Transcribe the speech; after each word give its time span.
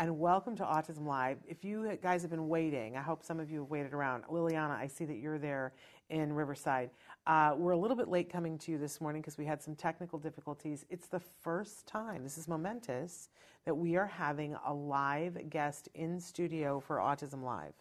And 0.00 0.18
welcome 0.18 0.56
to 0.56 0.62
Autism 0.62 1.04
Live. 1.06 1.36
If 1.46 1.62
you 1.62 1.98
guys 2.02 2.22
have 2.22 2.30
been 2.30 2.48
waiting, 2.48 2.96
I 2.96 3.02
hope 3.02 3.22
some 3.22 3.38
of 3.38 3.50
you 3.50 3.60
have 3.60 3.68
waited 3.68 3.92
around. 3.92 4.24
Liliana, 4.32 4.70
I 4.70 4.86
see 4.86 5.04
that 5.04 5.18
you're 5.18 5.38
there 5.38 5.74
in 6.08 6.32
Riverside. 6.32 6.88
Uh, 7.26 7.52
we're 7.54 7.72
a 7.72 7.76
little 7.76 7.98
bit 7.98 8.08
late 8.08 8.32
coming 8.32 8.56
to 8.60 8.72
you 8.72 8.78
this 8.78 8.98
morning 8.98 9.20
because 9.20 9.36
we 9.36 9.44
had 9.44 9.60
some 9.62 9.76
technical 9.76 10.18
difficulties. 10.18 10.86
It's 10.88 11.06
the 11.06 11.20
first 11.20 11.86
time, 11.86 12.22
this 12.24 12.38
is 12.38 12.48
momentous, 12.48 13.28
that 13.66 13.74
we 13.74 13.94
are 13.96 14.06
having 14.06 14.56
a 14.66 14.72
live 14.72 15.50
guest 15.50 15.90
in 15.94 16.18
studio 16.18 16.80
for 16.80 16.96
Autism 16.96 17.42
Live. 17.42 17.74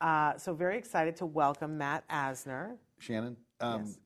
Uh, 0.00 0.38
so, 0.38 0.54
very 0.54 0.78
excited 0.78 1.14
to 1.16 1.26
welcome 1.26 1.76
Matt 1.76 2.08
Asner. 2.08 2.78
Shannon, 3.00 3.36
um, 3.60 3.82
Yes. 3.84 3.98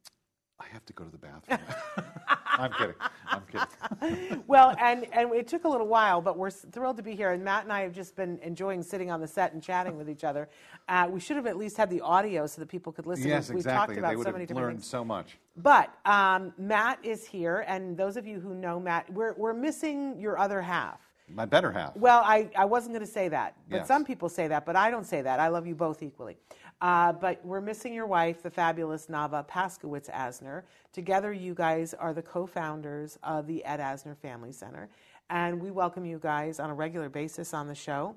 I 0.61 0.67
have 0.73 0.85
to 0.87 0.93
go 0.93 1.05
to 1.05 1.11
the 1.11 1.19
bathroom. 1.19 1.59
I'm 2.47 2.73
kidding. 2.73 2.95
I'm 3.27 3.43
kidding. 3.51 4.45
well, 4.47 4.75
and, 4.81 5.07
and 5.13 5.35
it 5.35 5.49
took 5.49 5.65
a 5.65 5.69
little 5.69 5.89
while, 5.89 6.21
but 6.21 6.39
we're 6.39 6.51
thrilled 6.51 6.97
to 6.99 7.03
be 7.03 7.17
here. 7.17 7.33
And 7.33 7.43
Matt 7.43 7.65
and 7.65 7.73
I 7.73 7.81
have 7.81 7.93
just 7.93 8.15
been 8.15 8.39
enjoying 8.39 8.83
sitting 8.83 9.11
on 9.11 9.21
the 9.21 9.27
set 9.27 9.53
and 9.53 9.63
chatting 9.63 9.97
with 9.97 10.09
each 10.09 10.23
other. 10.23 10.49
Uh, 10.89 11.09
we 11.11 11.19
should 11.19 11.37
have 11.37 11.47
at 11.47 11.57
least 11.57 11.77
had 11.77 11.91
the 11.91 12.01
audio 12.01 12.47
so 12.47 12.61
that 12.61 12.69
people 12.69 12.93
could 12.93 13.07
listen. 13.07 13.27
yes, 13.29 13.49
We've 13.49 13.59
exactly. 13.59 13.97
talked 13.97 13.99
about 13.99 14.11
they 14.11 14.17
would 14.17 14.27
so 14.27 14.33
many 14.33 14.47
have 14.47 14.57
learned 14.57 14.79
things. 14.79 14.87
so 14.87 15.05
much. 15.05 15.39
But 15.57 15.93
um, 16.05 16.53
Matt 16.57 17.05
is 17.05 17.27
here, 17.27 17.65
and 17.67 17.97
those 17.97 18.17
of 18.17 18.27
you 18.27 18.39
who 18.39 18.55
know 18.55 18.79
Matt, 18.79 19.13
we're, 19.13 19.35
we're 19.35 19.55
missing 19.55 20.19
your 20.21 20.39
other 20.39 20.63
half. 20.63 21.01
My 21.29 21.47
better 21.47 21.73
half. 21.73 21.97
Well, 21.97 22.23
I, 22.25 22.51
I 22.57 22.65
wasn't 22.67 22.95
going 22.95 23.05
to 23.07 23.11
say 23.11 23.29
that, 23.29 23.57
but 23.69 23.77
Yes. 23.79 23.89
some 23.89 24.05
people 24.05 24.29
say 24.29 24.47
that, 24.49 24.67
but 24.67 24.77
I 24.77 24.91
don't 24.91 25.07
say 25.07 25.23
that. 25.23 25.41
I 25.41 25.49
love 25.49 25.67
you 25.67 25.75
both 25.75 26.03
equally. 26.03 26.37
Uh, 26.81 27.13
but 27.13 27.45
we're 27.45 27.63
missing 27.63 27.95
your 27.95 28.07
wife, 28.07 28.43
the 28.43 28.51
fabulous 28.51 29.07
Nava 29.07 29.47
Paskowitz 29.49 30.11
Asner. 30.11 30.63
Together, 30.93 31.33
you 31.33 31.55
guys 31.55 31.95
are 31.95 32.13
the 32.13 32.21
co 32.23 32.47
founders 32.47 33.19
of 33.23 33.47
the 33.47 33.65
Ed 33.65 33.81
Asner 33.81 34.17
Family 34.17 34.53
Center. 34.53 34.89
And 35.31 35.61
we 35.63 35.71
welcome 35.71 36.05
you 36.05 36.19
guys 36.19 36.61
on 36.61 36.69
a 36.69 36.75
regular 36.75 37.09
basis 37.09 37.55
on 37.55 37.69
the 37.69 37.75
show 37.75 38.15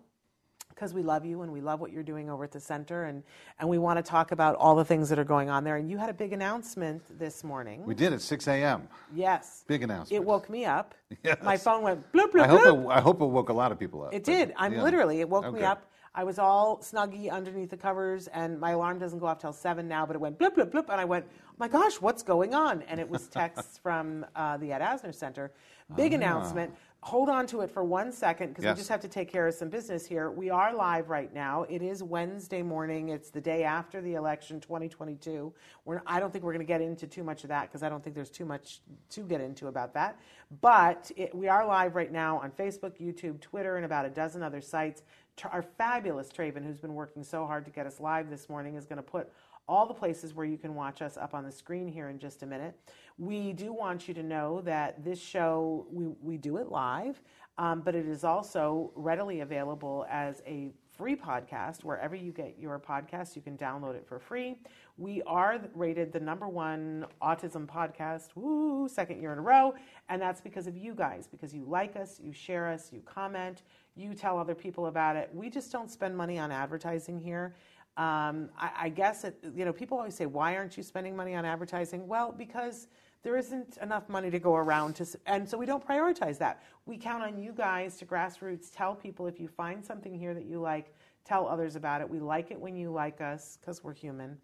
because 0.69 0.93
we 0.93 1.01
love 1.01 1.25
you 1.25 1.41
and 1.41 1.51
we 1.51 1.59
love 1.59 1.79
what 1.79 1.91
you're 1.91 2.03
doing 2.03 2.29
over 2.29 2.43
at 2.43 2.51
the 2.51 2.59
center. 2.59 3.05
And, 3.05 3.23
and 3.59 3.67
we 3.67 3.77
want 3.77 3.97
to 3.97 4.03
talk 4.03 4.31
about 4.31 4.55
all 4.55 4.75
the 4.75 4.85
things 4.85 5.09
that 5.09 5.17
are 5.17 5.23
going 5.23 5.49
on 5.49 5.63
there. 5.63 5.77
And 5.77 5.89
you 5.89 5.97
had 5.97 6.09
a 6.09 6.13
big 6.13 6.33
announcement 6.33 7.01
this 7.17 7.43
morning. 7.43 7.83
we 7.83 7.95
did 7.95 8.13
at 8.13 8.21
6 8.21 8.47
a.m. 8.47 8.87
yes. 9.13 9.63
Big 9.67 9.81
announcement. 9.81 10.21
It 10.21 10.23
woke 10.23 10.49
me 10.49 10.65
up. 10.65 10.93
Yes. 11.23 11.37
My 11.43 11.57
phone 11.57 11.81
went 11.83 12.11
bloop, 12.11 12.31
bloop, 12.31 12.41
I 12.41 12.47
hope, 12.47 12.61
bloop. 12.61 12.85
it, 12.85 12.89
I 12.89 13.01
hope 13.01 13.21
it 13.21 13.25
woke 13.25 13.49
a 13.49 13.53
lot 13.53 13.71
of 13.71 13.79
people 13.79 14.03
up. 14.03 14.13
It 14.13 14.23
did. 14.23 14.53
I'm 14.55 14.73
yeah. 14.73 14.83
literally, 14.83 15.19
it 15.19 15.27
woke 15.27 15.51
me 15.51 15.63
up. 15.63 15.89
I 16.13 16.23
was 16.23 16.39
all 16.39 16.79
snuggy 16.79 17.31
underneath 17.31 17.69
the 17.69 17.77
covers, 17.77 18.27
and 18.27 18.59
my 18.59 18.71
alarm 18.71 18.97
doesn't 18.97 19.19
go 19.19 19.27
off 19.27 19.37
till 19.37 19.53
seven 19.53 19.87
now, 19.87 20.03
but 20.03 20.15
it 20.15 20.19
went 20.19 20.39
blip, 20.39 20.55
blip, 20.55 20.71
blip, 20.71 20.89
and 20.89 20.99
I 20.99 21.05
went, 21.05 21.25
oh 21.29 21.53
my 21.59 21.67
gosh, 21.67 22.01
what's 22.01 22.23
going 22.23 22.55
on? 22.55 22.81
And 22.83 22.99
it 22.99 23.07
was 23.07 23.27
texts 23.27 23.77
from 23.83 24.25
uh, 24.35 24.57
the 24.57 24.71
Ed 24.71 24.81
Asner 24.81 25.13
Center. 25.13 25.51
Big 25.95 26.13
announcement. 26.13 26.73
Hold 27.07 27.29
on 27.29 27.47
to 27.47 27.61
it 27.61 27.71
for 27.71 27.85
one 27.85 28.11
second 28.11 28.49
because. 28.49 28.65
Yes. 28.65 28.75
we 28.75 28.79
just 28.79 28.89
have 28.89 28.99
to 28.99 29.07
take 29.07 29.31
care 29.31 29.47
of 29.47 29.53
some 29.53 29.69
business 29.69 30.05
here. 30.05 30.29
We 30.29 30.49
are 30.49 30.75
live 30.75 31.09
right 31.09 31.33
now. 31.33 31.63
It 31.69 31.81
is 31.81 32.03
Wednesday 32.03 32.61
morning. 32.61 33.07
It's 33.07 33.29
the 33.29 33.39
day 33.39 33.63
after 33.63 34.01
the 34.01 34.15
election, 34.15 34.59
2022. 34.59 35.53
We're, 35.85 36.01
I 36.05 36.19
don't 36.19 36.33
think 36.33 36.43
we're 36.43 36.51
going 36.51 36.65
to 36.65 36.67
get 36.67 36.81
into 36.81 37.07
too 37.07 37.23
much 37.23 37.43
of 37.43 37.47
that 37.47 37.69
because 37.69 37.81
I 37.81 37.87
don't 37.87 38.03
think 38.03 38.13
there's 38.13 38.29
too 38.29 38.43
much 38.43 38.81
to 39.11 39.21
get 39.21 39.39
into 39.39 39.67
about 39.67 39.93
that. 39.93 40.19
But 40.59 41.09
it, 41.15 41.33
we 41.33 41.47
are 41.47 41.65
live 41.65 41.95
right 41.95 42.11
now 42.11 42.39
on 42.39 42.51
Facebook, 42.51 42.99
YouTube, 42.99 43.39
Twitter, 43.39 43.77
and 43.77 43.85
about 43.85 44.03
a 44.03 44.09
dozen 44.09 44.43
other 44.43 44.59
sites. 44.59 45.03
Our 45.49 45.61
fabulous 45.61 46.27
Traven, 46.27 46.65
who's 46.65 46.79
been 46.79 46.93
working 46.93 47.23
so 47.23 47.45
hard 47.45 47.63
to 47.63 47.71
get 47.71 47.87
us 47.87 48.01
live 48.01 48.29
this 48.29 48.49
morning, 48.49 48.75
is 48.75 48.85
going 48.85 48.97
to 48.97 49.01
put 49.01 49.31
all 49.67 49.85
the 49.85 49.93
places 49.93 50.33
where 50.33 50.45
you 50.45 50.57
can 50.57 50.75
watch 50.75 51.01
us 51.01 51.17
up 51.17 51.33
on 51.33 51.43
the 51.43 51.51
screen 51.51 51.87
here 51.87 52.09
in 52.09 52.19
just 52.19 52.43
a 52.43 52.45
minute. 52.45 52.79
We 53.17 53.53
do 53.53 53.73
want 53.73 54.07
you 54.07 54.13
to 54.13 54.23
know 54.23 54.61
that 54.61 55.03
this 55.03 55.19
show, 55.19 55.87
we, 55.91 56.07
we 56.21 56.37
do 56.37 56.57
it 56.57 56.69
live, 56.69 57.21
um, 57.57 57.81
but 57.81 57.95
it 57.95 58.07
is 58.07 58.23
also 58.23 58.91
readily 58.95 59.41
available 59.41 60.05
as 60.09 60.41
a 60.45 60.71
free 60.97 61.15
podcast 61.15 61.83
wherever 61.83 62.15
you 62.15 62.31
get 62.31 62.55
your 62.59 62.79
podcast. 62.79 63.35
You 63.35 63.41
can 63.41 63.57
download 63.57 63.95
it 63.95 64.05
for 64.07 64.19
free. 64.19 64.57
We 64.97 65.21
are 65.23 65.59
rated 65.75 66.11
the 66.11 66.19
number 66.19 66.47
one 66.47 67.05
autism 67.21 67.67
podcast, 67.67 68.29
woo, 68.35 68.87
second 68.87 69.21
year 69.21 69.31
in 69.31 69.39
a 69.39 69.43
row, 69.43 69.75
and 70.09 70.19
that's 70.19 70.41
because 70.41 70.65
of 70.65 70.75
you 70.75 70.95
guys, 70.95 71.27
because 71.27 71.53
you 71.53 71.65
like 71.65 71.95
us, 71.95 72.19
you 72.23 72.33
share 72.33 72.67
us, 72.67 72.89
you 72.91 73.01
comment, 73.05 73.61
you 73.95 74.15
tell 74.15 74.39
other 74.39 74.55
people 74.55 74.87
about 74.87 75.15
it. 75.15 75.29
We 75.33 75.49
just 75.49 75.71
don't 75.71 75.91
spend 75.91 76.17
money 76.17 76.39
on 76.39 76.51
advertising 76.51 77.19
here. 77.19 77.55
Um, 77.97 78.49
I, 78.57 78.71
I 78.81 78.89
guess 78.89 79.23
it, 79.23 79.43
you 79.55 79.65
know 79.65 79.73
people 79.73 79.97
always 79.97 80.15
say, 80.15 80.27
"Why 80.27 80.55
aren't 80.55 80.77
you 80.77 80.83
spending 80.83 81.15
money 81.15 81.35
on 81.35 81.45
advertising?" 81.45 82.07
Well, 82.07 82.31
because 82.31 82.87
there 83.23 83.35
isn't 83.35 83.77
enough 83.81 84.07
money 84.07 84.29
to 84.29 84.39
go 84.39 84.55
around 84.55 84.95
to, 84.97 85.07
and 85.25 85.49
so 85.49 85.57
we 85.57 85.65
don't 85.65 85.85
prioritize 85.85 86.37
that. 86.37 86.63
We 86.85 86.97
count 86.97 87.23
on 87.23 87.37
you 87.37 87.51
guys 87.51 87.97
to 87.97 88.05
grassroots 88.05 88.69
tell 88.73 88.93
people 88.95 89.25
if 89.27 89.39
you 89.39 89.47
find 89.47 89.83
something 89.83 90.13
here 90.17 90.33
that 90.35 90.45
you 90.45 90.59
like, 90.59 90.93
tell 91.25 91.47
others 91.47 91.75
about 91.75 92.01
it. 92.01 92.09
We 92.09 92.19
like 92.19 92.51
it 92.51 92.59
when 92.59 92.75
you 92.75 92.91
like 92.91 93.19
us 93.19 93.57
because 93.59 93.83
we're 93.83 93.93
human. 93.93 94.37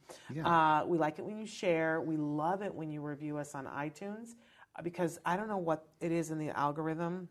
Uh, 0.46 0.84
we 0.86 0.98
like 0.98 1.20
it 1.20 1.26
when 1.26 1.38
you 1.38 1.46
share. 1.46 2.02
We 2.02 2.18
love 2.18 2.62
it 2.62 2.74
when 2.74 2.92
you 2.92 3.02
review 3.02 3.38
us 3.38 3.56
on 3.56 3.66
iTunes 3.68 4.36
uh, 4.76 4.82
because 4.82 5.20
I 5.26 5.38
don't 5.38 5.48
know 5.48 5.58
what 5.58 5.88
it 6.02 6.12
is 6.12 6.32
in 6.32 6.40
the 6.40 6.50
algorithm 6.50 7.30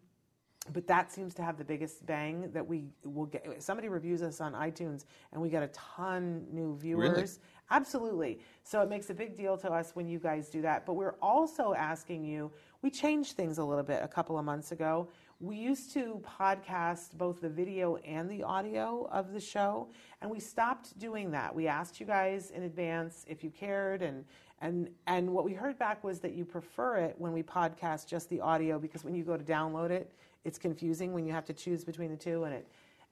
but 0.71 0.87
that 0.87 1.11
seems 1.11 1.35
to 1.35 1.43
have 1.43 1.59
the 1.59 1.65
biggest 1.65 2.07
bang 2.07 2.49
that 2.53 2.67
we 2.67 2.85
will 3.05 3.27
get. 3.27 3.61
Somebody 3.61 3.89
reviews 3.89 4.23
us 4.23 4.41
on 4.41 4.53
itunes 4.53 5.07
and 5.33 5.43
we 5.43 5.49
get 5.49 5.63
a 5.63 5.69
ton 5.69 6.47
new 6.53 6.77
viewers. 6.77 7.41
Absolutely. 7.71 8.39
So 8.63 8.81
it 8.81 8.89
makes 8.89 9.11
a 9.11 9.15
big 9.15 9.37
deal 9.37 9.57
to 9.59 9.73
us 9.73 9.91
when 9.95 10.07
you 10.07 10.19
guys 10.19 10.51
do 10.51 10.63
that. 10.63 10.87
But 10.87 10.93
we're 10.93 11.17
also 11.21 11.75
asking 11.75 12.25
you 12.25 12.53
we 12.81 12.91
changed 12.91 13.33
things 13.37 13.59
a 13.59 13.65
little 13.65 13.83
bit 13.83 14.03
a 14.03 14.09
couple 14.09 14.39
of 14.39 14.45
months 14.45 14.71
ago. 14.73 15.09
We 15.41 15.57
used 15.57 15.93
to 15.95 16.23
podcast 16.39 17.17
both 17.17 17.41
the 17.41 17.49
video 17.49 17.97
and 17.97 18.31
the 18.31 18.45
audio 18.45 19.09
of 19.11 19.33
the 19.33 19.41
show 19.41 19.89
and 20.21 20.31
we 20.31 20.39
stopped 20.39 20.97
doing 20.99 21.33
that. 21.33 21.53
We 21.53 21.67
asked 21.67 21.99
you 21.99 22.07
guys 22.07 22.51
in 22.51 22.63
advance 22.63 23.25
if 23.29 23.43
you 23.43 23.51
cared 23.51 24.03
and 24.03 24.25
and 24.61 24.89
and 25.09 25.29
what 25.29 25.45
we 25.45 25.53
heard 25.53 25.77
back 25.79 26.05
was 26.05 26.21
that 26.21 26.35
you 26.35 26.45
prefer 26.45 26.99
it 26.99 27.17
when 27.19 27.33
we 27.33 27.43
podcast 27.43 28.07
just 28.07 28.29
the 28.29 28.41
audio 28.41 28.79
because 28.79 29.03
when 29.03 29.15
you 29.15 29.25
go 29.25 29.37
to 29.37 29.43
download 29.43 29.91
it 29.91 30.13
it's 30.45 30.59
confusing 30.59 31.13
when 31.13 31.25
you 31.27 31.33
have 31.33 31.45
to 31.47 31.53
choose 31.53 31.85
between 31.85 32.11
the 32.11 32.17
two 32.17 32.45
and 32.45 32.55
it 32.55 32.67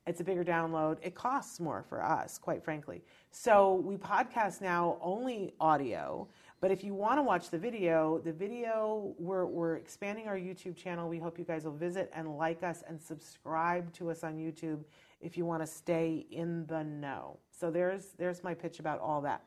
it's 0.07 0.21
a 0.21 0.25
bigger 0.25 0.43
download. 0.43 0.97
It 1.03 1.15
costs 1.15 1.61
more 1.61 1.85
for 1.87 2.03
us 2.03 2.39
quite 2.39 2.65
frankly. 2.65 3.03
So 3.31 3.75
we 3.75 3.97
podcast 3.97 4.63
now 4.63 4.97
only 5.03 5.53
audio 5.61 6.27
but 6.61 6.71
if 6.71 6.85
you 6.85 6.93
want 6.95 7.19
to 7.19 7.23
watch 7.23 7.49
the 7.49 7.59
video 7.59 8.19
the 8.19 8.33
video 8.33 9.15
we're, 9.19 9.47
we're 9.47 9.77
expanding 9.77 10.29
our 10.29 10.37
youtube 10.37 10.77
channel. 10.77 11.09
We 11.09 11.19
hope 11.19 11.39
you 11.39 11.45
guys 11.45 11.65
will 11.65 11.73
visit 11.73 12.11
and 12.15 12.37
like 12.37 12.63
us 12.63 12.83
and 12.87 13.01
subscribe 13.01 13.93
to 13.95 14.11
us 14.11 14.25
on 14.25 14.37
youtube 14.37 14.85
if 15.21 15.37
you 15.37 15.45
want 15.45 15.63
to 15.63 15.67
stay 15.67 16.27
in 16.31 16.67
the 16.67 16.85
know. 16.85 17.39
So 17.51 17.71
there's 17.71 18.09
there's 18.19 18.45
my 18.45 18.55
pitch 18.55 18.79
about 18.79 19.01
all 19.01 19.21
that 19.23 19.43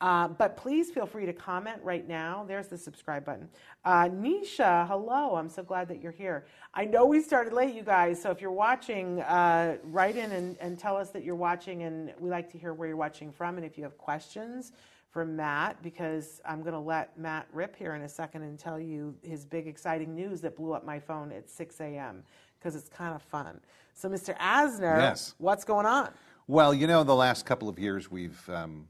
Uh, 0.00 0.28
but 0.28 0.56
please 0.56 0.90
feel 0.90 1.06
free 1.06 1.26
to 1.26 1.32
comment 1.32 1.80
right 1.82 2.06
now. 2.06 2.44
There's 2.46 2.68
the 2.68 2.78
subscribe 2.78 3.24
button. 3.24 3.48
Uh, 3.84 4.04
Nisha, 4.04 4.86
hello. 4.86 5.34
I'm 5.34 5.48
so 5.48 5.62
glad 5.64 5.88
that 5.88 6.00
you're 6.00 6.12
here. 6.12 6.46
I 6.72 6.84
know 6.84 7.04
we 7.04 7.20
started 7.20 7.52
late, 7.52 7.74
you 7.74 7.82
guys. 7.82 8.22
So 8.22 8.30
if 8.30 8.40
you're 8.40 8.52
watching, 8.52 9.20
uh, 9.22 9.78
write 9.84 10.16
in 10.16 10.30
and, 10.30 10.56
and 10.60 10.78
tell 10.78 10.96
us 10.96 11.10
that 11.10 11.24
you're 11.24 11.34
watching, 11.34 11.82
and 11.82 12.12
we 12.20 12.30
like 12.30 12.48
to 12.52 12.58
hear 12.58 12.74
where 12.74 12.86
you're 12.86 12.96
watching 12.96 13.32
from. 13.32 13.56
And 13.56 13.66
if 13.66 13.76
you 13.76 13.82
have 13.82 13.98
questions 13.98 14.70
for 15.10 15.24
Matt, 15.24 15.82
because 15.82 16.40
I'm 16.44 16.60
going 16.60 16.74
to 16.74 16.78
let 16.78 17.18
Matt 17.18 17.48
rip 17.52 17.74
here 17.74 17.94
in 17.96 18.02
a 18.02 18.08
second 18.08 18.42
and 18.42 18.56
tell 18.56 18.78
you 18.78 19.16
his 19.22 19.44
big 19.44 19.66
exciting 19.66 20.14
news 20.14 20.40
that 20.42 20.54
blew 20.56 20.74
up 20.74 20.84
my 20.84 21.00
phone 21.00 21.32
at 21.32 21.50
6 21.50 21.80
a.m. 21.80 22.22
because 22.60 22.76
it's 22.76 22.88
kind 22.88 23.16
of 23.16 23.22
fun. 23.22 23.58
So, 23.94 24.08
Mr. 24.08 24.38
Asner, 24.38 24.98
Yes. 25.00 25.34
what's 25.38 25.64
going 25.64 25.86
on? 25.86 26.10
Well, 26.46 26.72
you 26.72 26.86
know, 26.86 27.02
the 27.02 27.16
last 27.16 27.46
couple 27.46 27.68
of 27.68 27.80
years 27.80 28.10
we've 28.10 28.48
um, 28.48 28.86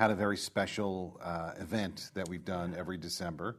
had 0.00 0.10
a 0.10 0.14
very 0.14 0.38
special 0.38 1.20
uh, 1.22 1.52
event 1.60 2.10
that 2.14 2.26
we've 2.26 2.44
done 2.46 2.74
every 2.76 2.96
December. 2.96 3.56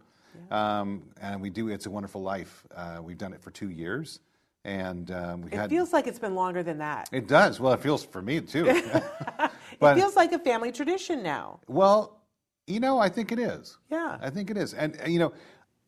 Um, 0.49 1.03
and 1.21 1.39
we 1.39 1.51
do 1.51 1.67
It's 1.69 1.85
a 1.85 1.91
Wonderful 1.91 2.23
Life. 2.23 2.65
Uh, 2.75 2.99
we've 3.03 3.17
done 3.19 3.31
it 3.31 3.43
for 3.43 3.51
two 3.51 3.69
years. 3.69 4.21
And 4.65 5.11
um, 5.11 5.41
we 5.43 5.51
It 5.51 5.53
had. 5.53 5.69
feels 5.69 5.93
like 5.93 6.07
it's 6.07 6.17
been 6.17 6.33
longer 6.33 6.63
than 6.63 6.79
that. 6.79 7.09
it 7.11 7.27
does. 7.27 7.59
Well, 7.59 7.73
it 7.73 7.79
feels 7.79 8.03
for 8.03 8.23
me 8.23 8.41
too. 8.41 8.65
it 8.67 9.53
feels 9.95 10.15
like 10.15 10.31
a 10.31 10.39
family 10.39 10.71
tradition 10.71 11.21
now. 11.21 11.59
Well, 11.67 12.17
you 12.65 12.79
know, 12.79 12.97
I 12.97 13.09
think 13.09 13.31
it 13.31 13.37
is. 13.37 13.77
Yeah. 13.91 14.17
I 14.19 14.31
think 14.31 14.49
it 14.49 14.57
is, 14.57 14.73
and 14.73 14.99
uh, 14.99 15.07
you 15.07 15.19
know, 15.19 15.33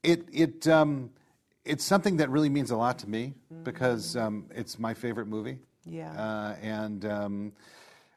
it 0.03 0.27
it 0.31 0.67
um, 0.67 1.09
it's 1.65 1.83
something 1.83 2.17
that 2.17 2.29
really 2.29 2.49
means 2.49 2.69
a 2.71 2.75
lot 2.75 2.99
to 2.99 3.09
me 3.09 3.33
because 3.63 4.15
um, 4.17 4.45
it's 4.53 4.77
my 4.77 4.93
favorite 4.93 5.27
movie. 5.27 5.57
Yeah. 5.85 6.11
Uh, 6.11 6.55
and 6.61 7.05
um, 7.05 7.53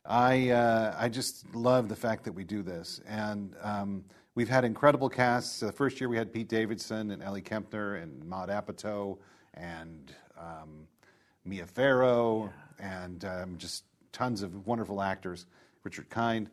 I 0.09 0.51
uh, 0.51 0.95
I 0.99 1.09
just 1.09 1.55
love 1.55 1.89
the 1.89 1.97
fact 1.97 2.25
that 2.25 2.33
we 2.33 2.45
do 2.45 2.63
this, 2.63 3.01
and 3.09 3.55
um, 3.63 4.05
we've 4.35 4.49
had 4.49 4.65
incredible 4.65 5.09
casts. 5.09 5.61
The 5.61 5.73
first 5.73 6.01
year 6.01 6.09
we 6.09 6.17
had 6.17 6.33
Pete 6.33 6.49
Davidson 6.49 7.11
and 7.11 7.23
Ellie 7.23 7.43
Kemper 7.43 7.97
and 7.97 8.25
Maud 8.25 8.49
Apatow 8.49 9.19
and 9.55 10.13
um, 10.39 10.87
Mia 11.45 11.67
Farrow 11.67 12.53
and 12.79 13.25
um, 13.25 13.59
just 13.59 13.85
tons 14.13 14.43
of 14.43 14.67
wonderful 14.67 15.03
actors. 15.03 15.47
Richard 15.83 16.09
Kind. 16.11 16.51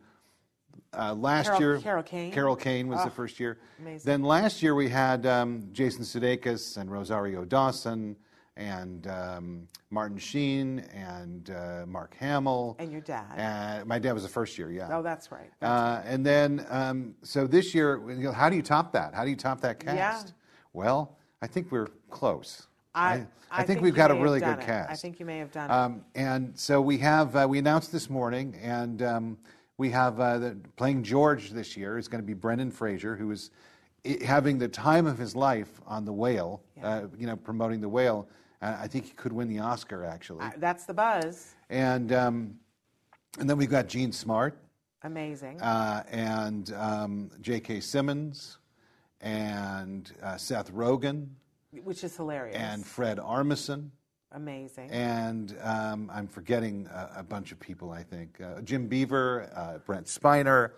Uh, 0.92 1.14
last 1.14 1.46
Carol- 1.46 1.60
year, 1.60 1.78
Carol 1.80 2.02
Kane. 2.02 2.32
Carol 2.32 2.56
Kane 2.56 2.88
was 2.88 3.04
the 3.04 3.10
first 3.10 3.38
year. 3.38 3.58
amazing. 3.78 4.10
Then 4.10 4.22
last 4.22 4.62
year 4.62 4.74
we 4.74 4.88
had 4.88 5.24
um, 5.24 5.68
Jason 5.72 6.02
Sudeikis 6.02 6.76
and 6.76 6.90
Rosario 6.90 7.44
Dawson 7.44 8.16
and 8.56 9.06
um, 9.08 9.68
Martin 9.90 10.18
Sheen 10.18 10.80
and 10.94 11.50
uh, 11.50 11.84
Mark 11.86 12.14
Hamill. 12.18 12.76
And 12.78 12.92
your 12.92 13.00
dad. 13.00 13.80
Uh, 13.82 13.84
my 13.84 13.98
dad 13.98 14.12
was 14.12 14.22
the 14.22 14.28
first 14.28 14.56
year, 14.58 14.70
yeah. 14.70 14.88
Oh, 14.92 15.02
that's 15.02 15.32
right. 15.32 15.50
Uh, 15.60 16.02
and 16.04 16.24
then, 16.24 16.64
um, 16.70 17.14
so 17.22 17.46
this 17.46 17.74
year, 17.74 18.00
you 18.10 18.24
know, 18.24 18.32
how 18.32 18.48
do 18.48 18.56
you 18.56 18.62
top 18.62 18.92
that? 18.92 19.14
How 19.14 19.24
do 19.24 19.30
you 19.30 19.36
top 19.36 19.60
that 19.62 19.80
cast? 19.80 20.28
Yeah. 20.28 20.32
Well, 20.72 21.16
I 21.42 21.46
think 21.46 21.72
we're 21.72 21.88
close. 22.10 22.66
I, 22.94 23.26
I, 23.50 23.64
think, 23.64 23.80
you 23.80 23.84
we've 23.84 23.94
got 23.94 24.12
a 24.12 24.14
really 24.14 24.38
good 24.38 24.60
it. 24.60 24.66
cast. 24.66 24.90
I 24.90 24.94
think 24.94 25.18
you 25.18 25.26
may 25.26 25.38
have 25.38 25.50
done 25.50 25.68
it. 25.68 25.72
Um, 25.72 26.04
and 26.14 26.56
so 26.56 26.80
we 26.80 26.96
have 26.98 27.34
uh, 27.34 27.46
we 27.48 27.58
announced 27.58 27.90
this 27.90 28.08
morning, 28.08 28.56
and 28.62 29.02
um, 29.02 29.38
we 29.78 29.90
have 29.90 30.20
uh, 30.20 30.38
the, 30.38 30.56
playing 30.76 31.02
George 31.02 31.50
this 31.50 31.76
year 31.76 31.98
is 31.98 32.06
going 32.06 32.22
to 32.22 32.26
be 32.26 32.34
Brendan 32.34 32.70
Fraser, 32.70 33.16
who 33.16 33.32
is 33.32 33.50
i- 34.06 34.18
having 34.24 34.58
the 34.58 34.68
time 34.68 35.06
of 35.06 35.18
his 35.18 35.34
life 35.34 35.80
on 35.88 36.04
the 36.04 36.12
Whale. 36.12 36.62
Uh, 36.80 37.02
you 37.18 37.26
know, 37.26 37.34
promoting 37.34 37.80
the 37.80 37.88
Whale. 37.88 38.28
I 38.82 38.88
think 38.88 39.04
he 39.06 39.12
could 39.12 39.32
win 39.32 39.48
the 39.48 39.58
Oscar 39.60 40.04
actually. 40.04 40.44
Uh, 40.44 40.50
That's 40.58 40.84
the 40.86 40.94
buzz. 40.94 41.54
and 41.70 42.12
um, 42.12 42.54
and 43.38 43.48
then 43.48 43.56
we've 43.56 43.70
got 43.70 43.88
Jean 43.88 44.12
Smart 44.12 44.58
Amazing. 45.02 45.60
uh, 45.60 46.02
and 46.10 46.72
um, 46.74 47.30
J.K. 47.40 47.80
Simmons 47.80 48.58
and 49.20 50.12
uh, 50.22 50.36
Seth 50.36 50.72
Rogen 50.72 51.28
which 51.82 52.04
is 52.04 52.16
hilarious. 52.16 52.56
and 52.56 52.86
Fred 52.86 53.18
Armisen. 53.18 53.90
Amazing. 54.32 54.90
And 54.90 55.56
um, 55.62 56.10
I'm 56.12 56.26
forgetting 56.26 56.88
a, 56.92 57.18
a 57.18 57.22
bunch 57.22 57.52
of 57.52 57.60
people, 57.60 57.90
I 57.90 58.02
think. 58.02 58.40
Uh, 58.40 58.60
Jim 58.62 58.86
Beaver, 58.88 59.50
uh, 59.54 59.78
Brent 59.78 60.06
Spiner. 60.06 60.72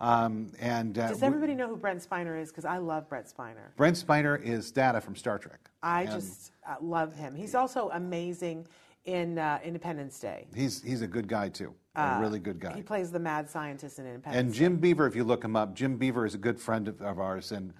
Um, 0.00 0.50
and 0.58 0.98
uh, 0.98 1.08
Does 1.08 1.22
everybody 1.22 1.54
know 1.54 1.68
who 1.68 1.76
Brent 1.76 2.06
Spiner 2.08 2.40
is? 2.40 2.48
Because 2.50 2.64
I 2.64 2.78
love 2.78 3.08
Brent 3.08 3.26
Spiner. 3.26 3.74
Brent 3.76 3.96
Spiner 3.96 4.42
is 4.42 4.70
Data 4.72 5.00
from 5.00 5.14
Star 5.14 5.38
Trek. 5.38 5.70
I 5.82 6.02
And 6.02 6.10
just 6.12 6.52
uh, 6.66 6.76
love 6.80 7.14
him. 7.14 7.34
He's 7.34 7.54
also 7.54 7.90
amazing 7.92 8.66
in 9.04 9.38
uh, 9.38 9.58
Independence 9.62 10.18
Day. 10.18 10.46
He's, 10.54 10.82
he's 10.82 11.02
a 11.02 11.06
good 11.06 11.28
guy, 11.28 11.48
too. 11.50 11.74
A 11.96 12.18
really 12.20 12.38
good 12.38 12.60
guy. 12.60 12.70
Uh, 12.70 12.76
He 12.76 12.82
plays 12.82 13.10
the 13.10 13.18
mad 13.18 13.50
scientist 13.50 13.98
in 13.98 14.06
Independence 14.06 14.40
And 14.40 14.52
Day. 14.52 14.58
Jim 14.58 14.76
Beaver, 14.76 15.06
if 15.06 15.14
you 15.16 15.24
look 15.24 15.44
him 15.44 15.54
up, 15.56 15.74
Jim 15.74 15.96
Beaver 15.98 16.24
is 16.24 16.34
a 16.34 16.38
good 16.38 16.58
friend 16.58 16.88
of, 16.88 17.02
of 17.02 17.18
ours. 17.18 17.52
And 17.52 17.74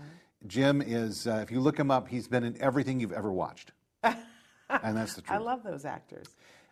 Jim 0.47 0.83
is, 0.83 1.27
uh, 1.27 1.41
if 1.43 1.51
you 1.51 1.61
look 1.61 1.79
him 1.79 1.91
up, 1.91 2.09
he's 2.09 2.29
been 2.29 2.45
in 2.45 2.61
everything 2.61 3.01
you've 3.01 3.13
ever 3.13 3.33
watched. 3.33 3.73
and 4.03 4.17
that's 4.69 5.15
the 5.15 5.23
truth. 5.23 5.39
I 5.39 5.39
love 5.43 5.63
those 5.63 5.85
actors. 5.87 6.27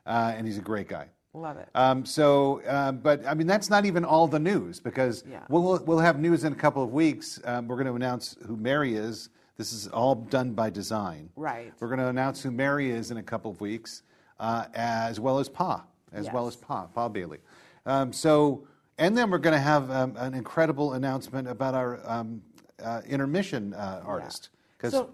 uh, 0.04 0.32
and 0.36 0.46
he's 0.46 0.58
a 0.58 0.62
great 0.62 0.88
guy. 0.88 1.08
Love 1.34 1.58
it. 1.58 1.68
Um, 1.74 2.04
so, 2.06 2.62
uh, 2.62 2.92
but 2.92 3.24
I 3.26 3.34
mean, 3.34 3.46
that's 3.46 3.68
not 3.68 3.84
even 3.84 4.04
all 4.04 4.26
the 4.26 4.38
news 4.38 4.80
because 4.80 5.24
Yeah. 5.30 5.40
we'll, 5.48 5.78
we'll 5.84 5.98
have 5.98 6.18
news 6.18 6.44
in 6.44 6.52
a 6.52 6.56
couple 6.56 6.82
of 6.82 6.92
weeks. 6.92 7.38
Um, 7.44 7.68
we're 7.68 7.76
going 7.76 7.86
to 7.86 7.94
announce 7.94 8.36
who 8.46 8.56
Mary 8.56 8.94
is. 8.94 9.28
This 9.58 9.72
is 9.72 9.88
all 9.88 10.14
done 10.14 10.52
by 10.54 10.70
design. 10.70 11.28
Right. 11.36 11.72
We're 11.80 11.88
going 11.88 11.98
to 11.98 12.08
announce 12.08 12.42
who 12.42 12.50
Mary 12.50 12.90
is 12.90 13.10
in 13.10 13.18
a 13.18 13.22
couple 13.22 13.50
of 13.50 13.60
weeks, 13.60 14.02
uh, 14.40 14.66
as 14.74 15.20
well 15.20 15.38
as 15.38 15.48
Pa, 15.48 15.84
as 16.12 16.30
well 16.32 16.46
as 16.46 16.56
Pa, 16.56 16.86
Pa 16.86 17.08
Bailey. 17.08 17.38
Um, 17.84 18.12
so, 18.12 18.66
and 18.98 19.16
then 19.16 19.30
we're 19.30 19.38
going 19.38 19.54
to 19.54 19.60
have 19.60 19.90
um, 19.90 20.14
an 20.16 20.32
incredible 20.34 20.94
announcement 20.94 21.46
about 21.48 21.74
our 21.74 22.00
um, 22.08 22.40
uh, 22.82 23.02
intermission 23.06 23.74
uh, 23.74 24.00
artist. 24.04 24.48
'Cause- 24.78 24.92
So, 24.92 25.10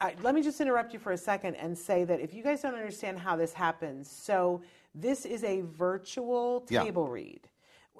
I, 0.00 0.14
let 0.22 0.34
me 0.34 0.40
just 0.42 0.60
interrupt 0.62 0.94
you 0.94 0.98
for 0.98 1.12
a 1.12 1.18
second 1.18 1.56
and 1.56 1.76
say 1.76 2.04
that 2.04 2.20
if 2.20 2.32
you 2.32 2.42
guys 2.42 2.62
don't 2.62 2.74
understand 2.74 3.18
how 3.18 3.36
this 3.36 3.52
happens, 3.52 4.10
so 4.10 4.62
this 4.94 5.24
is 5.24 5.44
a 5.44 5.62
virtual 5.62 6.66
Yeah. 6.68 6.82
table 6.82 7.08
read. 7.08 7.48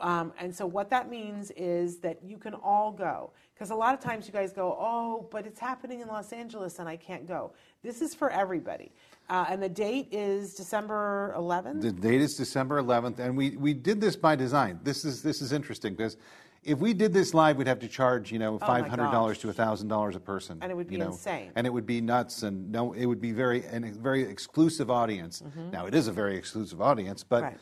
Um, 0.00 0.32
and 0.38 0.54
so 0.54 0.66
what 0.66 0.88
that 0.90 1.10
means 1.10 1.50
is 1.56 1.98
that 1.98 2.24
you 2.24 2.38
can 2.38 2.54
all 2.54 2.90
go. 2.90 3.32
Because 3.54 3.70
a 3.70 3.74
lot 3.74 3.92
of 3.92 4.00
times 4.00 4.26
you 4.26 4.32
guys 4.32 4.50
go, 4.52 4.74
oh, 4.80 5.28
but 5.30 5.46
it's 5.46 5.60
happening 5.60 6.00
in 6.00 6.08
Los 6.08 6.32
Angeles 6.32 6.78
and 6.78 6.88
I 6.88 6.96
can't 6.96 7.26
go. 7.28 7.52
This 7.82 8.00
is 8.00 8.14
for 8.14 8.30
everybody. 8.30 8.92
Uh, 9.28 9.44
and 9.50 9.62
the 9.62 9.68
date 9.68 10.08
is 10.10 10.54
December 10.54 11.34
11th. 11.36 11.82
The 11.82 11.92
date 11.92 12.22
is 12.22 12.34
December 12.34 12.82
11th, 12.82 13.18
and 13.18 13.36
we, 13.36 13.56
we 13.56 13.74
did 13.74 14.00
this 14.00 14.16
by 14.16 14.34
design. 14.36 14.80
This 14.82 15.04
is 15.04 15.22
this 15.22 15.42
is 15.42 15.52
interesting 15.52 15.94
because 15.94 16.16
if 16.62 16.78
we 16.78 16.92
did 16.92 17.12
this 17.12 17.32
live, 17.34 17.56
we'd 17.56 17.66
have 17.66 17.78
to 17.80 17.88
charge 17.88 18.30
you 18.30 18.38
know 18.38 18.54
Oh 18.54 18.58
five 18.66 18.86
hundred 18.86 19.10
dollars 19.10 19.38
gosh. 19.38 19.42
to 19.42 19.52
thousand 19.52 19.88
dollars 19.88 20.16
a 20.16 20.20
person, 20.20 20.58
And 20.60 20.70
it 20.70 20.74
would 20.74 20.86
you 20.86 20.98
be 20.98 21.04
know, 21.04 21.12
insane. 21.12 21.52
and 21.56 21.66
it 21.66 21.70
would 21.70 21.86
be 21.86 22.00
nuts, 22.00 22.42
and 22.42 22.70
no, 22.70 22.92
it 22.92 23.06
would 23.06 23.20
be 23.20 23.32
very 23.32 23.64
and 23.64 23.84
a 23.84 23.90
very 23.92 24.22
exclusive 24.22 24.90
audience. 24.90 25.42
Now 25.72 25.86
it 25.86 25.94
is 25.94 26.06
a 26.08 26.12
very 26.12 26.36
exclusive 26.36 26.80
audience, 26.80 27.24
but. 27.24 27.42
Mm-hmm. 27.44 27.54
Right. 27.54 27.58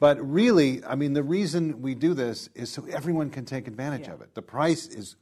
But 0.00 0.20
really, 0.30 0.84
I 0.84 0.94
mean, 0.94 1.12
the 1.12 1.24
reason 1.24 1.82
we 1.82 1.96
do 1.96 2.14
this 2.14 2.48
is 2.54 2.70
so 2.70 2.86
everyone 2.88 3.30
can 3.30 3.44
take 3.44 3.66
advantage 3.66 4.06
Yeah. 4.06 4.12
of 4.14 4.20
it. 4.20 4.32
The 4.32 4.42
price 4.42 4.86
is, 4.86 5.16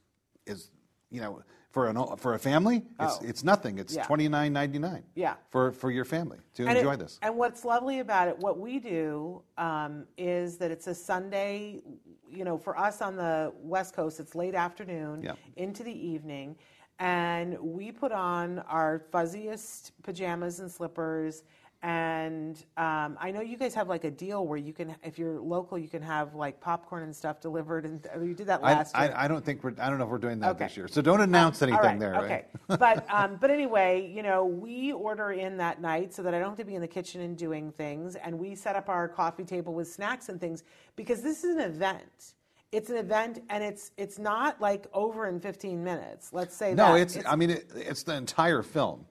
is, 0.45 0.69
you 1.09 1.19
know, 1.19 1.41
for 1.77 1.87
an 1.89 2.17
for 2.17 2.33
a 2.33 2.39
family, 2.39 2.77
it's 2.99 3.17
Oh. 3.21 3.29
it's 3.29 3.43
nothing. 3.43 3.77
It's 3.77 3.95
Yeah. 3.95 4.03
twenty 4.03 4.27
nine 4.27 4.51
ninety 4.51 4.79
nine. 4.79 5.03
Yeah. 5.13 5.35
For 5.51 5.71
for 5.71 5.91
your 5.91 6.05
family 6.05 6.39
to 6.55 6.63
And 6.65 6.71
it- 6.75 6.77
enjoy 6.79 6.95
this. 6.95 7.19
And 7.21 7.37
what's 7.37 7.63
lovely 7.63 7.99
about 7.99 8.27
it, 8.27 8.35
what 8.39 8.57
we 8.57 8.79
do 8.79 9.43
um, 9.59 10.07
is 10.17 10.57
that 10.57 10.71
it's 10.71 10.87
a 10.87 10.95
Sunday, 10.95 11.83
you 12.31 12.43
know, 12.43 12.57
for 12.57 12.75
us 12.79 13.03
on 13.03 13.15
the 13.15 13.53
West 13.61 13.93
Coast, 13.93 14.19
it's 14.19 14.33
late 14.33 14.55
afternoon 14.55 15.21
Yeah. 15.21 15.33
into 15.55 15.83
the 15.83 15.93
evening. 16.13 16.55
And 16.97 17.59
we 17.59 17.91
put 17.91 18.11
on 18.11 18.57
our 18.77 19.03
fuzziest 19.13 19.91
pajamas 20.01 20.59
and 20.61 20.71
slippers. 20.71 21.43
And 21.83 22.57
um, 22.75 23.17
I 23.21 23.29
know 23.31 23.41
you 23.41 23.55
guys 23.55 23.75
have 23.75 23.87
like 23.87 24.03
a 24.03 24.09
deal 24.09 24.47
where 24.47 24.57
you 24.57 24.73
can, 24.73 24.95
if 25.03 25.19
you're 25.19 25.39
local, 25.39 25.77
you 25.77 25.87
can 25.87 26.01
have 26.01 26.33
like 26.33 26.59
popcorn 26.59 27.03
and 27.03 27.15
stuff 27.15 27.39
delivered. 27.39 27.85
And 27.85 28.05
you 28.27 28.33
did 28.33 28.47
that 28.47 28.61
I, 28.63 28.73
last 28.73 28.97
year. 28.97 29.13
I, 29.15 29.25
I 29.25 29.27
don't 29.27 29.45
think 29.45 29.63
we're. 29.63 29.73
I 29.79 29.89
don't 29.89 29.99
know 29.99 30.05
if 30.05 30.09
we're 30.09 30.17
doing 30.17 30.39
that 30.39 30.55
Okay. 30.55 30.65
this 30.65 30.75
year. 30.75 30.87
So 30.87 31.03
don't 31.03 31.21
announce 31.21 31.61
anything 31.61 31.79
right, 31.79 31.99
there. 31.99 32.15
Okay. 32.15 32.45
Right? 32.67 32.79
but 32.79 33.05
um, 33.13 33.37
but 33.39 33.51
anyway, 33.51 34.11
you 34.11 34.23
know, 34.23 34.43
we 34.45 34.91
order 34.91 35.33
in 35.33 35.55
that 35.57 35.79
night 35.79 36.13
so 36.15 36.23
that 36.23 36.33
I 36.33 36.39
don't 36.39 36.49
have 36.49 36.57
to 36.57 36.65
be 36.65 36.73
in 36.73 36.81
the 36.81 36.87
kitchen 36.87 37.21
and 37.21 37.37
doing 37.37 37.71
things, 37.71 38.15
and 38.15 38.39
we 38.39 38.55
set 38.55 38.75
up 38.75 38.89
our 38.89 39.07
coffee 39.07 39.43
table 39.43 39.73
with 39.73 39.87
snacks 39.87 40.29
and 40.29 40.41
things 40.41 40.63
because 40.95 41.21
this 41.21 41.43
is 41.43 41.55
an 41.57 41.61
event. 41.61 42.33
It's 42.71 42.89
an 42.89 42.97
event, 42.97 43.43
and 43.49 43.63
it's 43.63 43.91
it's 43.97 44.17
not 44.17 44.59
like 44.59 44.87
over 44.93 45.27
in 45.27 45.39
15 45.39 45.83
minutes. 45.83 46.33
Let's 46.33 46.55
say 46.55 46.73
No, 46.73 46.93
that. 46.93 47.01
it's. 47.01 47.17
I 47.27 47.35
mean, 47.35 47.51
it, 47.51 47.71
it's 47.75 48.01
the 48.01 48.15
entire 48.15 48.63
film. 48.63 49.05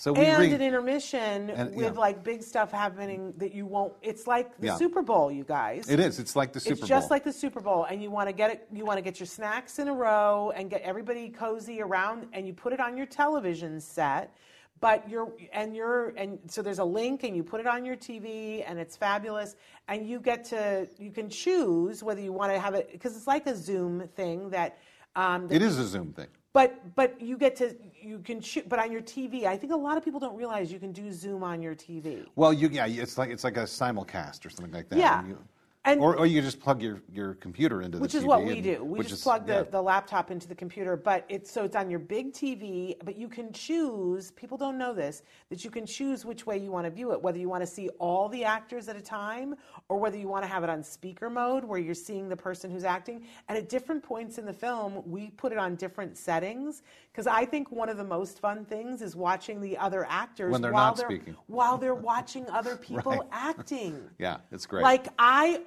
So 0.00 0.14
we 0.14 0.24
and 0.24 0.42
an 0.42 0.62
intermission 0.62 1.50
And- 1.50 1.74
with 1.74 1.94
yeah. 1.94 2.00
like 2.00 2.24
big 2.24 2.42
stuff 2.42 2.72
happening 2.72 3.34
that 3.36 3.52
you 3.52 3.66
won't. 3.66 3.92
It's 4.00 4.26
like 4.26 4.56
the 4.58 4.68
Yeah. 4.68 4.76
Super 4.76 5.02
Bowl, 5.02 5.30
you 5.30 5.44
guys. 5.44 5.90
it 5.90 6.00
is. 6.00 6.18
It's 6.18 6.34
like 6.34 6.54
the 6.54 6.60
Super 6.60 6.76
Bowl. 6.76 6.80
it's 6.84 6.88
just 6.88 7.10
like 7.10 7.22
the 7.22 7.32
Super 7.34 7.60
Bowl, 7.60 7.84
and 7.84 8.02
you 8.02 8.10
want 8.10 8.26
to 8.28 8.32
get 8.32 8.50
it. 8.50 8.66
You 8.72 8.86
want 8.86 8.96
to 8.96 9.02
get 9.02 9.20
your 9.20 9.26
snacks 9.26 9.78
in 9.78 9.88
a 9.88 9.92
row 9.94 10.52
and 10.56 10.70
get 10.70 10.80
everybody 10.80 11.28
cozy 11.28 11.82
around, 11.82 12.28
and 12.32 12.46
you 12.46 12.54
put 12.54 12.72
it 12.72 12.80
on 12.80 12.96
your 12.96 13.06
television 13.06 13.78
set. 13.80 14.34
but 14.80 15.06
you're 15.10 15.30
and 15.52 15.76
you're 15.76 16.14
and 16.16 16.38
so 16.48 16.62
there's 16.62 16.78
a 16.78 16.84
link 17.00 17.22
and 17.22 17.36
you 17.36 17.42
put 17.44 17.60
it 17.60 17.66
on 17.66 17.84
your 17.84 17.96
TV 17.96 18.64
and 18.66 18.78
it's 18.78 18.96
fabulous 18.96 19.54
and 19.88 20.08
you 20.08 20.18
get 20.18 20.42
to 20.42 20.88
you 20.98 21.10
can 21.10 21.28
choose 21.28 22.02
whether 22.02 22.22
you 22.22 22.32
want 22.32 22.50
to 22.50 22.58
have 22.58 22.72
it 22.72 22.90
because 22.90 23.14
it's 23.14 23.26
like 23.26 23.46
a 23.46 23.54
Zoom 23.54 24.08
thing 24.16 24.48
that 24.48 24.78
um, 25.16 25.48
that 25.48 25.56
It 25.56 25.60
is 25.60 25.76
a 25.78 25.84
Zoom 25.86 26.14
thing. 26.14 26.28
But 26.52 26.94
but 26.94 27.20
you 27.20 27.36
get 27.36 27.56
to 27.56 27.76
you 28.00 28.18
can 28.20 28.40
shoot 28.40 28.68
but 28.68 28.78
on 28.78 28.90
your 28.90 29.02
TV 29.02 29.44
I 29.44 29.56
think 29.56 29.72
a 29.72 29.76
lot 29.76 29.96
of 29.96 30.04
people 30.04 30.20
don't 30.20 30.36
realize 30.36 30.72
you 30.72 30.78
can 30.78 30.92
do 30.92 31.12
Zoom 31.12 31.42
on 31.42 31.62
your 31.62 31.74
TV. 31.74 32.26
Well, 32.36 32.52
you 32.52 32.68
yeah, 32.68 32.86
it's 32.86 33.18
like 33.18 33.30
it's 33.30 33.44
like 33.44 33.56
a 33.56 33.64
simulcast 33.64 34.44
or 34.44 34.50
something 34.50 34.74
like 34.74 34.88
that. 34.90 34.98
Yeah. 34.98 35.26
You- 35.26 35.38
And- 35.86 36.00
or, 36.00 36.14
or 36.14 36.26
you 36.26 36.42
just 36.42 36.60
plug 36.60 36.82
your, 36.82 37.00
your 37.10 37.34
computer 37.34 37.80
into 37.80 37.96
the 37.96 38.02
computer. 38.02 38.02
which 38.02 38.12
TV. 38.12 38.18
is 38.18 38.24
what 38.24 38.44
we 38.44 38.52
and- 38.54 38.62
do. 38.62 38.84
We 38.84 38.98
just 39.00 39.12
is- 39.12 39.22
plug 39.22 39.46
the, 39.46 39.52
yeah. 39.54 39.62
the 39.62 39.80
laptop 39.80 40.30
into 40.30 40.46
the 40.46 40.54
computer, 40.54 40.94
but 40.94 41.24
it's 41.30 41.50
so 41.50 41.64
it's 41.64 41.74
on 41.74 41.88
your 41.88 41.98
big 41.98 42.34
TV. 42.34 42.96
But 43.02 43.16
you 43.16 43.28
can 43.28 43.50
choose. 43.52 44.30
People 44.32 44.58
don't 44.58 44.76
know 44.76 44.92
this 44.92 45.22
that 45.48 45.64
you 45.64 45.70
can 45.70 45.86
choose 45.86 46.26
which 46.26 46.44
way 46.44 46.58
you 46.58 46.70
want 46.70 46.84
to 46.84 46.90
view 46.90 47.12
it. 47.12 47.22
Whether 47.22 47.38
you 47.38 47.48
want 47.48 47.62
to 47.62 47.66
see 47.66 47.88
all 47.98 48.28
the 48.28 48.44
actors 48.44 48.88
at 48.88 48.96
a 48.96 49.00
time, 49.00 49.54
or 49.88 49.98
whether 49.98 50.18
you 50.18 50.28
want 50.28 50.44
to 50.44 50.48
have 50.48 50.62
it 50.64 50.68
on 50.68 50.82
speaker 50.82 51.30
mode, 51.30 51.64
where 51.64 51.78
you're 51.78 51.94
seeing 51.94 52.28
the 52.28 52.36
person 52.36 52.70
who's 52.70 52.84
acting. 52.84 53.24
And 53.48 53.56
at 53.56 53.70
different 53.70 54.02
points 54.02 54.36
in 54.36 54.44
the 54.44 54.52
film, 54.52 55.02
we 55.06 55.30
put 55.30 55.50
it 55.50 55.56
on 55.58 55.76
different 55.76 56.18
settings 56.18 56.82
because 57.12 57.26
I 57.26 57.44
think 57.44 57.70
one 57.72 57.88
of 57.88 57.96
the 57.96 58.04
most 58.04 58.38
fun 58.38 58.64
things 58.64 59.02
is 59.02 59.16
watching 59.16 59.60
the 59.60 59.76
other 59.76 60.06
actors 60.08 60.52
When 60.52 60.62
they're 60.62 60.72
while 60.72 60.86
not 60.88 60.96
they're 60.96 61.06
speaking. 61.06 61.36
while 61.48 61.76
they're 61.76 61.94
watching 61.94 62.48
other 62.50 62.76
people 62.90 63.12
Right. 63.12 63.20
acting. 63.32 64.00
Yeah, 64.18 64.38
it's 64.52 64.66
great. 64.66 64.82
Like 64.82 65.08
I, 65.18 65.62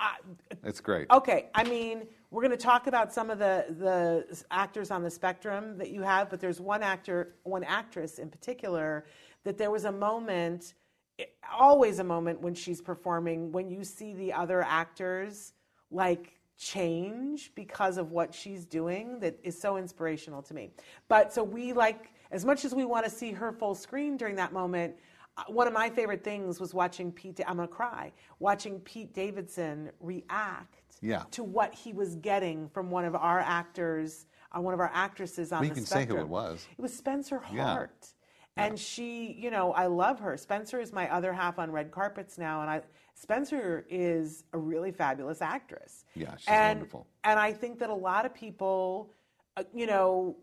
I, 0.00 0.16
it's 0.64 0.80
great. 0.80 1.06
Okay, 1.10 1.50
I 1.54 1.64
mean, 1.64 2.06
we're 2.30 2.42
going 2.42 2.50
to 2.56 2.56
talk 2.56 2.86
about 2.86 3.12
some 3.12 3.30
of 3.30 3.38
the 3.38 3.66
the 3.78 4.44
actors 4.50 4.90
on 4.90 5.02
the 5.02 5.10
spectrum 5.10 5.76
that 5.78 5.90
you 5.90 6.02
have, 6.02 6.30
but 6.30 6.40
there's 6.40 6.60
one 6.60 6.82
actor, 6.82 7.34
one 7.44 7.62
actress 7.64 8.18
in 8.18 8.28
particular, 8.28 9.04
that 9.44 9.58
there 9.58 9.70
was 9.70 9.84
a 9.84 9.92
moment, 9.92 10.74
eh, 11.18 11.24
always 11.52 11.98
a 12.00 12.04
moment 12.04 12.40
when 12.40 12.54
she's 12.54 12.80
performing, 12.80 13.52
when 13.52 13.70
you 13.70 13.84
see 13.84 14.14
the 14.14 14.32
other 14.32 14.62
actors 14.62 15.52
like 15.90 16.38
change 16.58 17.52
because 17.54 17.98
of 17.98 18.12
what 18.12 18.34
she's 18.34 18.64
doing 18.64 19.18
that 19.20 19.38
is 19.42 19.58
so 19.60 19.76
inspirational 19.76 20.42
to 20.42 20.54
me. 20.54 20.70
But 21.08 21.32
so 21.32 21.42
we 21.42 21.72
like 21.72 22.12
as 22.30 22.44
much 22.44 22.64
as 22.64 22.74
we 22.74 22.84
want 22.84 23.04
to 23.04 23.10
see 23.10 23.32
her 23.32 23.52
full 23.52 23.74
screen 23.74 24.16
during 24.16 24.36
that 24.36 24.52
moment, 24.52 24.94
uh, 25.36 25.44
one 25.48 25.66
of 25.66 25.72
my 25.72 25.88
favorite 25.90 26.22
things 26.24 26.60
was 26.60 26.72
watching 26.74 27.10
Pete. 27.12 27.40
I'm 27.46 27.56
gonna 27.56 27.68
cry. 27.68 28.12
Watching 28.38 28.80
Pete 28.80 29.12
Davidson 29.12 29.90
react 30.00 30.82
Yeah. 31.00 31.24
to 31.32 31.42
what 31.42 31.74
he 31.74 31.92
was 31.92 32.16
getting 32.16 32.68
from 32.68 32.90
one 32.90 33.04
of 33.04 33.14
our 33.14 33.40
actors, 33.40 34.26
uh, 34.56 34.60
one 34.60 34.74
of 34.74 34.80
our 34.80 34.90
actresses 34.92 35.52
on 35.52 35.60
Well, 35.60 35.64
you 35.68 35.70
the 35.70 35.80
can 35.80 35.86
say 35.86 36.06
who 36.06 36.16
it 36.18 36.28
was. 36.28 36.66
It 36.76 36.80
was 36.80 36.94
Spencer 36.96 37.42
Yeah. 37.52 37.64
Hart. 37.64 38.14
And 38.58 38.78
she, 38.78 39.32
you 39.32 39.50
know, 39.50 39.72
I 39.72 39.86
love 39.86 40.20
her. 40.20 40.36
Spencer 40.36 40.78
is 40.78 40.92
my 40.92 41.10
other 41.10 41.32
half 41.32 41.58
on 41.58 41.72
red 41.72 41.90
carpets 41.90 42.36
now, 42.36 42.60
and 42.60 42.70
I 42.70 42.82
Spencer 43.14 43.86
is 43.88 44.44
a 44.52 44.58
really 44.58 44.90
fabulous 44.90 45.40
actress. 45.40 46.04
Yeah, 46.14 46.36
she's 46.36 46.48
and, 46.48 46.80
wonderful. 46.80 47.06
And 47.24 47.38
I 47.38 47.52
think 47.52 47.78
that 47.78 47.90
a 47.90 47.94
lot 47.94 48.26
of 48.26 48.34
people, 48.34 49.12
uh, 49.56 49.64
you 49.72 49.86
know, 49.86 50.36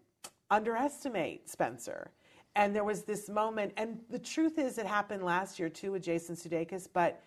underestimate 0.49 1.49
Spencer. 1.49 2.11
And 2.55 2.75
there 2.75 2.83
was 2.83 3.03
this 3.03 3.29
moment, 3.29 3.73
and 3.77 3.99
the 4.09 4.19
truth 4.19 4.57
is, 4.57 4.77
it 4.77 4.85
happened 4.85 5.23
last 5.23 5.59
year 5.59 5.69
too 5.69 5.91
with 5.91 6.03
Jason 6.03 6.35
Sudeikis. 6.35 6.87
But 6.91 7.21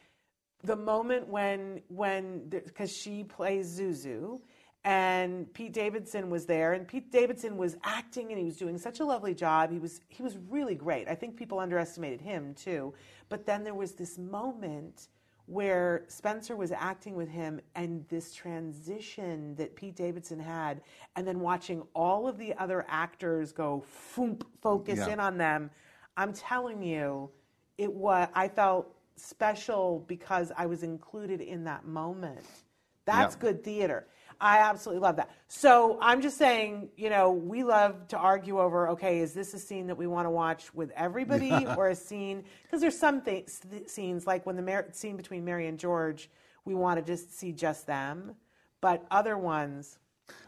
the 0.62 0.76
moment 0.76 1.28
when, 1.28 1.80
when, 1.88 2.48
because 2.48 2.94
she 2.94 3.24
plays 3.24 3.78
Zuzu, 3.78 4.40
and 4.84 5.52
Pete 5.54 5.72
Davidson 5.72 6.28
was 6.28 6.44
there, 6.46 6.72
and 6.72 6.88
Pete 6.88 7.12
Davidson 7.12 7.56
was 7.56 7.76
acting, 7.84 8.30
and 8.30 8.38
he 8.38 8.44
was 8.44 8.56
doing 8.56 8.78
such 8.78 8.98
a 8.98 9.04
lovely 9.04 9.32
job. 9.32 9.70
He 9.70 9.78
was, 9.78 10.00
he 10.08 10.22
was 10.22 10.36
really 10.50 10.74
great. 10.74 11.08
I 11.08 11.14
think 11.14 11.36
people 11.36 11.60
underestimated 11.60 12.20
him 12.20 12.54
too. 12.54 12.92
But 13.28 13.46
then 13.46 13.62
there 13.62 13.74
was 13.74 13.92
this 13.92 14.18
moment 14.18 15.08
where 15.52 16.04
Spencer 16.08 16.56
was 16.56 16.72
acting 16.72 17.14
with 17.14 17.28
him 17.28 17.60
and 17.74 18.06
this 18.08 18.32
transition 18.34 19.54
that 19.56 19.76
Pete 19.76 19.94
Davidson 19.94 20.40
had, 20.40 20.80
and 21.14 21.26
then 21.26 21.40
watching 21.40 21.82
all 21.94 22.26
of 22.26 22.38
the 22.38 22.54
other 22.54 22.86
actors 22.88 23.52
go 23.52 23.84
foomp, 24.14 24.42
focus 24.62 25.00
Yeah. 25.00 25.10
in 25.10 25.20
on 25.20 25.36
them. 25.36 25.70
I'm 26.16 26.32
telling 26.32 26.82
you, 26.82 27.30
it 27.76 27.92
was 27.92 28.28
I 28.34 28.48
felt 28.48 28.94
special 29.16 30.04
because 30.08 30.52
I 30.56 30.64
was 30.66 30.82
included 30.82 31.40
in 31.42 31.64
that 31.64 31.84
moment. 31.84 32.44
That's 33.04 33.34
Yeah. 33.34 33.40
good 33.40 33.62
theater. 33.64 34.06
I 34.42 34.58
absolutely 34.58 35.00
love 35.00 35.16
that. 35.16 35.30
So 35.46 35.98
I'm 36.02 36.20
just 36.20 36.36
saying, 36.36 36.88
you 36.96 37.10
know, 37.10 37.30
we 37.30 37.62
love 37.62 38.08
to 38.08 38.18
argue 38.18 38.58
over, 38.58 38.88
okay, 38.88 39.20
is 39.20 39.32
this 39.32 39.54
a 39.54 39.58
scene 39.58 39.86
that 39.86 39.96
we 39.96 40.08
want 40.08 40.26
to 40.26 40.30
watch 40.30 40.74
with 40.74 40.90
everybody 40.96 41.64
or 41.76 41.90
a 41.90 41.94
scene? 41.94 42.42
Because 42.64 42.80
there's 42.80 42.98
some 42.98 43.20
things, 43.22 43.60
scenes, 43.86 44.26
like 44.26 44.44
when 44.44 44.56
the 44.56 44.62
Mar- 44.62 44.88
scene 44.90 45.16
between 45.16 45.44
Mary 45.44 45.68
and 45.68 45.78
George, 45.78 46.28
we 46.64 46.74
want 46.74 46.98
to 46.98 47.06
just 47.06 47.38
see 47.38 47.52
just 47.52 47.86
them. 47.86 48.34
But 48.80 49.06
other 49.12 49.38
ones, 49.38 50.00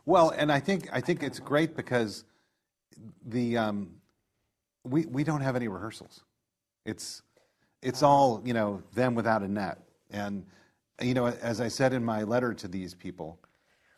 Well, 0.07 0.31
and 0.31 0.51
I 0.51 0.59
think 0.59 0.89
I 0.93 1.01
think 1.01 1.23
it's 1.23 1.39
great 1.39 1.77
because 1.77 2.25
the 3.27 3.57
um, 3.57 3.91
we 4.83 5.07
we 5.07 5.23
don't 5.23 5.41
have 5.41 5.55
any 5.55 5.69
rehearsals. 5.69 6.25
It's 6.85 7.23
it's 7.81 8.03
all 8.03 8.43
you 8.45 8.55
know 8.55 8.83
them 8.93 9.15
without 9.15 9.43
a 9.43 9.49
net, 9.49 9.79
and 10.11 10.45
you 11.01 11.15
know 11.15 11.27
as 11.27 11.61
I 11.61 11.69
said 11.69 11.93
in 11.93 12.05
my 12.05 12.25
letter 12.25 12.53
to 12.55 12.67
these 12.67 12.93
people, 12.95 13.39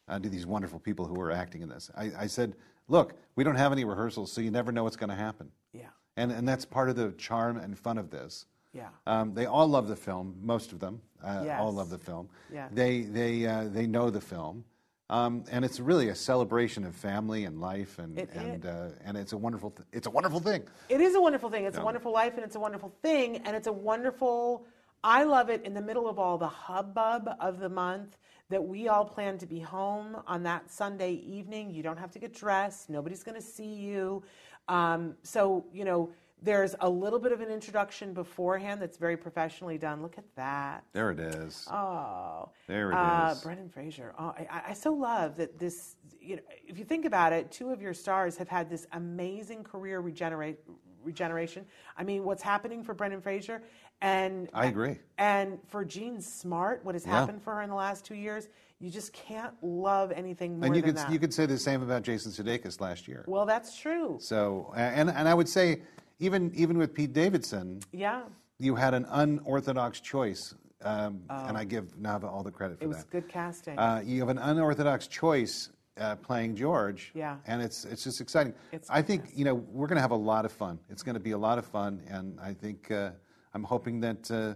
uh, 0.08 0.18
to 0.18 0.28
these 0.28 0.46
wonderful 0.46 0.78
people 0.78 1.06
who 1.06 1.14
were 1.14 1.30
acting 1.30 1.62
in 1.62 1.68
this, 1.68 1.90
I, 1.96 2.12
I 2.18 2.26
said, 2.26 2.54
look, 2.88 3.14
we 3.34 3.44
don't 3.44 3.56
have 3.56 3.72
any 3.72 3.84
rehearsals, 3.84 4.30
so 4.32 4.40
you 4.40 4.50
never 4.50 4.72
know 4.72 4.84
what's 4.84 4.96
going 4.96 5.10
to 5.10 5.16
happen, 5.16 5.50
yeah, 5.72 5.86
and 6.16 6.30
and 6.32 6.48
that's 6.48 6.64
part 6.64 6.88
of 6.88 6.96
the 6.96 7.12
charm 7.12 7.56
and 7.58 7.78
fun 7.78 7.98
of 7.98 8.10
this. 8.10 8.46
yeah. 8.72 8.88
Um, 9.06 9.34
they 9.34 9.46
all 9.46 9.66
love 9.68 9.88
the 9.88 9.96
film. 9.96 10.36
Most 10.42 10.72
of 10.72 10.78
them 10.80 11.00
uh, 11.24 11.42
Yes. 11.44 11.60
all 11.60 11.72
love 11.72 11.90
the 11.90 11.98
film. 11.98 12.28
Yes. 12.52 12.70
They 12.72 13.02
they 13.02 13.46
uh, 13.46 13.64
they 13.68 13.86
know 13.86 14.10
the 14.10 14.20
film, 14.20 14.64
um, 15.10 15.44
and 15.50 15.64
it's 15.64 15.80
really 15.80 16.08
a 16.10 16.14
celebration 16.14 16.84
of 16.84 16.94
family 16.94 17.44
and 17.44 17.60
life, 17.60 17.98
and 17.98 18.18
It 18.18 18.30
and 18.34 18.64
is. 18.64 18.70
uh, 18.70 18.92
and 19.04 19.16
it's 19.16 19.32
a 19.32 19.36
wonderful 19.36 19.70
th- 19.70 19.88
it's 19.92 20.06
a 20.06 20.10
wonderful 20.10 20.40
thing. 20.40 20.62
It 20.88 21.00
is 21.00 21.14
a 21.16 21.20
wonderful 21.20 21.50
thing. 21.50 21.64
It's 21.64 21.78
a 21.78 21.84
wonderful 21.84 22.12
life 22.12 22.34
and 22.36 22.44
it's 22.44 22.56
a 22.56 22.60
wonderful 22.60 22.92
thing. 23.02 23.36
And 23.44 23.56
it's 23.56 23.66
a 23.66 23.72
wonderful, 23.72 24.66
I 25.02 25.24
love 25.24 25.48
it 25.50 25.62
in 25.64 25.74
the 25.74 25.82
middle 25.82 26.08
of 26.08 26.18
all 26.18 26.38
the 26.38 26.48
hubbub 26.48 27.28
of 27.40 27.58
the 27.58 27.68
month 27.68 28.16
that 28.48 28.62
we 28.64 28.88
all 28.88 29.04
plan 29.04 29.38
to 29.38 29.46
be 29.46 29.60
home 29.60 30.16
on 30.26 30.42
that 30.44 30.70
Sunday 30.70 31.12
evening. 31.14 31.70
You 31.70 31.82
don't 31.82 31.98
have 31.98 32.10
to 32.12 32.18
get 32.18 32.32
dressed, 32.32 32.88
nobody's 32.88 33.22
going 33.22 33.34
to 33.34 33.46
see 33.46 33.74
you. 33.74 34.22
Um, 34.68 35.14
so, 35.22 35.64
you 35.72 35.84
know, 35.84 36.10
there's 36.42 36.74
a 36.80 36.88
little 36.88 37.18
bit 37.18 37.32
of 37.32 37.40
an 37.40 37.50
introduction 37.50 38.12
beforehand 38.12 38.80
that's 38.82 38.98
very 38.98 39.16
professionally 39.16 39.78
done. 39.78 40.02
Look 40.02 40.18
at 40.18 40.24
that. 40.36 40.84
There 40.92 41.10
it 41.10 41.18
is. 41.18 41.66
Oh, 41.70 42.50
There 42.66 42.90
it 42.92 42.94
uh, 42.94 43.30
is. 43.32 43.40
Brendan 43.40 43.68
Fraser. 43.70 44.14
Oh, 44.18 44.34
I, 44.36 44.46
I- 44.50 44.62
I 44.68 44.72
so 44.74 44.92
love 44.92 45.36
that 45.38 45.58
this. 45.58 45.96
You 46.20 46.36
know, 46.36 46.42
if 46.66 46.76
you 46.78 46.84
think 46.84 47.04
about 47.04 47.32
it, 47.32 47.50
two 47.52 47.70
of 47.70 47.80
your 47.80 47.94
stars 47.94 48.36
have 48.36 48.48
had 48.48 48.68
this 48.68 48.86
amazing 48.92 49.62
career 49.62 50.00
regenerate 50.00 50.58
regeneration. 51.04 51.64
I 51.96 52.02
mean, 52.02 52.24
what's 52.24 52.42
happening 52.42 52.82
for 52.82 52.92
Brendan 52.92 53.20
Fraser, 53.20 53.62
and 54.02 54.48
I 54.52 54.66
agree. 54.66 54.98
and 55.18 55.58
for 55.68 55.84
Jean 55.84 56.20
Smart, 56.20 56.84
what 56.84 56.94
has 56.94 57.04
Yeah. 57.06 57.12
happened 57.20 57.42
for 57.42 57.54
her 57.54 57.62
in 57.62 57.70
the 57.70 57.76
last 57.76 58.04
two 58.04 58.14
years, 58.14 58.48
you 58.78 58.90
just 58.90 59.12
can't 59.12 59.54
love 59.62 60.12
anything 60.12 60.58
more 60.58 60.66
and 60.66 60.76
you 60.76 60.82
than 60.82 60.90
could 60.90 60.96
that. 60.98 61.10
you 61.12 61.18
could 61.18 61.32
say 61.32 61.46
the 61.46 61.58
same 61.58 61.82
about 61.82 62.02
Jason 62.02 62.30
Sudeikis 62.32 62.80
last 62.80 63.08
year. 63.08 63.24
well, 63.26 63.46
that's 63.46 63.76
true. 63.78 64.18
So 64.20 64.72
and 64.76 65.08
and 65.10 65.28
I 65.28 65.34
would 65.34 65.48
say 65.48 65.82
even 66.18 66.52
even 66.54 66.76
with 66.78 66.92
Pete 66.94 67.12
Davidson, 67.12 67.80
Yeah, 67.92 68.24
you 68.58 68.74
had 68.74 68.92
an 68.94 69.06
unorthodox 69.08 70.00
choice, 70.00 70.54
um, 70.82 71.22
and 71.30 71.56
I 71.56 71.64
give 71.64 71.96
Nava 71.96 72.24
all 72.24 72.42
the 72.42 72.50
credit 72.50 72.78
for 72.78 72.84
Oh. 72.84 72.86
it 72.86 72.88
was 72.88 72.98
that. 72.98 73.10
good 73.10 73.28
casting. 73.28 73.78
Uh, 73.78 74.02
you 74.04 74.20
have 74.20 74.28
an 74.28 74.38
unorthodox 74.38 75.06
choice 75.08 75.70
uh, 75.98 76.14
playing 76.16 76.54
George. 76.54 77.10
Yeah. 77.14 77.38
And 77.46 77.62
it's 77.62 77.86
it's 77.86 78.04
just 78.04 78.20
exciting. 78.20 78.52
It's 78.72 78.90
I 78.90 79.00
think 79.00 79.30
you 79.34 79.46
know 79.46 79.54
we're 79.54 79.86
going 79.86 79.96
to 79.96 80.02
have 80.02 80.10
a 80.10 80.14
lot 80.32 80.44
of 80.44 80.52
fun. 80.52 80.78
It's 80.90 81.02
going 81.02 81.14
to 81.14 81.20
be 81.20 81.30
a 81.30 81.38
lot 81.38 81.56
of 81.56 81.64
fun, 81.64 82.02
and 82.10 82.38
I 82.38 82.52
think 82.52 82.90
uh, 82.90 83.12
I'm 83.56 83.64
hoping 83.64 84.00
that 84.00 84.30
uh, 84.30 84.52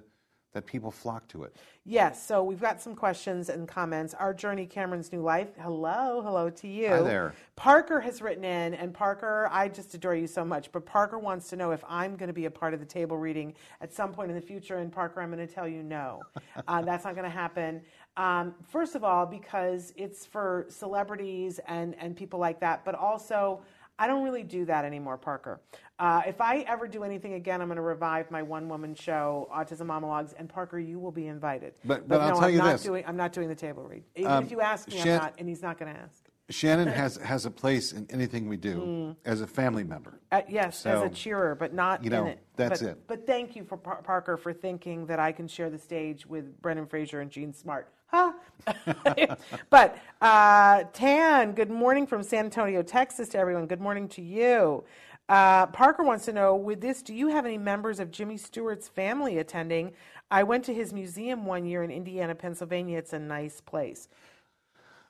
that 0.53 0.67
people 0.67 0.91
flock 0.91 1.27
to 1.29 1.45
it. 1.45 1.57
Yes, 1.87 2.23
so 2.27 2.43
we've 2.43 2.61
got 2.61 2.83
some 2.83 2.95
questions 2.95 3.49
and 3.49 3.67
comments. 3.67 4.13
Our 4.13 4.35
journey, 4.35 4.67
Cameron's 4.67 5.11
new 5.11 5.23
life. 5.23 5.49
Hello, 5.59 6.21
hello 6.23 6.51
to 6.51 6.69
you. 6.69 6.89
Hi 6.89 7.01
there. 7.01 7.35
Parker 7.57 7.99
has 8.01 8.21
written 8.21 8.45
in, 8.45 8.75
and 8.75 8.93
Parker, 8.93 9.49
I 9.51 9.69
just 9.69 9.95
adore 9.95 10.17
you 10.17 10.27
so 10.27 10.45
much. 10.45 10.71
But 10.71 10.85
Parker 10.85 11.19
wants 11.19 11.49
to 11.49 11.57
know 11.57 11.71
if 11.71 11.83
I'm 11.89 12.15
going 12.17 12.27
to 12.27 12.35
be 12.35 12.45
a 12.45 12.51
part 12.51 12.75
of 12.75 12.81
the 12.81 12.85
table 12.85 13.17
reading 13.17 13.55
at 13.81 13.91
some 13.91 14.13
point 14.13 14.29
in 14.29 14.35
the 14.35 14.43
future. 14.43 14.77
And 14.77 14.93
Parker, 14.93 15.23
I'm 15.23 15.33
going 15.33 15.47
to 15.47 15.53
tell 15.53 15.67
you 15.67 15.83
no, 15.83 16.21
uh, 16.69 16.83
that's 16.83 17.05
not 17.05 17.15
going 17.15 17.25
to 17.25 17.31
happen. 17.31 17.81
Um, 18.19 18.55
first 18.69 18.95
of 18.97 19.03
all, 19.03 19.25
because 19.25 19.95
it's 19.97 20.27
for 20.27 20.67
celebrities 20.69 21.59
and 21.69 21.95
and 21.99 22.15
people 22.15 22.39
like 22.39 22.61
that, 22.61 22.85
but 22.85 22.95
also. 22.95 23.63
I 24.01 24.07
don't 24.07 24.25
really 24.25 24.43
do 24.43 24.65
that 24.65 24.87
anymore, 24.87 25.19
Parker. 25.19 25.61
Uh, 25.99 26.23
if 26.27 26.41
I 26.41 26.61
ever 26.61 26.89
do 26.89 27.05
anything 27.05 27.35
again, 27.35 27.61
I'm 27.61 27.69
going 27.69 27.77
to 27.77 27.83
revive 27.83 28.31
my 28.31 28.43
one-woman 28.43 28.95
show, 28.95 29.47
Autism 29.55 29.85
Monologues, 29.87 30.33
and 30.33 30.49
Parker, 30.49 30.79
you 30.79 30.99
will 30.99 31.13
be 31.13 31.27
invited. 31.27 31.75
But- 31.85 32.09
but 32.09 32.23
I'll 32.23 32.29
no, 32.31 32.35
tell 32.37 32.45
I'm 32.45 32.53
you 32.53 32.59
not 32.59 32.73
this. 32.73 32.83
Doing, 32.83 33.05
I'm 33.07 33.17
not 33.19 33.35
doing 33.35 33.49
the 33.49 33.55
table 33.55 33.83
read. 33.83 34.03
Even 34.17 34.33
Um, 34.33 34.45
if 34.45 34.51
you 34.51 34.63
ask 34.63 34.89
me, 34.89 34.97
Shan- 34.97 35.09
I'm 35.09 35.17
not, 35.19 35.35
and 35.39 35.49
he's 35.49 35.61
not 35.61 35.79
going 35.79 35.95
to 35.95 36.01
ask. 36.01 36.30
Shannon 36.51 36.89
has 37.03 37.17
has 37.17 37.47
a 37.47 37.51
place 37.51 37.93
in 37.93 38.07
anything 38.11 38.49
we 38.49 38.57
do 38.57 38.81
Mm. 38.81 39.17
as 39.25 39.41
a 39.41 39.47
family 39.47 39.85
member. 39.85 40.21
Uh, 40.33 40.43
yes, 40.49 40.85
as 40.87 41.03
a 41.03 41.09
cheerer, 41.09 41.55
but 41.55 41.73
not 41.73 42.05
you 42.05 42.11
know, 42.11 42.23
in 42.23 42.33
it. 42.33 42.39
that's 42.57 42.83
but, 42.83 42.89
it. 42.91 43.07
But 43.07 43.27
thank 43.27 43.57
you 43.57 43.65
for 43.65 43.77
Par- 43.77 44.03
Parker 44.03 44.37
for 44.37 44.53
thinking 44.53 45.07
that 45.07 45.19
I 45.19 45.33
can 45.33 45.49
share 45.49 45.71
the 45.71 45.79
stage 45.79 46.27
with 46.27 46.61
Brendan 46.61 46.87
Fraser 46.87 47.21
and 47.21 47.31
Jean 47.31 47.53
Smart. 47.53 47.89
Huh? 48.07 48.33
but 49.71 49.99
uh, 50.21 50.85
Tan, 50.93 51.53
good 51.53 51.71
morning 51.71 52.07
from 52.07 52.23
San 52.25 52.47
Antonio, 52.47 52.83
Texas, 52.83 53.29
to 53.31 53.39
everyone. 53.39 53.67
Good 53.67 53.81
morning 53.81 54.09
to 54.09 54.23
you. 54.23 54.85
Uh, 55.29 55.67
Parker 55.67 56.03
wants 56.03 56.25
to 56.25 56.33
know 56.33 56.57
with 56.57 56.81
this, 56.81 57.03
do 57.03 57.15
you 57.15 57.29
have 57.29 57.47
any 57.47 57.57
members 57.57 58.01
of 58.01 58.11
Jimmy 58.11 58.37
Stewart's 58.37 58.89
family 58.89 59.39
attending? 59.39 59.93
I 60.29 60.43
went 60.43 60.65
to 60.65 60.75
his 60.75 60.93
museum 60.93 61.47
one 61.47 61.65
year 61.65 61.85
in 61.85 61.91
Indiana, 61.93 62.35
Pennsylvania. 62.35 62.99
It's 62.99 63.13
a 63.13 63.19
nice 63.19 63.61
place. 63.61 64.09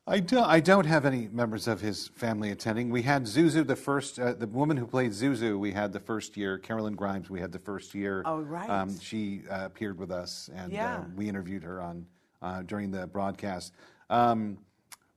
I 0.07 0.19
don't, 0.21 0.45
I 0.45 0.61
don't 0.61 0.87
have 0.87 1.04
any 1.04 1.28
members 1.28 1.69
of 1.69 1.80
his 1.80 2.09
family 2.09 2.50
attending. 2.50 2.90
We 2.90 3.02
had 3.02 3.25
Zuzu 3.26 3.66
the 3.66 3.76
first, 3.76 4.19
uh, 4.19 4.33
the 4.33 4.47
woman 4.47 4.76
who 4.76 4.87
played 4.87 5.12
Zuzu, 5.12 5.59
we 5.59 5.73
had 5.73 5.92
the 5.92 6.00
first 6.00 6.37
year. 6.37 6.59
Carolyn 6.59 6.95
Grimes, 6.97 7.30
we 7.30 7.38
had 7.38 7.52
the 7.52 7.59
first 7.59 7.95
year. 7.95 8.23
Oh, 8.25 8.40
right. 8.40 8.69
Um, 8.69 8.99
she 8.99 9.42
uh, 9.50 9.66
appeared 9.66 9.99
with 9.99 10.11
us, 10.11 10.49
and 10.54 10.73
Yeah. 10.73 10.97
uh, 10.97 11.04
we 11.14 11.28
interviewed 11.28 11.62
her 11.62 11.80
on 11.80 12.07
uh, 12.42 12.62
during 12.62 12.90
the 12.90 13.07
broadcast. 13.07 13.75
Um, 14.09 14.59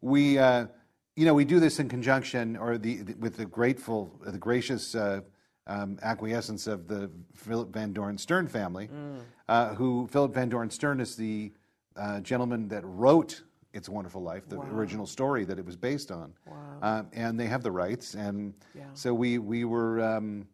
we, 0.01 0.37
uh, 0.37 0.67
you 1.15 1.25
know, 1.25 1.33
we 1.33 1.45
do 1.45 1.59
this 1.59 1.79
in 1.79 1.87
conjunction, 1.87 2.57
or 2.57 2.77
the, 2.77 2.97
the 3.03 3.13
with 3.15 3.37
the 3.37 3.45
grateful, 3.45 4.19
the 4.25 4.37
gracious 4.37 4.93
uh, 4.95 5.21
um, 5.65 5.97
acquiescence 6.03 6.67
of 6.67 6.87
the 6.87 7.09
Philip 7.33 7.69
Van 7.73 7.93
Doren 7.93 8.17
Stern 8.17 8.47
family, 8.47 8.89
Mm. 8.93 9.21
uh, 9.47 9.73
who 9.75 10.07
Philip 10.11 10.33
Van 10.33 10.49
Doren 10.49 10.69
Stern 10.69 10.99
is 10.99 11.15
the 11.15 11.53
uh, 11.95 12.19
gentleman 12.19 12.67
that 12.67 12.83
wrote 12.85 13.43
"It's 13.73 13.87
a 13.87 13.91
Wonderful 13.91 14.21
Life," 14.21 14.47
the 14.47 14.59
original 14.59 15.05
story 15.05 15.43
that 15.45 15.59
it 15.59 15.65
was 15.65 15.75
based 15.75 16.11
on, 16.11 16.33
um, 16.81 17.07
and 17.13 17.39
they 17.39 17.47
have 17.47 17.63
the 17.63 17.71
rights, 17.71 18.13
and 18.15 18.53
Yeah. 18.73 18.85
so 18.93 19.13
we 19.13 19.39
we 19.39 19.65
were. 19.65 20.01
Um, 20.01 20.47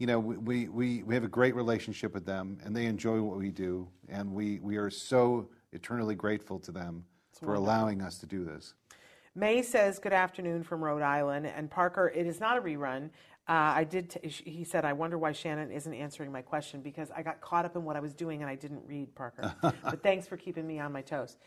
you 0.00 0.06
know, 0.06 0.20
we, 0.20 0.68
we, 0.68 1.02
we 1.02 1.14
have 1.14 1.24
a 1.24 1.28
great 1.28 1.56
relationship 1.56 2.14
with 2.14 2.24
them, 2.24 2.58
and 2.64 2.76
they 2.76 2.86
enjoy 2.86 3.20
what 3.20 3.36
we 3.36 3.50
do, 3.50 3.88
and 4.08 4.32
we, 4.32 4.60
we 4.60 4.76
are 4.76 4.90
so 4.90 5.50
eternally 5.72 6.14
grateful 6.14 6.60
to 6.60 6.70
them 6.70 7.04
for 7.40 7.54
allowing 7.54 8.00
us 8.00 8.18
to 8.18 8.26
do 8.26 8.44
this. 8.44 8.74
May 9.34 9.62
says, 9.62 9.98
Good 9.98 10.12
afternoon 10.12 10.62
from 10.62 10.82
Rhode 10.82 11.02
Island. 11.02 11.46
And 11.46 11.70
Parker, 11.70 12.12
it 12.14 12.26
is 12.26 12.40
not 12.40 12.58
a 12.58 12.60
rerun. 12.60 13.10
Uh, 13.48 13.72
I 13.76 13.84
did. 13.84 14.10
T- 14.10 14.28
he 14.28 14.62
said, 14.62 14.84
"I 14.84 14.92
wonder 14.92 15.16
why 15.16 15.32
Shannon 15.32 15.70
isn't 15.70 15.94
answering 15.94 16.30
my 16.30 16.42
question 16.42 16.82
because 16.82 17.10
I 17.16 17.22
got 17.22 17.40
caught 17.40 17.64
up 17.64 17.76
in 17.76 17.84
what 17.84 17.96
I 17.96 18.00
was 18.00 18.12
doing 18.12 18.42
and 18.42 18.50
I 18.50 18.54
didn't 18.54 18.82
read 18.86 19.14
Parker." 19.14 19.54
but 19.62 20.02
thanks 20.02 20.26
for 20.28 20.36
keeping 20.36 20.66
me 20.66 20.80
on 20.80 20.92
my 20.92 21.00
toes 21.00 21.38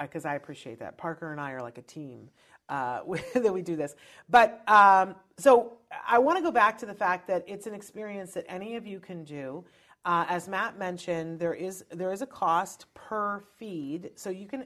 because 0.00 0.24
I 0.24 0.34
appreciate 0.34 0.78
that. 0.78 0.96
Parker 0.96 1.32
and 1.32 1.40
I 1.40 1.52
are 1.52 1.62
like 1.62 1.78
a 1.78 1.82
team 1.82 2.30
uh, 2.68 3.00
that 3.34 3.52
we 3.52 3.62
do 3.62 3.76
this. 3.76 3.94
But 4.28 4.62
um, 4.68 5.14
so 5.36 5.78
I 6.06 6.18
want 6.18 6.38
to 6.38 6.42
go 6.42 6.50
back 6.50 6.78
to 6.78 6.86
the 6.86 6.94
fact 6.94 7.26
that 7.28 7.44
it's 7.46 7.66
an 7.66 7.74
experience 7.74 8.32
that 8.34 8.44
any 8.48 8.76
of 8.76 8.86
you 8.86 9.00
can 9.00 9.24
do. 9.24 9.64
Uh, 10.04 10.24
as 10.28 10.48
Matt 10.48 10.78
mentioned, 10.78 11.38
there 11.38 11.54
is 11.54 11.84
there 11.92 12.10
is 12.10 12.22
a 12.22 12.26
cost 12.26 12.86
per 12.92 13.44
feed, 13.56 14.10
so 14.16 14.30
you 14.30 14.48
can 14.48 14.64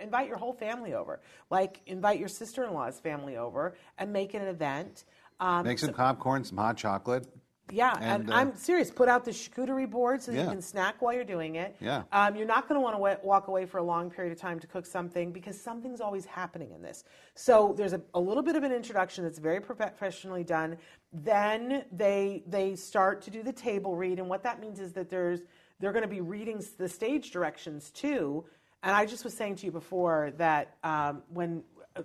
invite 0.00 0.28
your 0.28 0.36
whole 0.36 0.52
family 0.52 0.94
over, 0.94 1.20
like 1.50 1.80
invite 1.86 2.20
your 2.20 2.28
sister-in-law's 2.28 3.00
family 3.00 3.36
over, 3.36 3.74
and 3.98 4.12
make 4.12 4.34
it 4.36 4.42
an 4.42 4.48
event. 4.48 5.04
Um, 5.40 5.64
Make 5.64 5.80
some 5.80 5.92
popcorn, 5.92 6.44
some 6.44 6.56
hot 6.56 6.76
chocolate. 6.76 7.26
Yeah, 7.72 7.94
and, 8.00 8.22
And, 8.22 8.32
uh, 8.32 8.36
I'm 8.36 8.54
serious. 8.54 8.90
Put 8.90 9.08
out 9.08 9.24
the 9.24 9.32
charcuterie 9.32 9.90
board 9.90 10.22
so 10.22 10.32
that 10.32 10.42
you 10.42 10.48
can 10.48 10.62
snack 10.62 11.02
while 11.02 11.12
you're 11.12 11.24
doing 11.24 11.56
it. 11.56 11.76
Yeah. 11.80 12.04
Um, 12.12 12.36
you're 12.36 12.46
not 12.46 12.68
going 12.68 12.80
to 12.80 12.80
want 12.80 12.94
to 12.96 13.26
walk 13.26 13.48
away 13.48 13.66
for 13.66 13.78
a 13.78 13.82
long 13.82 14.10
period 14.10 14.32
of 14.32 14.38
time 14.38 14.60
to 14.60 14.66
cook 14.66 14.86
something 14.86 15.32
because 15.32 15.60
something's 15.60 16.00
always 16.00 16.24
happening 16.24 16.70
in 16.72 16.82
this. 16.82 17.04
So 17.34 17.74
there's 17.76 17.92
a, 17.92 18.00
a 18.14 18.20
little 18.20 18.42
bit 18.42 18.56
of 18.56 18.62
an 18.62 18.72
introduction 18.72 19.24
that's 19.24 19.38
very 19.38 19.60
professionally 19.60 20.44
done. 20.44 20.76
Then 21.12 21.84
they 21.90 22.44
they 22.46 22.76
start 22.76 23.22
to 23.22 23.30
do 23.30 23.42
the 23.42 23.52
table 23.52 23.96
read, 23.96 24.18
and 24.18 24.28
what 24.28 24.42
that 24.44 24.60
means 24.60 24.78
is 24.78 24.92
that 24.92 25.10
there's 25.10 25.40
they're 25.80 25.92
going 25.92 26.02
to 26.02 26.08
be 26.08 26.20
reading 26.20 26.64
the 26.78 26.88
stage 26.88 27.30
directions 27.30 27.90
too. 27.90 28.44
And 28.82 28.94
I 28.94 29.06
just 29.06 29.24
was 29.24 29.34
saying 29.34 29.56
to 29.56 29.66
you 29.66 29.72
before 29.72 30.32
that 30.36 30.76
um, 30.84 31.22
when 31.30 31.64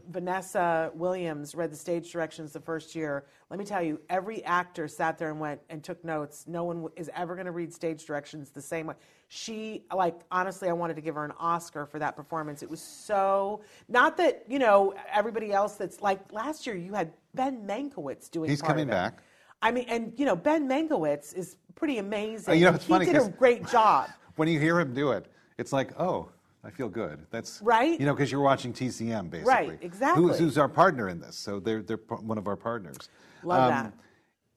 Vanessa 0.09 0.91
Williams 0.93 1.55
read 1.55 1.71
the 1.71 1.75
stage 1.75 2.11
directions 2.11 2.53
the 2.53 2.59
first 2.59 2.95
year. 2.95 3.25
Let 3.49 3.59
me 3.59 3.65
tell 3.65 3.81
you, 3.81 3.99
every 4.09 4.43
actor 4.43 4.87
sat 4.87 5.17
there 5.17 5.29
and 5.29 5.39
went 5.39 5.61
and 5.69 5.83
took 5.83 6.03
notes. 6.03 6.45
No 6.47 6.63
one 6.63 6.87
is 6.95 7.09
ever 7.15 7.35
going 7.35 7.45
to 7.45 7.51
read 7.51 7.73
stage 7.73 8.05
directions 8.05 8.49
the 8.49 8.61
same 8.61 8.87
way. 8.87 8.95
She, 9.27 9.83
like, 9.93 10.21
honestly, 10.31 10.69
I 10.69 10.73
wanted 10.73 10.95
to 10.95 11.01
give 11.01 11.15
her 11.15 11.25
an 11.25 11.33
Oscar 11.39 11.85
for 11.85 11.99
that 11.99 12.15
performance. 12.15 12.63
It 12.63 12.69
was 12.69 12.81
so, 12.81 13.61
not 13.87 14.17
that, 14.17 14.45
you 14.47 14.59
know, 14.59 14.93
everybody 15.11 15.51
else 15.51 15.75
that's 15.75 16.01
like 16.01 16.31
last 16.31 16.65
year 16.65 16.75
you 16.75 16.93
had 16.93 17.13
Ben 17.33 17.65
Mankiewicz 17.65 18.29
doing 18.29 18.49
He's 18.49 18.61
coming 18.61 18.87
back. 18.87 19.21
I 19.61 19.71
mean, 19.71 19.85
and, 19.87 20.13
you 20.17 20.25
know, 20.25 20.35
Ben 20.35 20.67
Mankiewicz 20.67 21.35
is 21.35 21.57
pretty 21.75 21.99
amazing. 21.99 22.51
Uh, 22.51 22.55
you 22.55 22.65
know, 22.65 22.73
it's 22.73 22.85
he 22.85 22.93
funny 22.93 23.05
did 23.05 23.15
a 23.15 23.29
great 23.29 23.67
job. 23.67 24.09
When 24.37 24.47
you 24.47 24.61
hear 24.61 24.79
him 24.79 24.93
do 24.93 25.11
it, 25.11 25.27
it's 25.57 25.73
like, 25.73 25.91
oh, 25.99 26.31
I 26.63 26.69
feel 26.69 26.89
good. 26.89 27.25
That's 27.31 27.61
Right? 27.61 27.99
You 27.99 28.05
know, 28.05 28.13
because 28.13 28.31
you're 28.31 28.41
watching 28.41 28.73
TCM 28.73 29.29
basically. 29.29 29.51
Right, 29.51 29.79
exactly. 29.81 30.23
Who's, 30.23 30.39
who's 30.39 30.57
our 30.57 30.69
partner 30.69 31.09
in 31.09 31.19
this? 31.19 31.35
So 31.35 31.59
they're 31.59 31.81
they're 31.81 31.99
one 32.21 32.37
of 32.37 32.47
our 32.47 32.55
partners. 32.55 33.09
Love 33.43 33.69
that. 33.69 33.93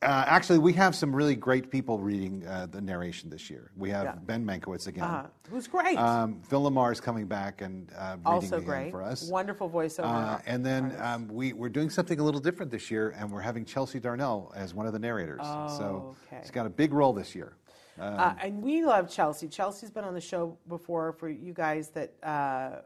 Uh, 0.03 0.23
actually, 0.27 0.59
we 0.59 0.75
have 0.75 0.95
some 0.95 1.17
really 1.17 1.35
great 1.35 1.71
people 1.71 1.99
reading 1.99 2.47
uh, 2.47 2.67
the 2.71 2.81
narration 2.81 3.31
this 3.31 3.49
year. 3.49 3.71
We 3.75 3.88
have 3.88 4.05
Yeah. 4.05 4.14
Ben 4.27 4.45
Mankiewicz 4.45 4.87
again. 4.87 5.05
Uh, 5.05 5.29
who's 5.49 5.67
great. 5.67 5.97
Um, 5.97 6.43
Phil 6.43 6.62
LaMarr 6.62 6.93
is 6.93 7.01
coming 7.01 7.27
back 7.27 7.62
and 7.62 7.90
uh, 7.97 8.17
reading 8.19 8.27
also 8.27 8.61
great. 8.61 8.90
for 8.90 9.03
us. 9.03 9.31
Wonderful 9.31 9.71
voiceover. 9.71 10.05
Uh, 10.05 10.38
and 10.45 10.67
then 10.67 10.95
um, 10.99 11.29
we, 11.29 11.55
we're 11.55 11.71
doing 11.71 11.88
something 11.88 12.21
a 12.21 12.23
little 12.23 12.40
different 12.40 12.71
this 12.71 12.90
year, 12.90 13.14
and 13.17 13.33
we're 13.33 13.40
having 13.40 13.64
Chelsea 13.64 13.99
Darnell 13.99 14.53
as 14.55 14.75
one 14.75 14.87
of 14.87 14.93
the 14.93 14.99
narrators. 14.99 15.40
so 15.40 16.14
okay. 16.27 16.43
she's 16.43 16.51
got 16.51 16.67
a 16.67 16.71
big 16.71 16.93
role 16.93 17.14
this 17.14 17.35
year. 17.35 17.57
Uh, 17.98 18.35
and 18.42 18.62
we 18.62 18.85
love 18.85 19.09
Chelsea. 19.11 19.48
Chelsea's 19.48 19.90
been 19.90 20.04
on 20.04 20.14
the 20.14 20.20
show 20.20 20.57
before 20.68 21.12
for 21.12 21.28
you 21.28 21.52
guys 21.52 21.90
that 21.90 22.12
uh, 22.22 22.80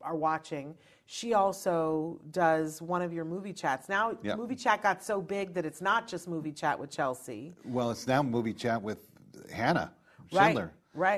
are 0.00 0.14
watching. 0.16 0.74
She 1.06 1.34
also 1.34 2.20
does 2.30 2.80
one 2.82 3.02
of 3.02 3.12
your 3.12 3.24
movie 3.24 3.52
chats. 3.52 3.88
Now, 3.88 4.16
Yep. 4.22 4.36
movie 4.38 4.54
chat 4.56 4.82
got 4.82 5.02
so 5.02 5.20
big 5.20 5.54
that 5.54 5.64
it's 5.64 5.80
not 5.80 6.06
just 6.06 6.28
movie 6.28 6.52
chat 6.52 6.78
with 6.78 6.90
Chelsea. 6.90 7.54
Well, 7.64 7.90
it's 7.90 8.06
now 8.06 8.22
movie 8.22 8.52
chat 8.52 8.80
with 8.80 9.08
Hannah 9.52 9.92
Schindler. 10.30 10.64
right. 10.66 10.72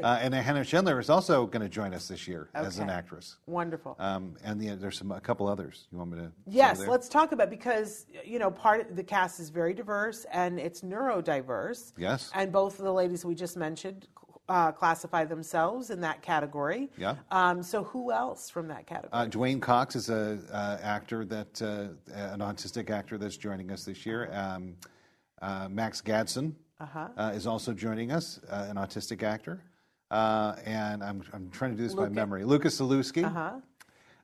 Uh, 0.05 0.19
and 0.21 0.35
Hannah 0.35 0.65
Schindler 0.65 0.99
is 0.99 1.11
also 1.11 1.47
going 1.47 1.63
to 1.63 1.69
join 1.69 1.95
us 1.95 2.09
this 2.09 2.29
year 2.29 2.51
as 2.55 2.79
an 2.79 2.91
actress. 2.91 3.37
Wonderful. 3.47 3.97
Um, 3.99 4.37
and 4.45 4.61
the, 4.61 4.75
there's 4.75 4.99
some, 4.99 5.11
a 5.13 5.21
couple 5.21 5.49
others. 5.49 5.87
You 5.91 5.99
want 5.99 6.11
me 6.11 6.19
to? 6.19 6.33
Yes, 6.47 6.87
let's 6.87 7.09
talk 7.09 7.33
about 7.33 7.51
because 7.51 8.07
you 8.25 8.39
know 8.39 8.51
part 8.51 8.91
of 8.91 8.97
the 8.97 9.05
cast 9.05 9.41
is 9.41 9.51
very 9.51 9.75
diverse 9.75 10.27
and 10.33 10.59
it's 10.59 10.83
neurodiverse. 10.83 11.93
Yes. 11.97 12.31
and 12.35 12.53
both 12.53 12.79
of 12.79 12.85
the 12.85 12.93
ladies 12.93 13.25
we 13.25 13.35
just 13.35 13.57
mentioned 13.57 14.09
uh, 14.49 14.73
classify 14.73 15.25
themselves 15.25 15.91
in 15.91 16.01
that 16.01 16.23
category. 16.23 16.91
Yeah. 16.99 17.15
Um, 17.31 17.63
so 17.63 17.85
who 17.85 18.11
else 18.11 18.51
from 18.51 18.67
that 18.69 18.87
category? 18.87 19.11
Uh, 19.13 19.27
Dwayne 19.27 19.63
Cox 19.63 19.95
is 19.95 20.11
a 20.11 20.41
uh, 20.53 20.79
actor 20.83 21.25
that 21.25 21.63
uh, 21.63 22.13
an 22.13 22.41
autistic 22.41 22.91
actor 22.91 23.17
that's 23.17 23.37
joining 23.37 23.71
us 23.71 23.85
this 23.85 24.05
year. 24.05 24.29
Um, 24.33 24.75
uh, 25.41 25.69
Max 25.71 26.01
Gadsden 26.01 26.57
uh 26.81 27.33
is 27.35 27.47
also 27.47 27.73
joining 27.73 28.11
us, 28.11 28.41
uh, 28.51 28.67
an 28.69 28.77
autistic 28.77 29.23
actor. 29.23 29.61
Uh, 30.11 30.57
and 30.65 31.05
I'm, 31.05 31.23
I'm 31.33 31.51
trying 31.51 31.71
to 31.73 31.77
do 31.77 31.85
this 31.85 31.95
by 31.95 32.09
memory. 32.09 32.45
Lucas 32.45 32.81
Zaluski 32.81 33.25
Uh-huh. 33.25 33.61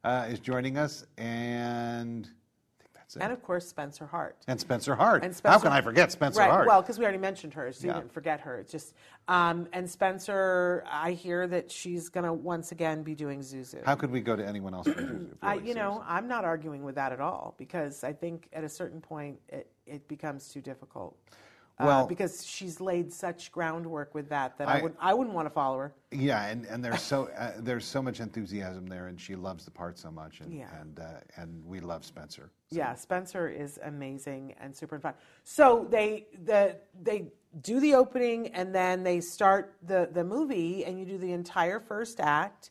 uh, 0.02 0.26
is 0.28 0.40
joining 0.40 0.76
us, 0.78 1.06
and 1.16 2.26
I 2.26 2.82
think 2.82 2.90
that's 2.94 3.14
it. 3.14 3.22
and 3.22 3.32
of 3.32 3.40
course 3.40 3.68
Spencer 3.68 4.04
Hart. 4.04 4.36
And 4.48 4.58
Spencer 4.58 4.96
Hart. 4.96 5.22
And 5.22 5.32
Spencer, 5.36 5.52
How 5.58 5.62
can 5.62 5.70
I 5.72 5.80
forget 5.80 6.10
Spencer 6.10 6.40
right. 6.40 6.50
Hart? 6.50 6.66
Well, 6.66 6.82
because 6.82 6.98
we 6.98 7.04
already 7.04 7.18
mentioned 7.18 7.54
her, 7.54 7.72
so 7.72 7.84
you 7.86 7.92
Yeah. 7.92 8.00
didn't 8.00 8.12
forget 8.12 8.40
her. 8.40 8.58
It's 8.58 8.72
just, 8.72 8.94
um, 9.28 9.68
and 9.72 9.88
Spencer, 9.88 10.82
I 10.90 11.12
hear 11.12 11.46
that 11.46 11.70
she's 11.70 12.08
going 12.08 12.26
to 12.26 12.32
once 12.32 12.72
again 12.72 13.04
be 13.04 13.14
doing 13.14 13.38
Zuzu. 13.40 13.84
How 13.84 13.94
could 13.94 14.10
we 14.10 14.20
go 14.20 14.34
to 14.34 14.44
anyone 14.44 14.74
else? 14.74 14.88
for 14.88 14.94
Zuzu, 14.94 15.36
I, 15.40 15.54
you 15.54 15.74
know, 15.74 15.92
seriously? 15.92 16.04
I'm 16.08 16.26
not 16.26 16.44
arguing 16.44 16.82
with 16.82 16.96
that 16.96 17.12
at 17.12 17.20
all 17.20 17.54
because 17.58 18.02
I 18.02 18.12
think 18.12 18.48
at 18.52 18.64
a 18.64 18.68
certain 18.68 19.00
point 19.00 19.38
it, 19.50 19.70
it 19.86 20.08
becomes 20.08 20.48
too 20.48 20.60
difficult. 20.60 21.16
Uh, 21.78 21.84
Well- 21.84 22.06
because 22.06 22.46
she's 22.46 22.80
laid 22.80 23.12
such 23.12 23.52
groundwork 23.52 24.14
with 24.14 24.30
that 24.30 24.56
that 24.58 24.68
I, 24.68 24.78
I- 24.78 24.82
would 24.82 24.96
I 24.98 25.14
wouldn't 25.14 25.34
want 25.34 25.46
to 25.46 25.50
follow 25.50 25.78
her. 25.78 25.92
Yeah, 26.10 26.46
and, 26.46 26.64
and 26.66 26.82
there's 26.82 27.02
so 27.02 27.28
uh, 27.38 27.52
there's 27.58 27.84
so 27.84 28.00
much 28.02 28.20
enthusiasm 28.20 28.86
there, 28.86 29.08
and 29.08 29.20
she 29.20 29.36
loves 29.36 29.64
the 29.66 29.70
part 29.70 29.98
so 29.98 30.10
much, 30.10 30.40
and 30.40 30.52
Yeah. 30.52 30.68
and 30.80 30.98
uh, 30.98 31.04
and 31.36 31.64
we 31.66 31.80
love 31.80 32.04
Spencer. 32.04 32.50
Yeah, 32.70 32.94
Spencer 32.94 33.48
is 33.48 33.78
amazing 33.84 34.54
and 34.60 34.74
super 34.74 34.98
fun. 34.98 35.14
So 35.44 35.86
they 35.90 36.26
the 36.44 36.76
they 37.02 37.28
do 37.60 37.78
the 37.80 37.94
opening 37.94 38.48
and 38.48 38.74
then 38.74 39.02
they 39.02 39.20
start 39.20 39.74
the 39.86 40.08
the 40.12 40.24
movie 40.24 40.84
and 40.84 40.98
you 40.98 41.04
do 41.04 41.18
the 41.18 41.32
entire 41.32 41.78
first 41.80 42.20
act. 42.20 42.70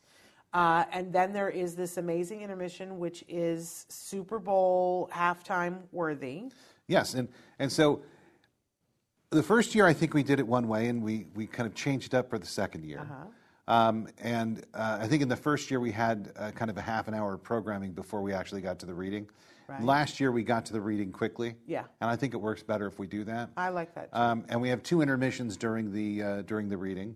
Uh, 0.54 0.86
and 0.94 1.12
then 1.12 1.34
there 1.34 1.50
is 1.50 1.76
this 1.76 1.98
amazing 1.98 2.42
intermission, 2.42 2.98
which 2.98 3.26
is 3.28 3.86
Super 3.90 4.40
Bowl 4.40 5.10
halftime 5.14 5.82
worthy. 5.92 6.46
Yes, 6.88 7.14
and 7.14 7.28
and 7.60 7.72
so 7.72 8.02
the 9.30 9.44
first 9.44 9.76
year 9.76 9.86
I 9.86 9.94
think 9.94 10.14
we 10.14 10.24
did 10.24 10.40
it 10.40 10.48
one 10.48 10.68
way, 10.68 10.88
and 10.88 11.02
we 11.02 11.26
we 11.36 11.48
kind 11.48 11.68
of 11.68 11.76
changed 11.76 12.14
it 12.14 12.18
up 12.18 12.30
for 12.30 12.40
the 12.40 12.46
second 12.46 12.86
year. 12.86 13.08
Um, 13.68 14.08
and 14.20 14.64
uh, 14.76 15.00
I 15.02 15.08
think 15.08 15.24
in 15.24 15.28
the 15.28 15.36
first 15.36 15.72
year 15.72 15.80
we 15.80 15.92
had 15.92 16.32
uh, 16.38 16.52
kind 16.52 16.70
of 16.70 16.78
a 16.78 16.82
half 16.82 17.08
an 17.08 17.16
hour 17.16 17.34
of 17.34 17.42
programming 17.42 17.94
before 17.94 18.22
we 18.22 18.32
actually 18.32 18.62
got 18.62 18.78
to 18.80 18.86
the 18.86 18.94
reading. 18.94 19.28
Right. 19.68 19.82
Last 19.82 20.20
year 20.20 20.32
we 20.32 20.44
got 20.44 20.68
to 20.68 20.74
the 20.74 20.82
reading 20.82 21.12
quickly. 21.12 21.56
Yeah. 21.66 21.86
And 22.00 22.12
I 22.12 22.16
think 22.16 22.36
it 22.36 22.38
works 22.38 22.62
better 22.62 22.86
if 22.86 23.00
we 23.00 23.08
do 23.08 23.24
that. 23.24 23.50
I 23.58 23.70
like 23.70 23.96
that. 23.96 24.14
too. 24.14 24.20
Um, 24.20 24.46
and 24.50 24.62
we 24.62 24.70
have 24.70 24.84
two 24.84 25.02
intermissions 25.02 25.58
during 25.58 25.92
the 25.92 26.22
uh, 26.22 26.42
during 26.44 26.70
the 26.70 26.78
reading, 26.78 27.16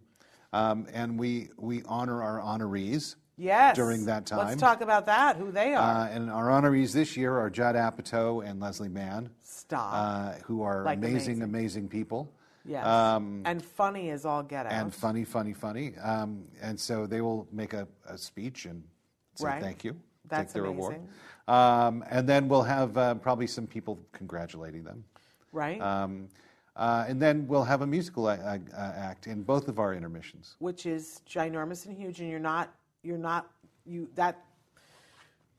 um, 0.53 0.87
and 0.91 1.19
we 1.19 1.49
we 1.57 1.83
honor 1.85 2.23
our 2.23 2.39
honorees. 2.39 3.15
Yes. 3.39 3.75
during 3.75 4.05
that 4.05 4.25
time. 4.25 4.39
Let's 4.47 4.59
talk 4.61 4.81
about 4.81 5.05
that. 5.07 5.37
Who 5.37 5.51
they 5.51 5.73
are. 5.73 6.05
Uh, 6.05 6.09
and 6.09 6.29
our 6.29 6.47
honorees 6.49 6.91
this 6.93 7.15
year 7.17 7.37
are 7.37 7.49
Judd 7.49 7.75
Apatow 7.75 8.47
and 8.47 8.59
Leslie 8.59 8.89
Mann, 8.89 9.29
Stop. 9.43 9.89
uh, 9.93 10.33
who 10.45 10.61
are 10.61 10.83
Like 10.83 10.97
amazing, 10.97 11.41
amazing. 11.41 11.43
amazing, 11.43 11.89
people. 11.89 12.31
yes. 12.65 12.85
um, 12.85 13.41
and 13.45 13.63
funny 13.63 14.09
as 14.11 14.25
all 14.25 14.43
get 14.43 14.65
out. 14.65 14.73
And 14.73 14.93
funny, 14.93 15.23
funny, 15.23 15.53
funny. 15.53 15.95
Um, 15.97 16.43
and 16.61 16.79
so 16.79 17.07
they 17.07 17.21
will 17.21 17.47
make 17.51 17.73
a, 17.73 17.87
a 18.07 18.17
speech 18.17 18.65
and 18.65 18.83
say 19.35 19.45
Right. 19.45 19.61
thank 19.63 19.83
you, 19.83 19.95
That's 20.27 20.53
take 20.53 20.61
their 20.61 20.65
award. 20.65 20.99
Um, 21.47 22.03
and 22.09 22.27
then 22.29 22.47
we'll 22.47 22.61
have 22.63 22.95
uh, 22.97 23.15
probably 23.15 23.47
some 23.47 23.65
people 23.65 23.97
congratulating 24.11 24.83
them. 24.83 25.03
right. 25.51 25.81
Um, 25.81 26.27
uh, 26.75 27.03
and 27.09 27.21
then 27.21 27.45
we'll 27.47 27.63
have 27.65 27.81
a 27.81 27.87
musical 27.87 28.29
a- 28.29 28.35
a- 28.35 28.61
uh, 28.77 28.93
act 28.95 29.27
in 29.27 29.43
both 29.43 29.67
of 29.67 29.79
our 29.79 29.93
intermissions. 29.93 30.55
which 30.59 30.85
is 30.85 31.21
ginormous 31.27 31.85
and 31.85 31.97
huge, 31.97 32.21
and 32.21 32.29
you're 32.29 32.39
not, 32.39 32.69
you're 33.03 33.17
not, 33.17 33.49
you 33.85 34.09
that, 34.15 34.43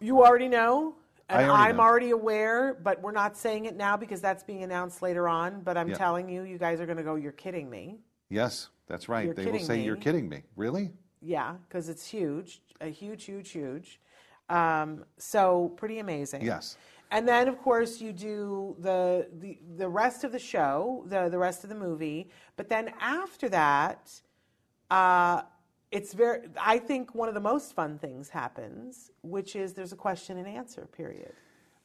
you 0.01 0.25
already 0.25 0.49
know, 0.49 0.95
and 1.29 1.41
I 1.41 1.45
already 1.49 1.65
I'm 1.71 1.77
know. 1.77 1.83
already 1.83 2.11
aware, 2.11 2.75
but 2.83 3.01
we're 3.01 3.13
not 3.13 3.37
saying 3.37 3.67
it 3.67 3.77
now 3.77 3.97
because 3.97 4.21
that's 4.21 4.43
being 4.43 4.63
announced 4.63 5.03
later 5.03 5.29
on. 5.29 5.61
But 5.63 5.77
I'm 5.77 5.89
Yeah. 5.89 5.97
telling 5.97 6.29
you, 6.29 6.43
you 6.43 6.59
guys 6.59 6.81
are 6.81 6.87
going 6.87 6.99
to 6.99 7.05
go. 7.05 7.15
You're 7.15 7.33
kidding 7.33 7.69
me. 7.71 8.01
Yes, 8.29 8.69
that's 8.87 9.09
right. 9.09 9.25
You're 9.27 9.35
they 9.35 9.45
will 9.45 9.53
kidding 9.53 9.67
say, 9.67 9.81
You're 9.81 9.97
kidding 9.97 10.29
me. 10.29 10.43
Really? 10.57 10.93
Yeah, 11.23 11.57
because 11.69 11.89
it's 11.89 12.07
huge, 12.07 12.63
a 12.81 12.89
huge, 12.89 13.25
huge, 13.25 13.51
huge. 13.51 14.01
Um, 14.49 15.05
so 15.19 15.69
pretty 15.77 15.99
amazing. 15.99 16.43
Yes. 16.43 16.77
And 17.13 17.27
then, 17.29 17.49
of 17.49 17.59
course, 17.59 18.01
you 18.01 18.13
do 18.13 18.77
the, 18.79 19.29
the 19.41 19.59
the 19.77 19.89
rest 19.89 20.23
of 20.25 20.31
the 20.33 20.39
show, 20.39 21.05
the 21.07 21.29
the 21.29 21.39
rest 21.39 21.65
of 21.65 21.69
the 21.71 21.77
movie. 21.77 22.31
But 22.57 22.69
then 22.69 22.93
after 23.01 23.49
that, 23.49 24.21
uh, 24.91 25.43
it's 25.93 26.13
very. 26.13 26.49
I 26.61 26.79
think 26.79 27.15
one 27.15 27.29
of 27.29 27.35
the 27.35 27.41
most 27.41 27.75
fun 27.75 27.99
things 27.99 28.29
happens, 28.29 29.11
which 29.23 29.57
is 29.57 29.73
there's 29.73 29.93
a 29.93 29.97
question 29.97 30.39
and 30.39 30.47
answer 30.47 30.87
period. 30.87 31.33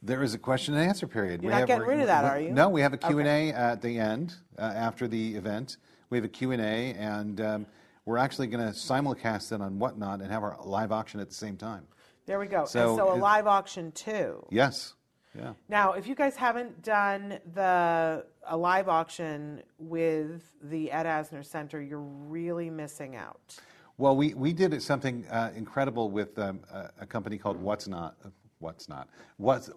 There 0.02 0.22
is 0.22 0.36
a 0.36 0.38
question 0.38 0.76
and 0.76 0.88
answer 0.88 1.08
period. 1.08 1.41
You're 1.41 1.52
not 1.52 1.65
getting 1.65 1.88
rid 1.88 2.00
of 2.00 2.08
that, 2.08 2.26
are 2.26 2.39
you? 2.39 2.52
No, 2.52 2.70
we 2.70 2.82
have 2.82 2.94
a 2.94 2.98
Q&A 2.98 3.52
at 3.52 3.82
the 3.82 3.98
end, 3.98 4.36
uh, 4.60 4.62
after 4.62 5.08
the 5.08 5.36
event. 5.36 5.78
We 6.12 6.18
have 6.20 6.26
a 6.26 6.30
Q&A, 6.30 6.94
and 6.94 7.41
um, 7.41 7.65
we're 8.06 8.18
actually 8.18 8.46
going 8.46 8.63
to 8.63 8.78
simulcast 8.78 9.52
it 9.52 9.62
on 9.62 9.80
Whatnot 9.80 10.22
and 10.22 10.32
have 10.32 10.44
our 10.44 10.58
live 10.63 10.91
auction 10.91 11.20
at 11.20 11.30
the 11.30 11.34
same 11.34 11.58
time. 11.58 11.88
There 12.28 12.38
we 12.38 12.46
go. 12.46 12.65
So 12.65 12.89
and 12.89 12.98
so 12.98 13.13
a 13.13 13.18
live 13.18 13.48
auction 13.48 13.91
too. 13.94 14.46
Yes. 14.52 14.94
Yeah. 15.36 15.54
Now, 15.70 15.94
if 15.94 16.08
you 16.08 16.13
guys 16.13 16.36
haven't 16.36 16.84
done 16.84 17.39
the 17.54 18.26
a 18.48 18.56
live 18.56 18.88
auction 18.88 19.63
with 19.80 20.44
the 20.62 20.91
Ed 20.91 21.08
Asner 21.08 21.44
Center, 21.44 21.82
you're 21.82 22.00
really 22.00 22.70
missing 22.70 23.15
out. 23.15 23.58
Well, 23.97 24.15
we, 24.15 24.34
we 24.34 24.51
did 24.53 24.81
something 24.81 25.25
uh, 25.31 25.51
incredible 25.55 26.10
with 26.12 26.38
um, 26.38 26.60
a, 26.71 26.89
a 27.01 27.05
company 27.05 27.38
called 27.38 27.58
What's 27.62 27.88
Not. 27.88 28.15
What's 28.60 28.89
Not? 28.89 29.08
What's, 29.38 29.69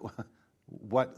what? 0.65 1.17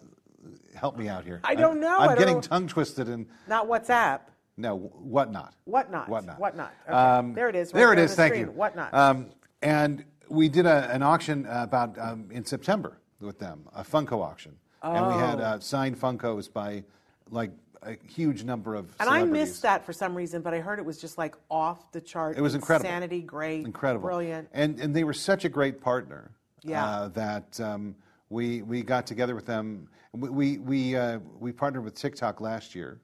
Help 0.75 0.97
me 0.97 1.07
out 1.07 1.23
here. 1.23 1.39
I 1.43 1.55
don't 1.55 1.79
know. 1.79 1.97
I'm 1.97 2.01
I 2.01 2.07
don't 2.07 2.17
getting 2.17 2.35
know. 2.35 2.41
tongue 2.41 2.67
twisted 2.67 3.07
and 3.07 3.27
Not 3.47 3.67
WhatsApp. 3.67 4.21
no, 4.57 4.75
what 4.77 5.31
not? 5.31 5.53
Whatnot. 5.65 6.09
Whatnot. 6.09 6.39
Whatnot. 6.39 6.73
Okay. 6.87 6.93
Um, 6.93 7.33
there 7.33 7.47
it 7.49 7.55
is. 7.55 7.71
right 7.73 7.79
there 7.79 7.93
it 7.93 7.99
is. 7.99 8.11
the 8.11 8.15
Thank 8.17 8.33
screen. 8.33 8.47
you. 8.47 8.51
Whatnot. 8.53 8.91
Um, 8.93 9.27
and 9.61 10.03
we 10.29 10.49
did 10.49 10.65
a, 10.65 10.89
an 10.91 11.03
auction 11.03 11.45
about 11.47 11.97
um, 11.99 12.27
in 12.31 12.43
September 12.43 12.97
with 13.19 13.37
them, 13.37 13.67
a 13.75 13.83
Funko 13.83 14.23
auction, 14.23 14.55
and 14.81 15.07
we 15.07 15.13
had 15.13 15.39
Oh. 15.39 15.43
uh, 15.43 15.59
signed 15.59 15.99
Funkos 15.99 16.51
by 16.51 16.83
like 17.29 17.51
a 17.83 17.97
huge 18.07 18.43
number 18.43 18.75
of. 18.75 18.93
and 18.99 19.09
I 19.09 19.23
missed 19.23 19.61
that 19.63 19.85
for 19.85 19.93
some 19.93 20.15
reason, 20.15 20.41
but 20.41 20.53
I 20.53 20.59
heard 20.59 20.79
it 20.79 20.85
was 20.85 20.99
just 20.99 21.17
like 21.17 21.35
off 21.49 21.91
the 21.91 22.01
chart. 22.01 22.37
It 22.37 22.41
was 22.41 22.55
incredible. 22.55 22.87
Insanity, 22.87 23.21
great. 23.21 23.65
Incredible, 23.65 24.07
Brilliant. 24.07 24.49
and 24.53 24.79
and 24.79 24.95
they 24.95 25.03
were 25.03 25.13
such 25.13 25.45
a 25.45 25.49
great 25.49 25.81
partner. 25.81 26.31
Yeah. 26.63 26.85
Uh, 26.85 27.07
that 27.09 27.59
um, 27.59 27.95
we 28.29 28.61
we 28.61 28.83
got 28.83 29.07
together 29.07 29.35
with 29.35 29.45
them. 29.45 29.87
We 30.13 30.29
we 30.29 30.57
we, 30.59 30.95
uh, 30.95 31.19
we 31.39 31.51
partnered 31.51 31.83
with 31.83 31.95
TikTok 31.95 32.39
last 32.41 32.75
year, 32.75 32.99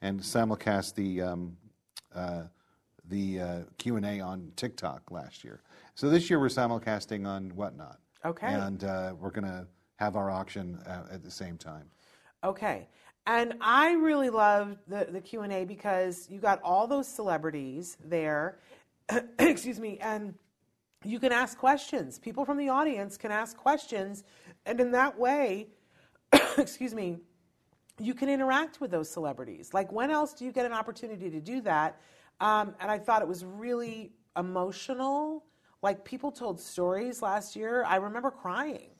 and 0.00 0.20
simulcast 0.20 0.94
the 0.94 1.22
um, 1.22 1.56
uh, 2.14 2.44
the 3.08 3.40
uh, 3.40 3.58
Q 3.78 3.96
and 3.96 4.06
A 4.06 4.20
on 4.20 4.52
TikTok 4.56 5.10
last 5.10 5.44
year. 5.44 5.60
So 5.94 6.08
this 6.08 6.30
year 6.30 6.40
we're 6.40 6.48
simulcasting 6.48 7.26
on 7.26 7.50
Whatnot. 7.50 7.98
Okay. 8.24 8.46
And 8.46 8.84
uh, 8.84 9.14
we're 9.18 9.30
going 9.30 9.46
to 9.46 9.66
have 9.96 10.16
our 10.16 10.30
auction 10.30 10.78
uh, 10.86 11.04
at 11.12 11.22
the 11.22 11.30
same 11.30 11.58
time. 11.58 11.84
Okay. 12.44 12.88
And 13.26 13.54
I 13.60 13.92
really 13.92 14.30
loved 14.30 14.78
the, 14.88 15.06
the 15.10 15.20
Q&A 15.20 15.64
because 15.64 16.28
you 16.28 16.40
got 16.40 16.60
all 16.62 16.86
those 16.86 17.06
celebrities 17.06 17.96
there, 18.04 18.58
excuse 19.38 19.78
me, 19.78 19.98
and 20.00 20.34
you 21.04 21.20
can 21.20 21.30
ask 21.32 21.56
questions. 21.56 22.18
People 22.18 22.44
from 22.44 22.56
the 22.56 22.68
audience 22.68 23.16
can 23.16 23.30
ask 23.30 23.56
questions, 23.56 24.24
and 24.66 24.80
in 24.80 24.90
that 24.92 25.16
way, 25.16 25.68
excuse 26.58 26.94
me, 26.94 27.18
you 28.00 28.14
can 28.14 28.28
interact 28.28 28.80
with 28.80 28.90
those 28.90 29.08
celebrities. 29.08 29.72
Like, 29.72 29.92
when 29.92 30.10
else 30.10 30.32
do 30.32 30.44
you 30.44 30.50
get 30.50 30.66
an 30.66 30.72
opportunity 30.72 31.30
to 31.30 31.40
do 31.40 31.60
that? 31.60 32.00
Um, 32.40 32.74
and 32.80 32.90
I 32.90 32.98
thought 32.98 33.22
it 33.22 33.28
was 33.28 33.44
really 33.44 34.12
emotional. 34.36 35.44
Like, 35.82 36.04
people 36.04 36.32
told 36.32 36.60
stories 36.60 37.22
last 37.22 37.54
year. 37.54 37.84
I 37.84 37.96
remember 37.96 38.30
crying. 38.30 38.90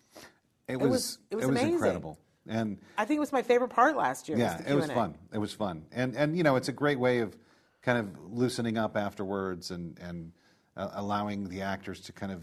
It 0.69 0.77
was- 0.77 0.91
was 0.91 1.19
it 1.31 1.37
was 1.37 1.45
amazing. 1.47 1.73
incredible. 1.75 2.19
And 2.49 2.79
I 2.99 3.05
think 3.05 3.19
it 3.19 3.21
was 3.21 3.33
my 3.33 3.43
favorite 3.43 3.69
part 3.71 3.97
last 3.97 4.29
year. 4.29 4.37
yeah, 4.39 4.57
was 4.59 4.67
it 4.67 4.75
was 4.75 4.91
fun. 4.91 5.15
It 5.33 5.39
was 5.39 5.53
fun. 5.53 5.85
And 5.93 6.17
and 6.17 6.37
you 6.37 6.43
know, 6.43 6.57
it's 6.57 6.69
a 6.69 6.73
great 6.73 6.99
way 6.99 7.19
of 7.21 7.37
kind 7.83 7.99
of 7.99 8.09
loosening 8.33 8.77
up 8.79 8.97
afterwards 8.97 9.71
and 9.71 9.99
and 10.01 10.33
uh, 10.77 10.89
allowing 10.95 11.49
the 11.49 11.63
actors 11.63 12.01
to 12.03 12.13
kind 12.13 12.33
of 12.33 12.43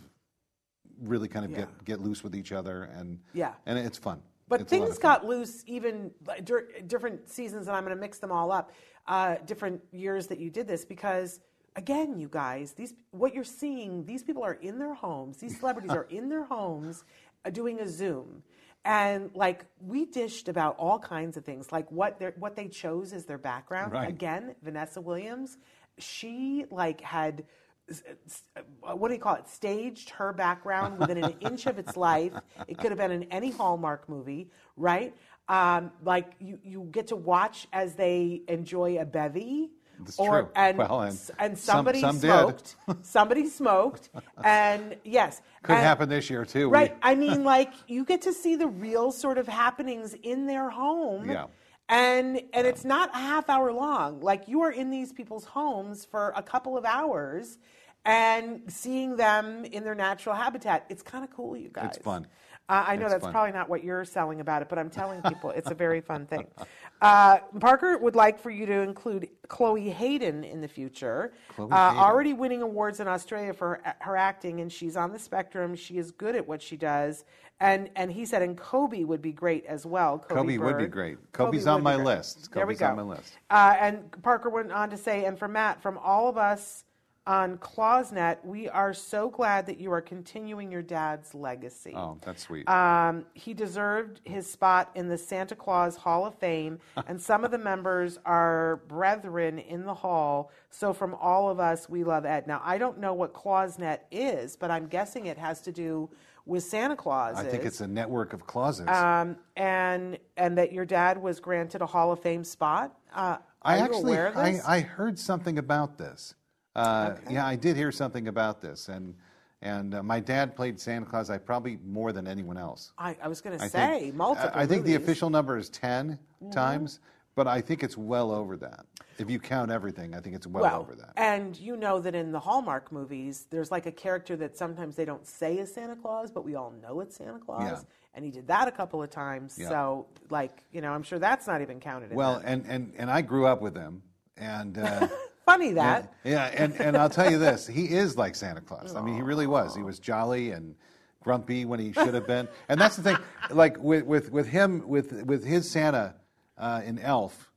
really 1.02 1.28
kind 1.28 1.46
of 1.46 1.52
Yeah. 1.52 1.58
get 1.58 1.86
get 1.86 2.00
loose 2.02 2.24
with 2.24 2.36
each 2.36 2.52
other 2.52 2.84
and 2.84 3.20
Yeah. 3.34 3.54
and 3.66 3.78
it's 3.78 3.98
fun. 3.98 4.22
But 4.48 4.62
It's 4.62 4.70
things 4.70 4.98
got 4.98 5.26
loose 5.26 5.64
even 5.68 6.12
dur- 6.44 6.68
different 6.88 7.30
seasons, 7.30 7.68
and 7.68 7.76
I'm 7.78 7.84
going 7.84 7.96
to 7.96 8.00
mix 8.02 8.18
them 8.18 8.32
all 8.32 8.52
up. 8.52 8.72
Uh, 9.06 9.36
different 9.46 9.82
years 9.92 10.28
that 10.28 10.40
you 10.40 10.50
did 10.50 10.68
this 10.68 10.86
because, 10.86 11.40
again, 11.76 12.18
you 12.20 12.28
guys, 12.30 12.74
these 12.74 12.94
what 13.12 13.34
you're 13.36 13.44
seeing, 13.44 14.06
these 14.06 14.24
people 14.24 14.44
are 14.44 14.54
in 14.56 14.80
their 14.80 14.94
homes. 14.96 15.38
These 15.38 15.60
celebrities 15.60 15.92
are 16.00 16.04
in 16.10 16.30
their 16.30 16.44
homes 16.46 17.04
uh, 17.46 17.50
doing 17.52 17.80
a 17.80 17.88
Zoom, 17.88 18.42
and 18.86 19.30
like 19.34 19.66
we 19.80 20.06
dished 20.06 20.48
about 20.48 20.76
all 20.78 21.00
kinds 21.00 21.38
of 21.38 21.46
things, 21.46 21.72
like 21.72 21.92
what 21.92 22.20
they 22.20 22.32
what 22.38 22.56
they 22.56 22.68
chose 22.68 23.14
as 23.14 23.26
their 23.26 23.38
background. 23.38 23.92
Right. 23.92 24.10
Again, 24.10 24.56
Vanessa 24.64 25.02
Williams, 25.02 25.58
she 25.98 26.66
like 26.72 27.02
had 27.02 27.44
uh, 27.92 28.96
what 28.96 29.08
do 29.08 29.14
you 29.14 29.20
call 29.20 29.36
it? 29.36 29.48
Staged 29.48 30.12
her 30.12 30.34
background 30.34 31.00
within 31.00 31.24
an 31.24 31.36
inch 31.40 31.66
of 31.66 31.80
its 31.80 31.98
life. 31.98 32.34
It 32.68 32.78
could 32.78 32.92
have 32.92 32.98
been 32.98 33.12
in 33.12 33.24
any 33.24 33.52
Hallmark 33.52 34.08
movie, 34.08 34.52
right? 34.78 35.16
Um, 35.48 35.92
like 36.04 36.34
you, 36.40 36.60
you 36.64 36.88
get 36.92 37.08
to 37.08 37.16
watch 37.16 37.68
as 37.74 37.96
they 37.96 38.44
enjoy 38.48 39.00
a 39.00 39.06
bevy. 39.06 39.72
That's 40.00 40.18
or 40.20 40.44
true. 40.44 40.52
and 40.56 40.78
Well, 40.78 41.02
and 41.02 41.20
and 41.40 41.58
somebody 41.58 42.02
some 42.02 42.20
did. 42.20 42.28
smoked. 42.28 42.76
somebody 43.06 43.48
smoked, 43.48 44.10
and 44.44 44.96
yes, 45.04 45.42
could 45.64 45.76
and- 45.76 45.84
happen 45.84 46.10
this 46.10 46.30
year 46.30 46.46
too. 46.46 46.70
Right. 46.70 46.96
I 47.02 47.16
mean, 47.16 47.44
like 47.56 47.74
you 47.88 48.06
get 48.06 48.22
to 48.24 48.34
see 48.34 48.56
the 48.56 48.68
real 48.68 49.12
sort 49.12 49.38
of 49.38 49.48
happenings 49.48 50.14
in 50.24 50.46
their 50.46 50.70
home. 50.70 51.30
Yeah. 51.30 51.48
And 51.90 52.42
and 52.54 52.68
it's 52.68 52.86
not 52.86 53.10
a 53.16 53.18
half 53.18 53.50
hour 53.50 53.72
long. 53.74 54.20
Like 54.22 54.48
you 54.48 54.62
are 54.62 54.72
in 54.72 54.90
these 54.92 55.12
people's 55.12 55.46
homes 55.46 56.06
for 56.06 56.34
a 56.36 56.44
couple 56.44 56.78
of 56.78 56.86
hours 56.86 57.58
and 58.06 58.62
seeing 58.68 59.18
them 59.18 59.66
in 59.66 59.84
their 59.84 59.96
natural 59.96 60.36
habitat. 60.36 60.86
It's 60.90 61.02
kind 61.02 61.24
of 61.24 61.32
cool, 61.32 61.58
you 61.58 61.70
guys. 61.74 61.96
It's 61.96 61.98
fun. 61.98 62.28
Uh, 62.70 62.86
I 62.88 62.96
know 62.96 63.06
It's 63.06 63.14
that's 63.14 63.28
probably 63.28 63.52
not 63.52 63.68
what 63.68 63.84
you're 63.84 64.06
selling 64.06 64.42
about 64.42 64.62
it, 64.62 64.70
but 64.70 64.78
I'm 64.78 64.92
telling 64.92 65.24
people 65.24 65.50
it's 65.50 65.72
a 65.72 65.76
very 65.76 66.02
fun 66.02 66.26
thing. 66.26 66.48
Uh, 67.02 67.38
Parker 67.62 67.98
would 67.98 68.18
like 68.18 68.38
for 68.38 68.50
you 68.50 68.66
to 68.66 68.82
include 68.82 69.30
Chloe 69.48 69.90
Hayden 69.90 70.44
in 70.44 70.60
the 70.60 70.68
future. 70.68 71.32
Chloe 71.56 71.72
uh, 71.72 71.92
Hayden. 71.92 72.04
Already 72.04 72.34
winning 72.34 72.62
awards 72.62 73.00
in 73.00 73.08
Australia 73.08 73.54
for 73.54 73.80
her, 73.86 73.96
her 74.00 74.18
acting, 74.18 74.60
and 74.60 74.70
she's 74.70 74.98
on 74.98 75.14
the 75.14 75.18
spectrum. 75.18 75.76
She 75.76 75.98
is 75.98 76.12
good 76.12 76.36
at 76.36 76.46
what 76.46 76.62
she 76.62 76.76
does. 76.76 77.24
And 77.62 77.90
and 77.96 78.12
he 78.12 78.26
said, 78.26 78.42
and 78.42 78.58
Kobe 78.58 79.06
would 79.06 79.22
be 79.22 79.32
great 79.32 79.66
as 79.66 79.86
well. 79.86 80.20
Kobe, 80.20 80.58
Kobe 80.58 80.58
would 80.58 80.78
be 80.78 80.88
great. 80.88 81.20
Kobe's 81.32 81.64
would 81.64 81.72
on 81.72 81.84
my 81.84 81.96
great. 81.96 82.06
list. 82.06 82.54
There 82.54 82.66
we 82.68 82.74
Kobe's 82.74 82.80
go. 82.80 82.88
on 82.88 82.96
my 82.98 83.04
list. 83.04 83.38
Uh, 83.50 83.78
and 83.80 84.22
Parker 84.22 84.50
went 84.50 84.74
on 84.74 84.90
to 84.90 84.98
say, 84.98 85.24
and 85.24 85.40
for 85.40 85.48
Matt, 85.48 85.82
from 85.82 85.98
all 86.00 86.28
of 86.28 86.38
us 86.38 86.84
on 87.30 87.60
Clausnet, 87.60 88.44
we 88.44 88.68
are 88.68 88.92
so 88.92 89.30
glad 89.30 89.68
that 89.68 89.80
you 89.80 89.92
are 89.92 90.02
continuing 90.02 90.72
your 90.72 90.82
dad's 90.82 91.36
legacy. 91.36 91.94
Oh, 91.96 92.18
that's 92.22 92.42
sweet. 92.42 92.68
Um, 92.68 93.24
he 93.36 93.54
deserved 93.54 94.20
his 94.24 94.52
spot 94.52 94.90
in 94.96 95.08
the 95.08 95.18
Santa 95.18 95.56
Claus 95.56 95.96
Hall 95.96 96.26
of 96.26 96.34
Fame, 96.34 96.80
and 97.08 97.22
some 97.22 97.44
of 97.44 97.52
the 97.52 97.60
members 97.60 98.18
are 98.26 98.78
brethren 98.88 99.60
in 99.60 99.86
the 99.86 99.94
hall. 99.94 100.52
So, 100.72 100.92
from 100.92 101.14
all 101.14 101.50
of 101.50 101.60
us, 101.60 101.88
we 101.88 102.04
love 102.04 102.26
Ed. 102.26 102.48
Now, 102.48 102.64
I 102.66 102.80
don't 102.80 102.98
know 102.98 103.14
what 103.14 103.32
Clausnet 103.34 104.00
is, 104.10 104.56
but 104.56 104.72
I'm 104.72 104.88
guessing 104.88 105.28
it 105.28 105.38
has 105.38 105.62
to 105.62 105.72
do 105.72 106.10
with 106.48 106.64
Santa 106.64 106.96
Claus. 106.96 107.38
I 107.38 107.44
think 107.44 107.64
it's 107.64 107.82
a 107.82 107.88
network 107.88 108.34
of 108.34 108.48
closets. 108.48 108.90
um, 108.90 109.38
and 109.56 110.18
and 110.36 110.58
that 110.58 110.74
your 110.74 110.86
dad 110.86 111.22
was 111.22 111.40
granted 111.40 111.84
a 111.84 111.86
Hall 111.86 112.12
of 112.12 112.20
Fame 112.22 112.44
spot. 112.44 112.98
Uh, 113.14 113.38
I 113.62 113.78
you 113.78 113.84
actually, 113.84 114.14
aware 114.14 114.28
of 114.28 114.38
I. 114.38 114.60
I 114.66 114.80
heard 114.80 115.20
something 115.20 115.60
about 115.60 116.00
this. 116.00 116.34
Uh, 116.80 117.16
Yeah, 117.30 117.46
I 117.46 117.56
did 117.56 117.76
hear 117.76 117.92
something 117.92 118.28
about 118.28 118.62
this, 118.62 118.90
and 118.90 119.16
and 119.62 119.96
uh, 119.96 120.04
my 120.04 120.20
dad 120.20 120.56
played 120.56 120.80
Santa 120.80 121.06
Claus. 121.06 121.30
I 121.30 121.38
probably 121.38 121.80
more 121.86 122.14
than 122.14 122.28
anyone 122.28 122.58
else. 122.58 122.94
I, 122.98 123.18
I 123.22 123.28
was 123.28 123.42
going 123.42 123.58
to 123.60 123.70
say 123.70 124.00
think, 124.00 124.16
multiple. 124.16 124.52
I 124.54 124.64
I 124.64 124.66
think 124.66 124.86
the. 124.86 124.94
Mm-hmm. 124.94 125.04
official 125.04 125.30
number 125.30 125.58
is 125.58 125.70
10 125.70 126.18
times, 126.52 127.02
but 127.36 127.48
I 127.48 127.62
think 127.62 127.84
it's 127.84 127.98
well 127.98 128.32
over 128.32 128.56
that. 128.58 128.86
If 129.18 129.30
you 129.30 129.40
count 129.40 129.70
everything, 129.70 130.16
I 130.16 130.22
think 130.22 130.36
it's 130.36 130.48
well, 130.48 130.64
well, 130.64 130.80
over 130.80 130.96
that. 130.96 131.12
And 131.18 131.58
you 131.60 131.76
know 131.76 132.00
that 132.00 132.16
in 132.16 132.32
the 132.32 132.40
Hallmark 132.40 132.92
movies, 132.92 133.48
there's 133.50 133.70
like 133.70 133.86
a 133.86 133.92
character 133.92 134.38
that 134.38 134.58
sometimes 134.58 134.96
they 134.96 135.06
don't 135.06 135.28
say 135.28 135.58
is 135.58 135.74
Santa 135.74 135.98
Claus, 135.98 136.32
but 136.32 136.46
we 136.46 136.56
all 136.56 136.74
know 136.82 137.02
it's 137.02 137.18
Santa 137.18 137.40
Claus. 137.40 137.64
Yeah. 137.64 137.80
And 138.14 138.24
he 138.24 138.32
did 138.32 138.48
that 138.48 138.68
a 138.68 138.72
couple 138.72 139.04
of 139.04 139.10
times. 139.10 139.58
Yeah. 139.60 139.70
So, 139.70 140.08
like, 140.30 140.64
you 140.72 140.80
know, 140.82 140.92
I'm 140.92 141.04
sure 141.04 141.20
that's 141.20 141.48
not 141.48 141.62
even 141.62 141.80
counted. 141.80 142.14
Well, 142.14 142.42
and, 142.44 142.66
and, 142.68 142.94
and 142.98 143.10
I 143.10 143.22
grew 143.22 143.46
up 143.46 143.62
with 143.62 143.76
him, 143.76 144.04
and 144.38 144.78
uh, 144.78 145.08
funny 145.52 145.72
that. 145.74 146.14
yeah, 146.24 146.46
and, 146.56 146.74
and 146.80 146.96
I'll 146.98 147.10
tell 147.10 147.30
you 147.32 147.38
this: 147.40 147.68
he 147.68 147.86
is 147.86 148.18
like 148.18 148.36
Santa 148.36 148.62
Claus. 148.62 148.96
I 148.96 149.02
mean, 149.02 149.16
he 149.16 149.22
really 149.22 149.48
was. 149.48 149.76
He 149.76 149.84
was 149.84 150.00
jolly 150.00 150.52
and 150.52 150.76
grumpy 151.22 151.66
when 151.66 151.80
he 151.80 151.92
should 151.94 152.14
have 152.14 152.28
been, 152.28 152.48
and 152.70 152.80
that's 152.80 152.96
the 152.96 153.04
thing. 153.04 153.18
Like 153.52 153.78
with 153.82 154.06
with, 154.06 154.32
with 154.32 154.48
him, 154.48 154.88
with 154.88 155.12
with 155.24 155.44
his 155.44 155.70
Santa 155.70 156.16
uh, 156.58 156.82
in 156.86 157.00
Elf, 157.00 157.52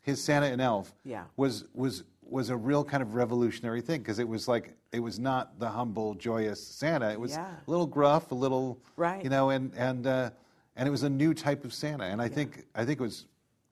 his 0.00 0.22
Santa 0.22 0.46
in 0.46 0.60
Elf 0.60 0.94
Yeah. 1.04 1.24
was 1.36 1.64
was 1.74 2.04
was 2.22 2.48
a 2.48 2.56
real 2.56 2.82
kind 2.82 3.02
of 3.02 3.14
revolutionary 3.14 3.82
thing 3.82 4.00
because 4.00 4.18
it 4.18 4.26
was 4.26 4.48
like 4.48 4.74
it 4.92 5.00
was 5.00 5.18
not 5.18 5.58
the 5.58 5.68
humble, 5.68 6.14
joyous 6.14 6.66
Santa. 6.66 7.10
It 7.10 7.20
was 7.20 7.32
Yeah. 7.32 7.46
a 7.66 7.70
little 7.70 7.86
gruff, 7.86 8.30
a 8.30 8.34
little, 8.34 8.78
Right. 8.96 9.22
you 9.22 9.28
know, 9.30 9.50
and 9.50 9.72
and 9.76 10.06
uh, 10.06 10.30
and 10.76 10.88
it 10.88 10.90
was 10.90 11.02
a 11.02 11.10
new 11.10 11.34
type 11.34 11.64
of 11.64 11.74
Santa, 11.74 12.04
and 12.04 12.22
I 12.22 12.28
think 12.28 12.64
I 12.74 12.84
think 12.86 13.00
it 13.00 13.02
was 13.02 13.26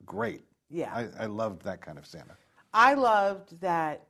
great. 0.05 0.43
Yeah. 0.69 0.93
I, 0.93 1.23
I 1.23 1.25
loved 1.25 1.63
that 1.63 1.81
kind 1.81 1.97
of 1.97 2.05
Santa. 2.05 2.37
I 2.73 2.93
loved 2.93 3.59
that. 3.61 4.07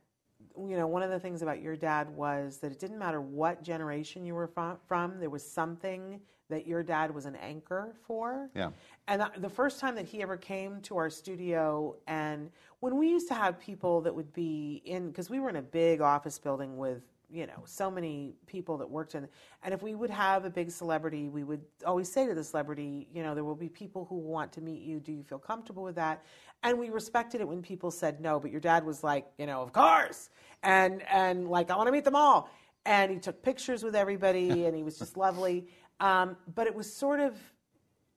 You 0.58 0.76
know, 0.76 0.86
one 0.86 1.02
of 1.02 1.10
the 1.10 1.18
things 1.18 1.40
about 1.40 1.62
your 1.62 1.76
dad 1.76 2.10
was 2.14 2.58
that 2.58 2.72
it 2.72 2.78
didn't 2.78 2.98
matter 2.98 3.22
what 3.22 3.62
generation 3.62 4.26
you 4.26 4.34
were 4.34 4.50
from, 4.86 5.18
there 5.18 5.30
was 5.30 5.42
something 5.42 6.20
that 6.50 6.66
your 6.66 6.82
dad 6.82 7.14
was 7.14 7.24
an 7.24 7.36
anchor 7.36 7.94
for. 8.06 8.50
Yeah. 8.54 8.70
And 9.08 9.24
the 9.38 9.48
first 9.48 9.80
time 9.80 9.94
that 9.94 10.04
he 10.04 10.20
ever 10.20 10.36
came 10.36 10.82
to 10.82 10.98
our 10.98 11.08
studio, 11.08 11.96
and 12.06 12.50
when 12.80 12.98
we 12.98 13.08
used 13.08 13.28
to 13.28 13.34
have 13.34 13.58
people 13.58 14.02
that 14.02 14.14
would 14.14 14.30
be 14.34 14.82
in, 14.84 15.08
because 15.08 15.30
we 15.30 15.40
were 15.40 15.48
in 15.48 15.56
a 15.56 15.62
big 15.62 16.02
office 16.02 16.38
building 16.38 16.76
with, 16.76 17.02
you 17.30 17.46
know, 17.46 17.62
so 17.64 17.90
many 17.90 18.34
people 18.46 18.76
that 18.76 18.90
worked 18.90 19.14
in, 19.14 19.26
and 19.62 19.72
if 19.72 19.82
we 19.82 19.94
would 19.94 20.10
have 20.10 20.44
a 20.44 20.50
big 20.50 20.70
celebrity, 20.70 21.30
we 21.30 21.44
would 21.44 21.62
always 21.86 22.12
say 22.12 22.26
to 22.26 22.34
the 22.34 22.44
celebrity, 22.44 23.08
you 23.14 23.22
know, 23.22 23.34
there 23.34 23.44
will 23.44 23.54
be 23.54 23.70
people 23.70 24.04
who 24.04 24.16
want 24.16 24.52
to 24.52 24.60
meet 24.60 24.82
you. 24.82 25.00
Do 25.00 25.12
you 25.12 25.22
feel 25.22 25.38
comfortable 25.38 25.82
with 25.82 25.94
that? 25.94 26.22
And 26.62 26.78
we 26.78 26.90
respected 26.90 27.40
it 27.40 27.48
when 27.48 27.62
people 27.62 27.90
said 27.90 28.20
no, 28.20 28.38
but 28.38 28.50
your 28.50 28.60
dad 28.60 28.84
was 28.84 29.02
like, 29.02 29.26
you 29.38 29.46
know, 29.46 29.62
of 29.62 29.72
course, 29.72 30.30
and 30.62 31.02
and 31.10 31.48
like 31.48 31.70
I 31.70 31.76
want 31.76 31.88
to 31.88 31.92
meet 31.92 32.04
them 32.04 32.16
all, 32.16 32.48
and 32.86 33.10
he 33.10 33.18
took 33.18 33.42
pictures 33.42 33.82
with 33.82 33.96
everybody, 33.96 34.48
and 34.66 34.76
he 34.76 34.82
was 34.82 34.98
just 34.98 35.16
lovely. 35.16 35.66
Um, 36.00 36.36
but 36.54 36.66
it 36.66 36.74
was 36.74 36.92
sort 36.92 37.20
of 37.20 37.36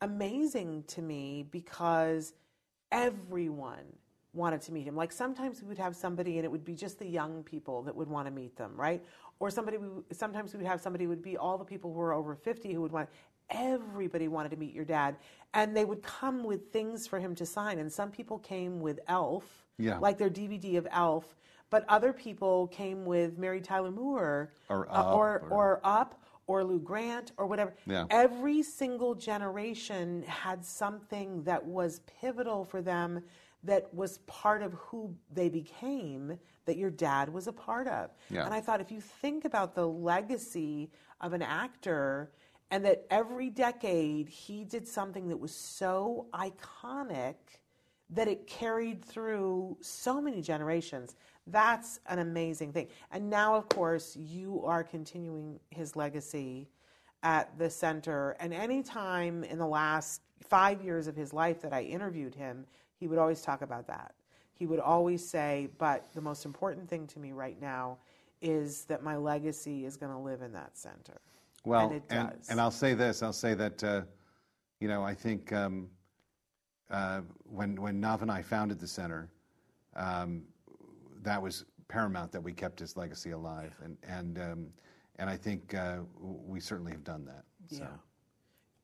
amazing 0.02 0.84
to 0.88 1.02
me 1.02 1.46
because 1.50 2.34
everyone 2.92 3.86
wanted 4.36 4.62
to 4.62 4.72
meet 4.74 4.88
him. 4.88 4.96
Like 4.96 5.12
sometimes 5.12 5.62
we 5.62 5.68
would 5.68 5.78
have 5.78 5.96
somebody 5.96 6.38
and 6.38 6.46
it 6.46 6.52
would 6.52 6.66
be 6.66 6.76
just 6.76 7.00
the 7.00 7.08
young 7.08 7.44
people 7.44 7.82
that 7.84 7.96
would 7.96 8.10
want 8.10 8.28
to 8.28 8.32
meet 8.32 8.56
them, 8.58 8.74
right? 8.76 9.04
Or 9.40 9.50
somebody 9.50 9.78
we, 9.78 9.88
sometimes 10.14 10.54
we 10.54 10.58
would 10.60 10.68
have 10.68 10.80
somebody 10.82 11.04
who 11.06 11.10
would 11.10 11.22
be 11.22 11.38
all 11.38 11.58
the 11.58 11.66
people 11.66 11.92
who 11.94 12.00
were 12.00 12.14
over 12.14 12.36
50 12.36 12.74
who 12.74 12.82
would 12.82 12.92
want 12.92 13.10
everybody 13.50 14.28
wanted 14.28 14.50
to 14.50 14.58
meet 14.58 14.74
your 14.74 14.86
dad 14.86 15.18
and 15.54 15.76
they 15.76 15.86
would 15.86 16.02
come 16.02 16.44
with 16.44 16.72
things 16.72 17.06
for 17.08 17.20
him 17.20 17.36
to 17.36 17.46
sign 17.46 17.80
and 17.80 17.92
some 17.92 18.10
people 18.12 18.40
came 18.40 18.80
with 18.80 19.00
Elf, 19.08 19.66
Yeah. 19.78 20.00
like 20.00 20.18
their 20.18 20.30
DVD 20.30 20.78
of 20.78 20.88
Elf, 20.92 21.36
but 21.70 21.86
other 21.88 22.12
people 22.14 22.68
came 22.68 23.06
with 23.06 23.38
Mary 23.38 23.62
Tyler 23.62 23.92
Moore 23.92 24.52
Or 24.70 24.88
uh, 24.90 24.94
Up, 24.94 25.16
or, 25.16 25.40
or- 25.40 25.50
or 25.52 25.82
Up 25.84 26.22
or 26.48 26.64
Lou 26.64 26.80
Grant 26.80 27.32
or 27.38 27.46
whatever. 27.48 27.74
Yeah. 27.86 28.06
Every 28.10 28.62
single 28.64 29.16
generation 29.16 30.24
had 30.28 30.64
something 30.66 31.44
that 31.44 31.64
was 31.64 32.02
pivotal 32.22 32.66
for 32.66 32.82
them 32.82 33.24
that 33.64 33.92
was 33.94 34.20
part 34.28 34.62
of 34.62 34.74
who 34.74 35.14
they 35.34 35.50
became 35.50 36.38
that 36.66 36.78
your 36.78 36.90
dad 36.90 37.30
was 37.30 37.48
a 37.48 37.54
part 37.54 37.88
of. 37.88 38.12
Yeah. 38.30 38.46
And 38.46 38.54
I 38.54 38.62
thought 38.62 38.82
if 38.82 38.92
you 38.92 39.02
think 39.02 39.46
about 39.46 39.76
the 39.76 39.88
legacy 39.88 40.90
of 41.22 41.34
an 41.34 41.42
actor 41.42 42.32
and 42.72 42.84
that 42.86 43.06
every 43.10 43.50
decade 43.50 44.28
he 44.28 44.64
did 44.64 44.88
something 44.88 45.30
that 45.30 45.38
was 45.38 45.54
so 45.54 46.28
iconic 46.34 47.36
that 48.10 48.28
it 48.28 48.48
carried 48.48 49.04
through 49.04 49.78
so 49.82 50.22
many 50.22 50.42
generations. 50.42 51.16
That's 51.48 52.00
an 52.08 52.20
amazing 52.20 52.72
thing. 52.72 52.88
And 53.12 53.30
now, 53.30 53.56
of 53.56 53.68
course, 53.70 54.16
you 54.16 54.64
are 54.64 54.84
continuing 54.84 55.60
his 55.70 55.96
legacy 55.96 56.70
at 57.24 57.58
the 57.58 57.70
center. 57.70 58.36
And 58.40 58.54
any 58.54 58.84
time 58.84 59.44
in 59.44 59.58
the 59.58 59.68
last 59.68 60.22
five 60.42 60.84
years 60.84 61.08
of 61.08 61.16
his 61.16 61.34
life 61.34 61.62
that 61.62 61.74
I 61.74 61.82
interviewed 61.82 62.36
him, 62.36 62.66
he 63.00 63.08
would 63.08 63.18
always 63.18 63.42
talk 63.42 63.62
about 63.62 63.88
that. 63.88 64.14
He 64.58 64.66
would 64.66 64.80
always 64.80 65.28
say, 65.28 65.70
But 65.78 66.08
the 66.14 66.22
most 66.22 66.46
important 66.46 66.90
thing 66.90 67.08
to 67.08 67.20
me 67.20 67.32
right 67.32 67.60
now 67.62 67.98
is 68.42 68.86
that 68.86 69.04
my 69.04 69.16
legacy 69.16 69.86
is 69.86 69.98
going 69.98 70.12
to 70.12 70.18
live 70.18 70.42
in 70.42 70.54
that 70.54 70.78
center. 70.78 71.20
Well, 71.66 71.88
and 71.88 71.96
it 71.96 72.04
and, 72.10 72.30
does. 72.30 72.50
and 72.50 72.62
I'll 72.62 72.72
say 72.72 72.94
this: 72.94 73.24
I'll 73.24 73.34
say 73.34 73.54
that, 73.56 73.84
uh, 73.84 74.02
you 74.80 74.88
know, 74.88 75.04
I 75.04 75.14
think 75.16 75.52
um, 75.52 75.90
uh, 76.92 77.22
when 77.44 77.82
when 77.82 78.00
Nav 78.00 78.22
and 78.22 78.32
I 78.32 78.42
founded 78.42 78.80
the 78.80 78.88
center, 78.88 79.30
um, 79.96 80.44
that 81.24 81.42
was 81.42 81.66
paramount 81.88 82.32
that 82.32 82.42
we 82.42 82.54
kept 82.54 82.80
his 82.80 82.96
legacy 82.96 83.32
alive, 83.32 83.76
and 83.84 83.98
and 84.08 84.40
um, 84.40 84.68
and 85.18 85.30
I 85.30 85.38
think 85.38 85.74
uh, 85.74 86.00
we 86.20 86.60
certainly 86.60 86.92
have 86.92 87.04
done 87.04 87.26
that. 87.26 87.46
So. 87.76 87.88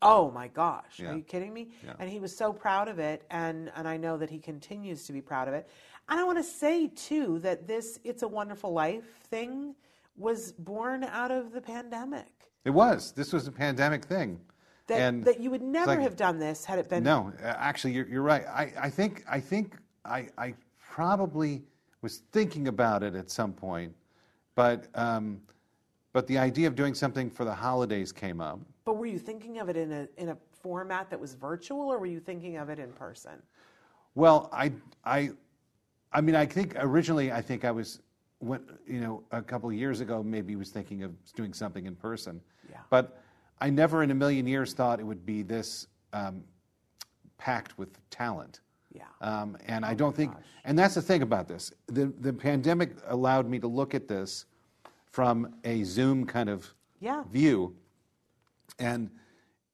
Oh 0.02 0.32
my 0.32 0.48
gosh. 0.48 1.00
Yeah. 1.00 1.12
Are 1.12 1.16
you 1.16 1.24
kidding 1.24 1.54
me? 1.54 1.70
Yeah. 1.86 1.94
And 2.00 2.10
he 2.10 2.20
was 2.20 2.36
so 2.36 2.52
proud 2.52 2.88
of 2.88 3.00
it 3.00 3.24
and 3.30 3.72
and 3.76 3.88
I 3.88 3.98
know 3.98 4.18
that 4.18 4.30
he 4.30 4.40
continues 4.40 5.06
to 5.06 5.14
be 5.14 5.22
proud 5.22 5.48
of 5.48 5.54
it. 5.54 5.70
And 6.10 6.20
I 6.20 6.24
want 6.24 6.38
to 6.38 6.44
say 6.44 6.88
too 6.88 7.40
that 7.40 7.68
this 7.68 8.00
it's 8.04 8.24
a 8.24 8.28
wonderful 8.28 8.74
life 8.74 9.20
thing 9.30 9.76
was 10.18 10.52
born 10.54 11.04
out 11.04 11.32
of 11.32 11.52
the 11.54 11.62
pandemic. 11.62 12.28
It 12.66 12.72
was. 12.72 13.12
This 13.12 13.34
was 13.34 13.48
a 13.48 13.52
pandemic 13.52 14.06
thing, 14.06 14.40
That 14.88 15.02
and 15.02 15.24
that 15.24 15.40
you 15.40 15.50
would 15.50 15.62
never 15.62 15.92
like- 15.96 16.00
have 16.02 16.16
done 16.16 16.38
this 16.38 16.66
had 16.66 16.78
it 16.80 16.90
been 16.90 17.04
No, 17.04 17.34
actually, 17.42 17.94
you're, 17.94 18.08
you're 18.08 18.22
right. 18.22 18.46
I, 18.48 18.72
I 18.80 18.90
think 18.90 19.24
I 19.30 19.40
think 19.40 19.78
I, 20.06 20.28
I 20.38 20.54
probably 20.80 21.64
was 22.02 22.24
thinking 22.32 22.68
about 22.68 23.04
it 23.04 23.16
at 23.16 23.32
some 23.32 23.54
point, 23.54 23.96
but 24.56 24.88
um, 24.96 25.42
but 26.14 26.28
the 26.28 26.38
idea 26.38 26.68
of 26.68 26.76
doing 26.76 26.94
something 26.94 27.30
for 27.30 27.46
the 27.46 27.56
holidays 27.56 28.12
came 28.12 28.42
up. 28.42 28.60
But 28.84 28.98
were 28.98 29.06
you 29.06 29.20
thinking 29.20 29.60
of 29.60 29.70
it 29.70 29.78
in 29.78 29.92
a 29.92 30.08
in 30.18 30.30
a 30.30 30.38
format 30.62 31.10
that 31.10 31.20
was 31.20 31.34
virtual 31.36 31.82
or 31.92 32.00
were 32.00 32.06
you 32.06 32.20
thinking 32.20 32.58
of 32.58 32.70
it 32.70 32.80
in 32.80 32.92
person? 32.94 33.42
Well, 34.16 34.50
I 34.52 34.72
I 35.06 35.32
I 36.12 36.22
mean, 36.22 36.36
I 36.36 36.46
think 36.46 36.76
originally 36.78 37.32
I 37.32 37.42
think 37.42 37.64
I 37.64 37.72
was 37.72 38.02
when 38.40 38.62
you 38.88 39.00
know 39.00 39.24
a 39.32 39.42
couple 39.42 39.70
of 39.70 39.76
years 39.76 40.02
ago 40.02 40.24
maybe 40.24 40.56
was 40.56 40.70
thinking 40.70 41.04
of 41.04 41.12
doing 41.34 41.54
something 41.54 41.86
in 41.86 41.96
person. 41.96 42.42
Yeah. 42.70 42.78
But 42.90 43.22
I 43.60 43.70
never 43.70 44.02
in 44.04 44.12
a 44.12 44.16
million 44.16 44.48
years 44.48 44.74
thought 44.74 45.00
it 45.00 45.06
would 45.06 45.26
be 45.26 45.44
this 45.44 45.88
um, 46.14 46.44
packed 47.38 47.78
with 47.78 47.90
talent. 48.10 48.62
Yeah. 48.94 49.04
Um, 49.22 49.58
and 49.68 49.86
I 49.86 49.94
don't 49.94 50.16
think, 50.16 50.34
and 50.66 50.78
that's 50.78 50.96
the 50.96 51.02
thing 51.02 51.22
about 51.22 51.48
this. 51.48 51.72
The, 51.88 52.12
the 52.20 52.34
pandemic 52.34 52.92
allowed 53.08 53.48
me 53.48 53.58
to 53.60 53.68
look 53.68 53.94
at 53.96 54.08
this 54.08 54.46
from 55.06 55.56
a 55.64 55.84
Zoom 55.84 56.26
kind 56.26 56.50
of 56.50 56.74
Yeah. 57.00 57.24
view. 57.32 57.76
And 58.80 59.10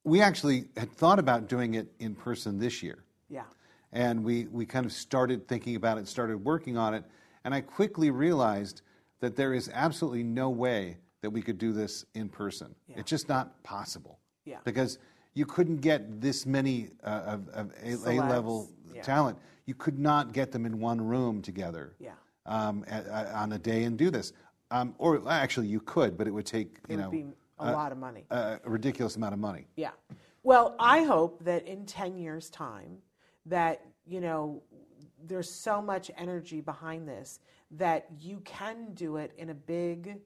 we 0.03 0.21
actually 0.21 0.65
had 0.75 0.91
thought 0.91 1.19
about 1.19 1.47
doing 1.47 1.73
it 1.75 1.88
in 1.99 2.15
person 2.15 2.60
this 2.60 2.81
year. 2.81 3.03
Yeah. 3.29 3.43
And 3.91 4.23
we, 4.23 4.45
we 4.45 4.65
kind 4.65 4.86
of 4.86 4.91
started 4.93 5.47
thinking 5.47 5.75
about 5.75 5.97
it, 5.97 6.07
started 6.07 6.43
working 6.43 6.77
on 6.77 6.93
it. 6.93 7.03
And 7.43 7.53
I 7.53 7.62
quickly 7.62 8.10
realized 8.12 8.81
that 9.19 9.36
there 9.36 9.53
is 9.53 9.69
absolutely 9.73 10.23
no 10.23 10.49
way 10.49 10.97
that 11.21 11.29
we 11.29 11.41
could 11.41 11.57
do 11.57 11.73
this 11.73 12.05
in 12.13 12.29
person. 12.29 12.75
Yeah. 12.88 12.99
It's 12.99 13.10
just 13.10 13.27
not 13.27 13.63
possible. 13.63 14.19
Yeah. 14.45 14.57
Because 14.63 14.99
you 15.33 15.45
couldn't 15.45 15.77
get 15.77 16.21
this 16.21 16.45
many 16.45 16.89
uh, 17.03 17.07
of, 17.25 17.49
of 17.49 17.73
A 17.83 17.95
level 17.95 18.69
yeah. 18.93 19.01
talent. 19.01 19.38
You 19.65 19.73
could 19.75 19.99
not 19.99 20.31
get 20.33 20.51
them 20.51 20.65
in 20.65 20.79
one 20.79 21.01
room 21.01 21.41
together 21.41 21.95
Yeah. 21.99 22.12
um, 22.45 22.86
a- 22.89 23.01
a- 23.10 23.33
on 23.33 23.51
a 23.53 23.57
day 23.60 23.83
and 23.83 23.97
do 23.97 24.10
this. 24.10 24.33
Um, 24.71 24.95
or 24.97 25.21
actually, 25.29 25.67
you 25.67 25.79
could, 25.79 26.17
but 26.17 26.27
it 26.27 26.31
would 26.31 26.45
take 26.45 26.77
you 26.89 26.95
It 26.95 26.97
know 26.97 27.12
a 27.60 27.72
lot 27.72 27.91
of 27.91 27.98
money. 27.98 28.26
a 28.30 28.60
a 28.63 28.70
ridiculous 28.70 29.15
amount 29.15 29.34
of 29.34 29.39
money. 29.39 29.67
Yeah. 29.76 29.91
Well, 30.43 30.76
I 30.80 31.04
hope 31.04 31.43
that 31.43 31.65
in 31.67 31.86
10 31.86 32.17
years' 32.17 32.50
time, 32.50 33.00
that, 33.46 33.82
you 34.06 34.22
know, 34.22 34.62
there's 35.26 35.52
so 35.52 35.82
much 35.82 36.12
energy 36.17 36.62
behind 36.62 37.08
this 37.08 37.39
that 37.72 38.08
you 38.20 38.39
can 38.41 38.93
do 38.93 39.17
it 39.17 39.34
in 39.38 39.50
a 39.50 39.54
big, 39.54 40.20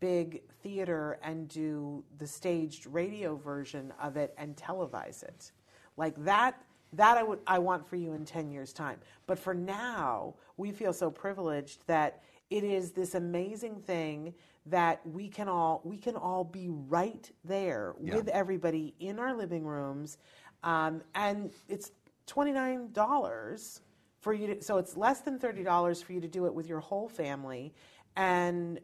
big 0.00 0.42
theater 0.62 1.18
and 1.22 1.48
do 1.48 2.04
the 2.18 2.26
staged 2.26 2.86
radio 2.86 3.36
version 3.36 3.92
of 4.02 4.16
it 4.16 4.34
and 4.38 4.56
televise 4.56 5.22
it. 5.22 5.52
Like 5.96 6.16
that, 6.24 6.60
that 6.94 7.18
I 7.18 7.22
would 7.22 7.40
I 7.46 7.58
want 7.58 7.86
for 7.86 7.96
you 7.96 8.14
in 8.14 8.24
10 8.24 8.50
years 8.50 8.72
time. 8.72 8.98
But 9.26 9.38
for 9.38 9.54
now, 9.54 10.34
we 10.56 10.72
feel 10.72 10.92
so 10.92 11.10
privileged 11.10 11.86
that 11.86 12.22
it 12.50 12.64
is 12.64 12.92
this 12.92 13.14
amazing 13.14 13.80
thing 13.80 14.34
that 14.70 15.00
we 15.06 15.28
can 15.28 15.48
all 15.48 15.80
we 15.84 15.96
can 15.98 16.16
all 16.16 16.44
be 16.44 16.68
right 16.68 17.30
there 17.44 17.94
Yeah. 18.00 18.16
with 18.16 18.28
everybody 18.28 18.94
in 19.00 19.18
our 19.18 19.34
living 19.34 19.64
rooms. 19.64 20.18
Um, 20.62 21.02
and 21.14 21.50
it's 21.68 21.92
$29 22.26 23.80
for 24.20 24.32
you 24.32 24.54
to 24.54 24.62
so 24.62 24.78
it's 24.78 24.96
less 24.96 25.20
than 25.20 25.38
$30 25.38 26.02
for 26.02 26.12
you 26.12 26.20
to 26.20 26.28
do 26.28 26.46
it 26.46 26.54
with 26.54 26.68
your 26.68 26.80
whole 26.80 27.08
family. 27.08 27.72
And 28.16 28.80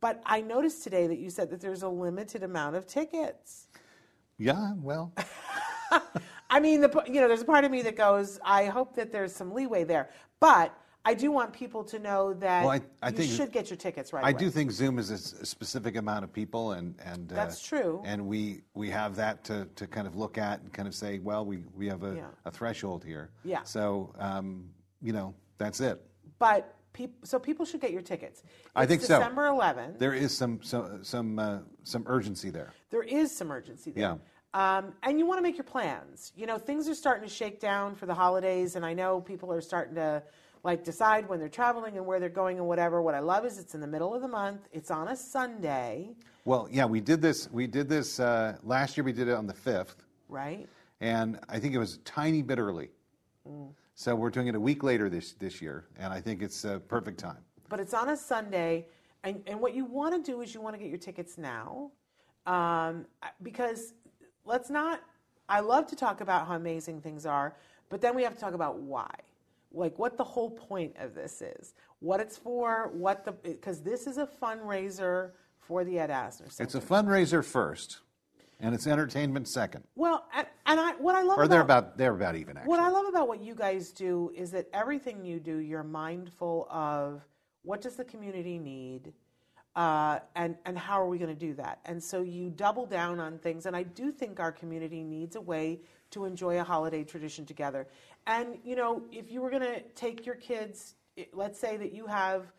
but 0.00 0.22
i 0.24 0.40
noticed 0.40 0.82
today 0.82 1.06
that 1.06 1.18
you 1.18 1.28
said 1.30 1.50
that 1.50 1.60
there's 1.60 1.82
a 1.82 1.88
limited 1.88 2.42
amount 2.42 2.76
of 2.76 2.86
tickets. 2.86 3.68
Yeah, 4.38 4.72
well, 4.76 5.12
I 6.50 6.60
mean, 6.60 6.80
the 6.80 7.02
you 7.06 7.20
know, 7.20 7.28
there's 7.28 7.42
a 7.42 7.44
part 7.44 7.64
of 7.64 7.70
me 7.70 7.82
that 7.82 7.96
goes, 7.96 8.40
I 8.44 8.66
hope 8.66 8.94
that 8.96 9.12
there's 9.12 9.32
some 9.34 9.52
leeway 9.52 9.84
there, 9.84 10.10
but 10.40 10.76
I 11.06 11.12
do 11.14 11.30
want 11.30 11.52
people 11.52 11.84
to 11.84 11.98
know 11.98 12.32
that 12.34 12.64
Well, 12.64 12.72
I- 12.72 12.80
I 13.02 13.10
you 13.10 13.16
think- 13.16 13.32
should 13.32 13.52
get 13.52 13.68
your 13.68 13.76
tickets 13.76 14.12
right 14.12 14.24
I 14.24 14.30
away. 14.30 14.38
do 14.38 14.50
think 14.50 14.70
Zoom 14.70 14.98
is 14.98 15.10
a 15.10 15.18
specific 15.44 15.96
amount 15.96 16.24
of 16.24 16.32
people, 16.32 16.72
and 16.72 16.94
and 17.04 17.30
uh, 17.30 17.34
That's 17.34 17.60
true. 17.62 18.00
And 18.06 18.26
we 18.26 18.62
we 18.72 18.88
have 18.90 19.14
that 19.16 19.44
to, 19.44 19.66
to 19.76 19.86
kind 19.86 20.06
of 20.06 20.16
look 20.16 20.38
at 20.38 20.60
and 20.60 20.72
kind 20.72 20.88
of 20.88 20.94
say, 20.94 21.18
well, 21.18 21.44
we 21.44 21.58
we 21.74 21.86
have 21.88 22.02
a, 22.04 22.14
Yeah. 22.16 22.26
a 22.46 22.50
threshold 22.50 23.04
here. 23.04 23.30
Yeah. 23.44 23.62
So 23.64 24.14
um, 24.18 24.70
you 25.02 25.12
know, 25.12 25.34
that's 25.58 25.80
it. 25.80 26.00
But 26.38 26.74
peop, 26.94 27.14
so 27.26 27.38
people 27.38 27.66
should 27.66 27.80
get 27.82 27.92
your 27.92 28.02
tickets. 28.02 28.42
I 28.74 28.84
It's 28.84 28.90
think 28.90 29.02
so. 29.02 29.18
December 29.18 29.42
11th. 29.48 29.98
There 29.98 30.14
is 30.14 30.34
some 30.34 30.62
some 30.62 31.04
some 31.04 31.38
uh, 31.38 31.58
some 31.82 32.04
urgency 32.06 32.48
there. 32.48 32.72
there 32.90 33.02
is 33.02 33.36
some 33.36 33.50
urgency 33.52 33.90
there. 33.90 34.02
Yeah. 34.02 34.16
Um, 34.54 34.94
and 35.02 35.18
you 35.18 35.26
want 35.26 35.38
to 35.38 35.42
make 35.42 35.56
your 35.58 35.64
plans. 35.64 36.32
You 36.36 36.46
know, 36.46 36.58
things 36.58 36.88
are 36.88 36.94
starting 36.94 37.28
to 37.28 37.34
shake 37.34 37.58
down 37.60 37.94
for 37.96 38.06
the 38.06 38.14
holidays, 38.14 38.76
and 38.76 38.86
I 38.86 38.94
know 38.94 39.20
people 39.20 39.52
are 39.52 39.60
starting 39.60 39.96
to 39.96 40.22
like 40.64 40.82
decide 40.82 41.28
when 41.28 41.38
they're 41.38 41.48
traveling 41.48 41.96
and 41.98 42.04
where 42.06 42.18
they're 42.18 42.28
going 42.30 42.58
and 42.58 42.66
whatever. 42.66 43.00
What 43.02 43.14
I 43.14 43.20
love 43.20 43.44
is 43.44 43.58
it's 43.58 43.74
in 43.74 43.80
the 43.80 43.86
middle 43.86 44.14
of 44.14 44.22
the 44.22 44.28
month. 44.28 44.66
It's 44.72 44.90
on 44.90 45.08
a 45.08 45.16
Sunday, 45.16 46.16
Well, 46.46 46.66
yeah, 46.70 46.86
we 46.86 47.00
did 47.00 47.20
this. 47.22 47.48
We 47.52 47.66
did 47.66 47.88
this 47.88 48.18
uh, 48.18 48.56
last 48.64 48.96
year. 48.96 49.04
We 49.04 49.12
did 49.12 49.28
it 49.28 49.34
on 49.34 49.46
the 49.46 49.54
fifth, 49.54 50.02
right? 50.28 50.66
and 51.00 51.38
I 51.48 51.58
think 51.60 51.74
it 51.74 51.78
was 51.78 51.94
a 51.96 51.98
tiny 51.98 52.42
bit 52.42 52.58
early. 52.58 52.88
Mm. 53.48 53.68
So 53.94 54.14
we're 54.16 54.30
doing 54.30 54.48
it 54.48 54.54
a 54.54 54.60
week 54.60 54.82
later 54.82 55.08
this 55.08 55.34
this 55.34 55.60
year, 55.62 55.84
and 55.98 56.12
I 56.12 56.20
think 56.20 56.42
it's 56.42 56.64
a 56.64 56.80
perfect 56.80 57.20
time. 57.20 57.44
but 57.68 57.78
it's 57.78 57.94
on 57.94 58.08
a 58.08 58.16
Sunday, 58.16 58.86
and, 59.22 59.42
and 59.46 59.60
what 59.60 59.74
you 59.74 59.84
want 59.84 60.14
to 60.24 60.32
do 60.32 60.40
is 60.40 60.54
you 60.54 60.60
want 60.60 60.74
to 60.74 60.80
get 60.80 60.88
your 60.88 60.98
tickets 60.98 61.38
now, 61.38 61.90
um, 62.46 63.06
because 63.42 63.92
let's 64.44 64.70
not. 64.70 65.00
I 65.48 65.60
love 65.60 65.86
to 65.88 65.96
talk 65.96 66.22
about 66.22 66.46
how 66.48 66.54
amazing 66.54 67.02
things 67.02 67.26
are, 67.26 67.54
but 67.90 68.00
then 68.00 68.14
we 68.16 68.22
have 68.22 68.34
to 68.34 68.40
talk 68.40 68.54
about 68.54 68.78
why, 68.78 69.10
like 69.74 69.98
what 69.98 70.16
the 70.16 70.24
whole 70.24 70.50
point 70.50 70.94
of 70.98 71.14
this 71.14 71.42
is, 71.42 71.74
what 72.00 72.20
it's 72.20 72.36
for, 72.36 72.90
what 72.92 73.24
the 73.24 73.32
because 73.32 73.82
this 73.82 74.06
is 74.06 74.18
a 74.18 74.26
fundraiser 74.26 75.32
for 75.58 75.84
the 75.84 75.98
Ed 75.98 76.10
Asner 76.10 76.50
Center. 76.50 76.62
It's 76.62 76.74
a 76.74 76.80
fundraiser 76.80 77.44
first, 77.44 78.00
and 78.60 78.74
it's 78.74 78.86
entertainment 78.86 79.48
second. 79.48 79.84
well, 79.96 80.26
and, 80.34 80.46
and 80.66 80.80
I 80.80 80.92
what 80.92 81.14
I 81.14 81.22
love 81.22 81.38
Or 81.38 81.48
they're 81.48 81.60
about 81.60 81.84
about 81.84 81.98
they're 81.98 82.14
about 82.14 82.36
even 82.36 82.56
actually. 82.56 82.70
What 82.70 82.80
I 82.80 82.88
love 82.88 83.06
about 83.06 83.28
what 83.28 83.42
you 83.42 83.54
guys 83.54 83.90
do 83.90 84.32
is 84.34 84.50
that 84.52 84.68
everything 84.72 85.24
you 85.24 85.40
do, 85.40 85.58
you're 85.58 85.82
mindful 85.82 86.68
of 86.70 87.22
what 87.62 87.80
does 87.80 87.96
the 87.96 88.04
community 88.04 88.58
need, 88.58 89.12
uh, 89.74 90.20
and 90.36 90.56
and 90.66 90.78
how 90.78 91.00
are 91.00 91.08
we 91.08 91.18
going 91.18 91.34
to 91.34 91.46
do 91.46 91.54
that? 91.54 91.80
And 91.84 92.02
so 92.02 92.22
you 92.22 92.50
double 92.50 92.86
down 92.86 93.18
on 93.20 93.38
things. 93.38 93.66
And 93.66 93.74
I 93.74 93.82
do 93.82 94.12
think 94.12 94.38
our 94.38 94.52
community 94.52 95.02
needs 95.02 95.36
a 95.36 95.40
way 95.40 95.80
to 96.10 96.26
enjoy 96.26 96.60
a 96.60 96.64
holiday 96.64 97.02
tradition 97.02 97.44
together. 97.44 97.88
And 98.26 98.58
you 98.64 98.76
know, 98.76 99.02
if 99.12 99.30
you 99.30 99.40
were 99.40 99.50
going 99.50 99.62
to 99.62 99.80
take 99.94 100.24
your 100.26 100.36
kids, 100.36 100.94
let's 101.32 101.60
say 101.60 101.76
that 101.76 101.92
you 101.92 102.06
have 102.06 102.52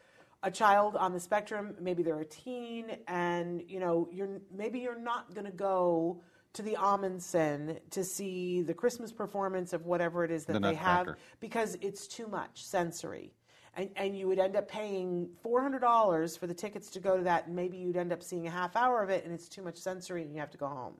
a 0.43 0.51
child 0.51 0.95
on 0.95 1.11
the 1.11 1.19
spectrum, 1.19 1.75
maybe 1.79 2.03
they're 2.03 2.19
a 2.19 2.25
teen, 2.25 2.85
and 3.07 3.63
you 3.67 3.79
know, 3.79 4.07
you're 4.11 4.41
maybe 4.55 4.79
you're 4.79 4.99
not 4.99 5.33
going 5.33 5.45
to 5.45 5.51
go 5.51 6.21
to 6.53 6.61
the 6.61 6.75
Ahmanson 6.79 7.79
to 7.91 8.03
see 8.03 8.61
the 8.61 8.73
Christmas 8.73 9.11
performance 9.11 9.73
of 9.73 9.85
whatever 9.85 10.23
it 10.23 10.31
is 10.31 10.45
that 10.45 10.53
The 10.53 10.59
they 10.59 10.75
have 10.75 11.15
because 11.41 11.77
it's 11.81 12.07
too 12.07 12.27
much 12.27 12.63
sensory. 12.63 13.33
And, 13.77 13.89
and 13.97 14.17
you 14.17 14.27
would 14.29 14.39
end 14.39 14.55
up 14.55 14.69
paying 14.69 15.27
$400 15.43 16.39
for 16.39 16.47
the 16.47 16.53
tickets 16.53 16.89
to 16.91 17.01
go 17.01 17.17
to 17.17 17.23
that, 17.23 17.47
and 17.47 17.55
maybe 17.57 17.75
you'd 17.75 17.97
end 17.97 18.13
up 18.13 18.23
seeing 18.23 18.47
a 18.47 18.49
half 18.49 18.77
hour 18.77 19.03
of 19.03 19.09
it, 19.09 19.25
and 19.25 19.33
it's 19.33 19.49
too 19.49 19.61
much 19.61 19.75
sensory, 19.75 20.21
and 20.21 20.33
you 20.33 20.39
have 20.39 20.51
to 20.51 20.57
go 20.57 20.67
home. 20.67 20.95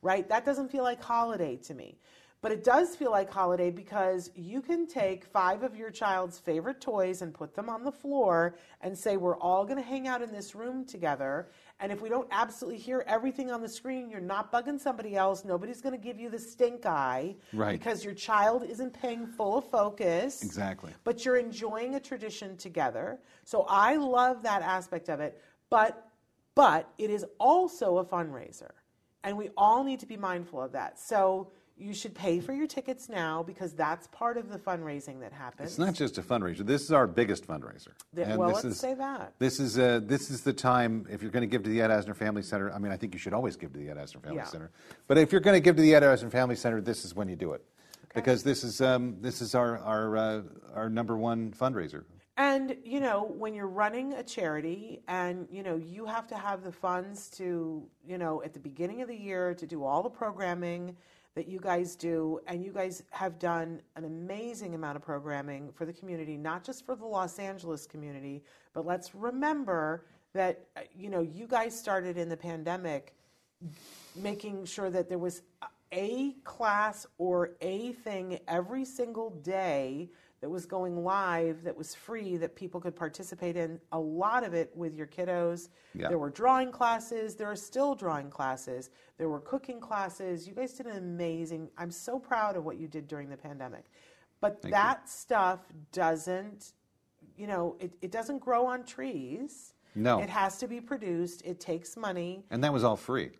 Right? 0.00 0.28
That 0.28 0.44
doesn't 0.44 0.70
feel 0.70 0.84
like 0.84 1.02
holiday 1.02 1.56
to 1.56 1.74
me. 1.74 1.98
But 2.42 2.52
it 2.52 2.64
does 2.64 2.96
feel 2.96 3.10
like 3.10 3.30
holiday 3.30 3.70
because 3.70 4.30
you 4.34 4.62
can 4.62 4.86
take 4.86 5.26
five 5.26 5.62
of 5.62 5.76
your 5.76 5.90
child's 5.90 6.38
favorite 6.38 6.80
toys 6.80 7.20
and 7.20 7.34
put 7.34 7.54
them 7.54 7.68
on 7.68 7.84
the 7.84 7.92
floor 7.92 8.56
and 8.80 8.96
say, 8.96 9.18
We're 9.18 9.36
all 9.36 9.64
going 9.64 9.76
to 9.76 9.82
hang 9.82 10.08
out 10.08 10.22
in 10.22 10.32
this 10.32 10.54
room 10.54 10.86
together. 10.86 11.50
And 11.80 11.92
if 11.92 12.00
we 12.00 12.08
don't 12.08 12.28
absolutely 12.30 12.78
hear 12.78 13.04
everything 13.06 13.50
on 13.50 13.60
the 13.60 13.68
screen, 13.68 14.08
you're 14.08 14.20
not 14.20 14.50
bugging 14.50 14.80
somebody 14.80 15.16
else. 15.16 15.44
Nobody's 15.44 15.82
going 15.82 15.94
to 15.94 16.02
give 16.02 16.18
you 16.18 16.30
the 16.30 16.38
stink 16.38 16.86
eye. 16.86 17.36
Right. 17.52 17.78
Because 17.78 18.04
your 18.04 18.14
child 18.14 18.64
isn't 18.64 18.94
paying 18.94 19.26
full 19.26 19.60
focus. 19.60 20.42
Exactly. 20.42 20.92
But 21.04 21.26
you're 21.26 21.36
enjoying 21.36 21.94
a 21.96 22.00
tradition 22.00 22.56
together. 22.56 23.18
So 23.44 23.66
I 23.68 23.96
love 23.96 24.42
that 24.44 24.62
aspect 24.62 25.10
of 25.10 25.20
it. 25.20 25.42
But 25.68 26.06
but 26.54 26.90
it 26.98 27.10
is 27.10 27.24
also 27.38 27.98
a 27.98 28.04
fundraiser. 28.04 28.70
And 29.22 29.36
we 29.36 29.50
all 29.56 29.84
need 29.84 30.00
to 30.00 30.06
be 30.06 30.16
mindful 30.16 30.62
of 30.62 30.72
that. 30.72 30.98
So 30.98 31.52
you 31.80 31.94
should 31.94 32.14
pay 32.14 32.40
for 32.40 32.52
your 32.52 32.66
tickets 32.66 33.08
now 33.08 33.42
because 33.42 33.72
that's 33.72 34.06
part 34.08 34.36
of 34.36 34.50
the 34.50 34.58
fundraising 34.58 35.20
that 35.20 35.32
happens. 35.32 35.70
It's 35.70 35.78
not 35.78 35.94
just 35.94 36.18
a 36.18 36.22
fundraiser. 36.22 36.64
This 36.64 36.82
is 36.82 36.92
our 36.92 37.06
biggest 37.06 37.46
fundraiser. 37.46 37.88
The- 38.12 38.24
And 38.26 38.38
well, 38.38 38.48
this 38.48 38.64
let's 38.64 38.76
is, 38.76 38.80
say 38.80 38.94
that. 38.94 39.32
This 39.38 39.58
is 39.58 39.78
uh, 39.78 40.00
this 40.02 40.30
is 40.30 40.42
the 40.42 40.52
time 40.52 41.06
if 41.10 41.22
you're 41.22 41.30
going 41.30 41.42
to 41.42 41.46
give 41.46 41.62
to 41.64 41.70
the 41.70 41.80
Ed 41.80 41.90
Asner 41.90 42.14
Family 42.14 42.42
Center. 42.42 42.70
I 42.72 42.78
mean, 42.78 42.92
I 42.92 42.96
think 42.96 43.14
you 43.14 43.18
should 43.18 43.32
always 43.32 43.56
give 43.56 43.72
to 43.72 43.78
the 43.78 43.88
Ed 43.88 43.96
Asner 43.96 44.22
Family 44.22 44.36
Yeah. 44.36 44.44
Center. 44.44 44.70
But 45.06 45.18
if 45.18 45.32
you're 45.32 45.40
going 45.40 45.56
to 45.56 45.60
give 45.60 45.76
to 45.76 45.82
the 45.82 45.94
Ed 45.94 46.02
Asner 46.02 46.30
Family 46.30 46.56
Center, 46.56 46.80
this 46.80 47.04
is 47.04 47.14
when 47.14 47.28
you 47.28 47.36
do 47.36 47.52
it, 47.52 47.64
because 48.14 48.42
this 48.42 48.62
is 48.62 48.80
um, 48.82 49.16
this 49.20 49.40
is 49.40 49.54
our 49.54 49.78
our 49.78 50.16
uh, 50.16 50.42
our 50.74 50.90
number 50.90 51.16
one 51.16 51.52
fundraiser. 51.52 52.04
And 52.36 52.76
you 52.84 53.00
know, 53.00 53.24
when 53.36 53.52
you're 53.54 53.66
running 53.68 54.14
a 54.14 54.22
charity 54.22 55.02
and 55.08 55.46
you 55.50 55.62
know, 55.62 55.76
you 55.76 56.06
have 56.06 56.26
to 56.28 56.36
have 56.36 56.62
the 56.62 56.72
funds 56.72 57.28
to, 57.32 57.86
you 58.04 58.16
know, 58.18 58.42
at 58.42 58.54
the 58.54 58.60
beginning 58.60 59.02
of 59.02 59.08
the 59.08 59.16
year 59.16 59.54
to 59.54 59.66
do 59.66 59.84
all 59.84 60.02
the 60.02 60.08
programming 60.10 60.96
that 61.34 61.48
you 61.48 61.60
guys 61.60 61.94
do 61.94 62.40
and 62.46 62.64
you 62.64 62.72
guys 62.72 63.02
have 63.10 63.38
done 63.38 63.80
an 63.96 64.04
amazing 64.04 64.74
amount 64.74 64.96
of 64.96 65.02
programming 65.02 65.70
for 65.72 65.84
the 65.84 65.92
community, 65.92 66.36
not 66.36 66.64
just 66.64 66.84
for 66.84 66.96
the 66.96 67.04
Los 67.04 67.38
Angeles 67.38 67.86
community, 67.86 68.42
but 68.72 68.84
let's 68.84 69.14
remember 69.14 70.04
that 70.32 70.66
uh, 70.76 70.80
you 70.96 71.08
know, 71.08 71.20
you 71.20 71.46
guys 71.46 71.78
started 71.78 72.16
in 72.16 72.28
the 72.28 72.36
pandemic 72.36 73.14
making 74.16 74.64
sure 74.64 74.90
that 74.90 75.08
there 75.08 75.18
was 75.18 75.42
a 75.92 76.34
class 76.44 77.06
or 77.18 77.50
a 77.60 77.92
thing 77.92 78.38
every 78.48 78.84
single 78.84 79.30
day 79.30 80.08
that 80.40 80.48
was 80.48 80.64
going 80.64 81.04
live 81.04 81.62
that 81.64 81.76
was 81.76 81.94
free 81.94 82.36
that 82.38 82.56
people 82.56 82.80
could 82.80 82.96
participate 82.96 83.56
in 83.56 83.78
a 83.92 83.98
lot 83.98 84.42
of 84.44 84.54
it 84.54 84.70
with 84.74 84.94
your 84.94 85.06
kiddos 85.06 85.68
Yeah. 85.94 86.08
there 86.08 86.18
were 86.18 86.30
drawing 86.30 86.72
classes 86.72 87.34
there 87.34 87.50
are 87.50 87.56
still 87.56 87.94
drawing 87.94 88.30
classes 88.30 88.90
there 89.18 89.28
were 89.28 89.40
cooking 89.40 89.80
classes 89.80 90.48
you 90.48 90.54
guys 90.54 90.72
did 90.72 90.86
an 90.86 90.96
amazing 90.96 91.68
i'm 91.78 91.90
so 91.90 92.18
proud 92.18 92.56
of 92.56 92.64
what 92.64 92.78
you 92.78 92.88
did 92.88 93.06
during 93.06 93.28
the 93.28 93.36
pandemic 93.36 93.84
but 94.40 94.62
Thank 94.62 94.64
you. 94.66 94.70
that 94.72 95.08
stuff 95.08 95.60
doesn't 95.92 96.72
you 97.36 97.46
know 97.46 97.76
it, 97.80 97.92
it 98.00 98.10
doesn't 98.10 98.38
grow 98.38 98.66
on 98.66 98.84
trees 98.84 99.74
No. 99.94 100.20
it 100.20 100.30
has 100.30 100.56
to 100.58 100.66
be 100.68 100.80
produced 100.80 101.42
it 101.44 101.60
takes 101.60 101.96
money 101.96 102.44
And 102.50 102.64
that 102.64 102.72
was 102.72 102.84
all 102.84 102.96
free. 102.96 103.30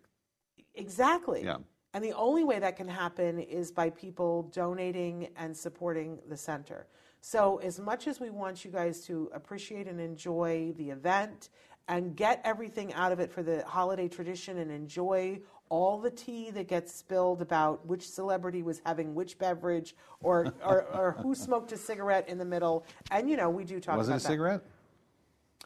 Exactly. 0.75 1.43
Yeah. 1.43 1.57
And 1.93 2.03
the 2.03 2.13
only 2.13 2.43
way 2.43 2.59
that 2.59 2.77
can 2.77 2.87
happen 2.87 3.39
is 3.39 3.71
by 3.71 3.89
people 3.89 4.43
donating 4.53 5.29
and 5.35 5.55
supporting 5.55 6.19
the 6.29 6.37
center. 6.37 6.87
So, 7.19 7.57
as 7.57 7.79
much 7.79 8.07
as 8.07 8.19
we 8.19 8.29
want 8.29 8.65
you 8.65 8.71
guys 8.71 9.01
to 9.05 9.29
appreciate 9.33 9.87
and 9.87 9.99
enjoy 9.99 10.73
the 10.77 10.89
event 10.89 11.49
and 11.87 12.15
get 12.15 12.41
everything 12.43 12.93
out 12.93 13.11
of 13.11 13.19
it 13.19 13.31
for 13.31 13.43
the 13.43 13.63
holiday 13.67 14.07
tradition 14.07 14.57
and 14.57 14.71
enjoy 14.71 15.39
all 15.69 15.99
the 15.99 16.09
tea 16.09 16.49
that 16.51 16.67
gets 16.67 16.93
spilled 16.93 17.41
about 17.41 17.85
which 17.85 18.09
celebrity 18.09 18.63
was 18.63 18.81
having 18.85 19.13
which 19.13 19.37
beverage 19.37 19.95
or, 20.21 20.53
or, 20.65 20.83
or 20.93 21.11
who 21.21 21.35
smoked 21.45 21.71
a 21.71 21.77
cigarette 21.77 22.27
in 22.27 22.37
the 22.37 22.45
middle, 22.45 22.85
and 23.11 23.29
you 23.29 23.37
know, 23.37 23.49
we 23.49 23.63
do 23.63 23.79
talk 23.79 23.93
about 23.93 23.95
it. 23.95 23.97
Was 23.97 24.07
it 24.07 24.11
about 24.11 24.17
a 24.17 24.27
cigarette? 24.27 24.61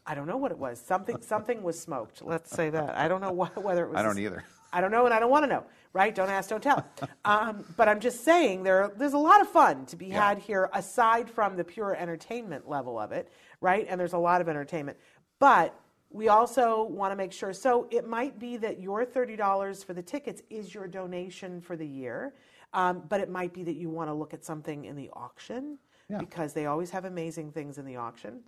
I 0.06 0.14
don't 0.14 0.28
know 0.28 0.38
what 0.38 0.52
it 0.52 0.58
was. 0.58 0.80
Something 0.80 1.22
something 1.22 1.64
was 1.64 1.80
smoked. 1.80 2.24
Let's 2.24 2.52
say 2.52 2.70
that. 2.70 2.98
I 2.98 3.08
don't 3.08 3.22
know 3.22 3.32
what, 3.32 3.62
whether 3.64 3.86
it 3.86 3.90
was. 3.90 3.98
I 3.98 4.04
don't 4.04 4.20
either. 4.20 4.44
I 4.76 4.82
don't 4.82 4.92
know, 4.92 5.06
and 5.06 5.14
I 5.14 5.20
don't 5.20 5.32
want 5.32 5.44
to 5.44 5.48
know. 5.48 5.64
Right? 5.94 6.14
Don't 6.14 6.30
ask, 6.30 6.50
don't 6.50 6.62
tell. 6.62 6.86
Um, 7.26 7.64
but 7.78 7.88
I'm 7.88 8.02
just 8.02 8.24
saying 8.26 8.64
there 8.64 8.92
there's 8.98 9.14
a 9.14 9.18
lot 9.18 9.40
of 9.42 9.48
fun 9.48 9.86
to 9.88 9.96
be 9.96 10.08
Yeah. 10.08 10.28
had 10.28 10.38
here, 10.40 10.70
aside 10.74 11.30
from 11.30 11.56
the 11.56 11.64
pure 11.64 11.96
entertainment 11.96 12.68
level 12.70 13.00
of 13.00 13.12
it. 13.14 13.32
Right? 13.62 13.88
And 13.90 14.00
there's 14.00 14.14
a 14.14 14.18
lot 14.18 14.42
of 14.42 14.50
entertainment, 14.50 14.98
but 15.40 15.74
we 16.12 16.28
also 16.28 16.84
want 16.84 17.12
to 17.14 17.16
make 17.16 17.32
sure. 17.32 17.54
So 17.54 17.88
it 17.90 18.08
might 18.08 18.38
be 18.38 18.58
that 18.58 18.80
your 18.80 19.06
thirty 19.06 19.36
dollars 19.38 19.82
for 19.84 19.94
the 19.94 20.04
tickets 20.04 20.42
is 20.50 20.74
your 20.74 20.88
donation 20.88 21.62
for 21.62 21.78
the 21.78 21.88
year, 21.88 22.34
um, 22.74 23.04
but 23.08 23.22
it 23.22 23.30
might 23.30 23.54
be 23.54 23.64
that 23.64 23.76
you 23.76 23.90
want 23.90 24.10
to 24.10 24.14
look 24.14 24.34
at 24.34 24.44
something 24.44 24.84
in 24.86 24.96
the 24.98 25.10
auction 25.14 25.80
Yeah. 26.10 26.18
because 26.20 26.52
they 26.54 26.66
always 26.66 26.92
have 26.92 27.06
amazing 27.06 27.52
things 27.54 27.78
in 27.78 27.86
the 27.86 27.96
auction 27.96 28.44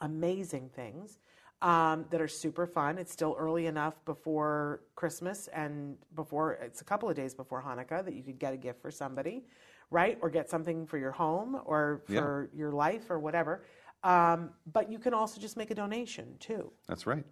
amazing 0.00 0.68
things 0.74 1.18
um, 1.62 2.04
that 2.10 2.20
are 2.20 2.28
super 2.28 2.66
fun. 2.66 2.98
It's 2.98 3.12
still 3.12 3.36
early 3.38 3.66
enough 3.66 3.94
before 4.04 4.82
Christmas 4.96 5.48
and 5.54 5.96
before 6.16 6.54
it's 6.54 6.80
a 6.80 6.84
couple 6.84 7.08
of 7.08 7.14
days 7.14 7.34
before 7.34 7.62
Hanukkah 7.62 8.04
that 8.04 8.14
you 8.14 8.22
could 8.22 8.38
get 8.38 8.52
a 8.52 8.56
gift 8.56 8.82
for 8.82 8.90
somebody, 8.90 9.44
right? 9.90 10.18
Or 10.20 10.28
get 10.28 10.50
something 10.50 10.86
for 10.86 10.98
your 10.98 11.12
home 11.12 11.60
or 11.64 12.02
Yeah. 12.08 12.20
for 12.20 12.50
your 12.52 12.72
life 12.72 13.10
or 13.10 13.20
whatever. 13.20 13.64
Um, 14.02 14.50
but 14.72 14.90
you 14.90 14.98
can 14.98 15.14
also 15.14 15.40
just 15.40 15.56
make 15.56 15.70
a 15.70 15.74
donation 15.74 16.36
too. 16.40 16.72
That's 16.88 17.06
right. 17.06 17.24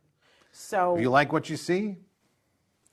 So, 0.52 0.94
If 0.94 1.00
you 1.02 1.10
like 1.10 1.32
what 1.32 1.50
you 1.50 1.56
see, 1.56 1.96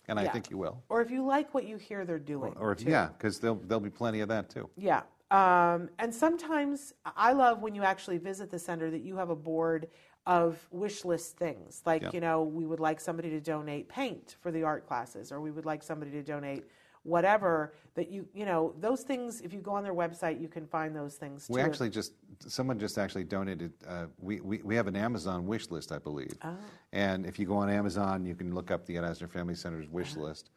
and 0.07 0.19
I 0.19 0.23
Yeah. 0.23 0.31
think 0.31 0.49
you 0.49 0.57
will, 0.57 0.83
or 0.89 1.01
if 1.01 1.11
you 1.11 1.23
like 1.23 1.53
what 1.53 1.65
you 1.65 1.77
hear 1.77 2.05
they're 2.05 2.17
doing, 2.17 2.55
or 2.57 2.71
if, 2.71 2.79
too. 2.79 2.89
yeah, 2.89 3.09
because 3.09 3.39
there'll 3.39 3.57
there'll 3.57 3.79
be 3.79 3.89
plenty 3.91 4.21
of 4.21 4.29
that 4.29 4.49
too. 4.49 4.69
Yeah. 4.75 5.03
Um, 5.29 5.89
and 5.99 6.13
sometimes 6.15 6.93
I 7.05 7.33
love 7.33 7.61
when 7.61 7.75
you 7.75 7.83
actually 7.83 8.17
visit 8.17 8.49
the 8.49 8.59
center 8.59 8.89
that 8.89 9.01
you 9.01 9.17
have 9.17 9.29
a 9.29 9.35
board 9.35 9.89
of 10.27 10.67
wish 10.71 11.05
list 11.05 11.37
things. 11.37 11.81
Like, 11.85 12.01
Yeah. 12.03 12.09
you 12.13 12.19
know, 12.19 12.43
we 12.43 12.65
would 12.65 12.81
like 12.81 12.99
somebody 12.99 13.29
to 13.31 13.39
donate 13.39 13.87
paint 13.87 14.35
for 14.41 14.51
the 14.51 14.61
art 14.63 14.85
classes, 14.85 15.31
or 15.31 15.39
we 15.41 15.51
would 15.51 15.65
like 15.65 15.81
somebody 15.81 16.11
to 16.11 16.21
donate 16.21 16.65
whatever 17.03 17.73
that 17.95 18.11
you, 18.11 18.27
you 18.33 18.45
know, 18.45 18.75
those 18.81 19.03
things, 19.03 19.39
if 19.39 19.53
you 19.53 19.61
go 19.61 19.71
on 19.71 19.83
their 19.83 19.93
website, 19.93 20.41
you 20.41 20.49
can 20.49 20.67
find 20.67 20.93
those 20.93 21.15
things 21.15 21.47
We 21.49 21.61
actually 21.61 21.89
just 21.89 22.11
someone 22.45 22.77
just 22.77 22.97
actually 22.97 23.23
donated. 23.23 23.71
Uh, 23.87 24.07
we, 24.19 24.41
we 24.41 24.57
we 24.63 24.75
have 24.75 24.87
an 24.87 24.97
Amazon 24.97 25.47
wish 25.47 25.71
list, 25.71 25.93
I 25.93 25.99
believe. 25.99 26.33
Oh. 26.43 26.57
And 26.91 27.25
if 27.25 27.39
you 27.39 27.45
go 27.45 27.55
on 27.55 27.69
Amazon, 27.69 28.25
you 28.25 28.35
can 28.35 28.53
look 28.53 28.69
up 28.69 28.85
the 28.85 28.97
Ed 28.97 29.05
Asner 29.05 29.29
Family 29.29 29.55
Center's 29.55 29.87
wish 29.87 30.11
Uh-huh. 30.15 30.25
list. 30.27 30.49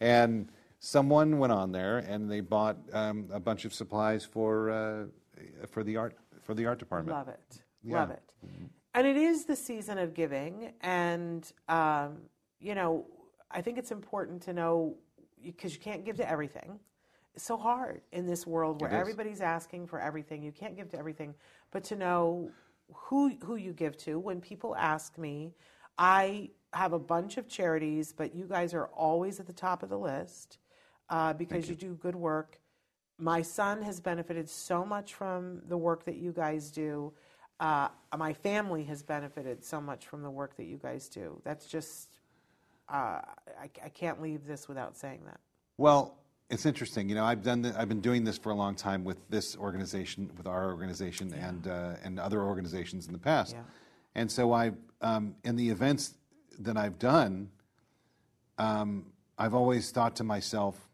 And 0.00 0.52
someone 0.80 1.38
went 1.38 1.52
on 1.54 1.72
there 1.72 1.98
and 1.98 2.30
they 2.30 2.40
bought 2.40 2.76
um, 2.92 3.26
a 3.32 3.40
bunch 3.40 3.64
of 3.64 3.72
supplies 3.72 4.22
for 4.26 4.70
uh, 4.70 5.06
for 5.68 5.82
the 5.82 5.96
art 5.96 6.14
for 6.42 6.52
the 6.52 6.66
art 6.66 6.78
department. 6.78 7.16
Love 7.16 7.28
it. 7.28 7.62
Yeah. 7.82 8.00
Love 8.00 8.10
it. 8.10 8.22
And 8.94 9.06
it 9.06 9.16
is 9.16 9.44
the 9.44 9.56
season 9.56 9.98
of 9.98 10.14
giving. 10.14 10.72
And, 10.80 11.50
um, 11.68 12.18
you 12.60 12.74
know, 12.74 13.06
I 13.50 13.60
think 13.60 13.76
it's 13.76 13.90
important 13.90 14.42
to 14.42 14.52
know 14.52 14.96
because 15.42 15.74
you 15.74 15.80
can't 15.80 16.04
give 16.04 16.16
to 16.16 16.30
everything. 16.30 16.78
It's 17.34 17.44
so 17.44 17.56
hard 17.56 18.02
in 18.12 18.26
this 18.26 18.46
world 18.46 18.80
where 18.80 18.90
everybody's 18.90 19.40
asking 19.40 19.88
for 19.88 19.98
everything. 19.98 20.42
You 20.42 20.52
can't 20.52 20.76
give 20.76 20.88
to 20.90 20.98
everything. 20.98 21.34
But 21.72 21.82
to 21.84 21.96
know 21.96 22.50
who, 22.92 23.36
who 23.44 23.56
you 23.56 23.72
give 23.72 23.96
to, 23.98 24.20
when 24.20 24.40
people 24.40 24.76
ask 24.76 25.18
me, 25.18 25.52
I 25.98 26.50
have 26.72 26.92
a 26.92 26.98
bunch 26.98 27.36
of 27.36 27.48
charities, 27.48 28.12
but 28.12 28.34
you 28.34 28.46
guys 28.46 28.72
are 28.74 28.86
always 28.86 29.40
at 29.40 29.46
the 29.46 29.52
top 29.52 29.82
of 29.82 29.88
the 29.88 29.98
list 29.98 30.58
uh, 31.10 31.32
because 31.32 31.68
you 31.68 31.74
do 31.74 31.94
good 31.94 32.14
work 32.14 32.60
my 33.18 33.42
son 33.42 33.82
has 33.82 34.00
benefited 34.00 34.48
so 34.48 34.84
much 34.84 35.14
from 35.14 35.62
the 35.68 35.76
work 35.76 36.04
that 36.04 36.16
you 36.16 36.32
guys 36.32 36.70
do. 36.70 37.12
Uh, 37.60 37.88
my 38.16 38.32
family 38.32 38.84
has 38.84 39.02
benefited 39.02 39.64
so 39.64 39.80
much 39.80 40.06
from 40.06 40.22
the 40.22 40.30
work 40.30 40.56
that 40.56 40.64
you 40.64 40.76
guys 40.76 41.08
do. 41.08 41.40
That's 41.44 41.66
just, 41.66 42.10
uh, 42.88 43.20
I, 43.60 43.70
I 43.84 43.88
can't 43.88 44.20
leave 44.20 44.46
this 44.46 44.68
without 44.68 44.96
saying 44.96 45.20
that. 45.26 45.40
Well, 45.76 46.18
it's 46.50 46.66
interesting. 46.66 47.08
You 47.08 47.14
know, 47.14 47.24
I've 47.24 47.42
done. 47.42 47.62
The, 47.62 47.74
I've 47.78 47.88
been 47.88 48.02
doing 48.02 48.24
this 48.24 48.38
for 48.38 48.50
a 48.50 48.54
long 48.54 48.74
time 48.74 49.02
with 49.02 49.18
this 49.30 49.56
organization, 49.56 50.30
with 50.36 50.46
our 50.46 50.66
organization, 50.66 51.32
and 51.32 51.66
uh, 51.66 51.94
and 52.04 52.20
other 52.20 52.42
organizations 52.42 53.06
in 53.06 53.12
the 53.12 53.18
past. 53.18 53.54
Yeah. 53.54 53.62
And 54.14 54.30
so 54.30 54.52
I, 54.52 54.72
um, 55.00 55.34
in 55.42 55.56
the 55.56 55.70
events 55.70 56.14
that 56.60 56.76
I've 56.76 56.98
done, 56.98 57.50
um, 58.58 59.06
I've 59.38 59.54
always 59.54 59.90
thought 59.90 60.16
to 60.16 60.24
myself, 60.24 60.88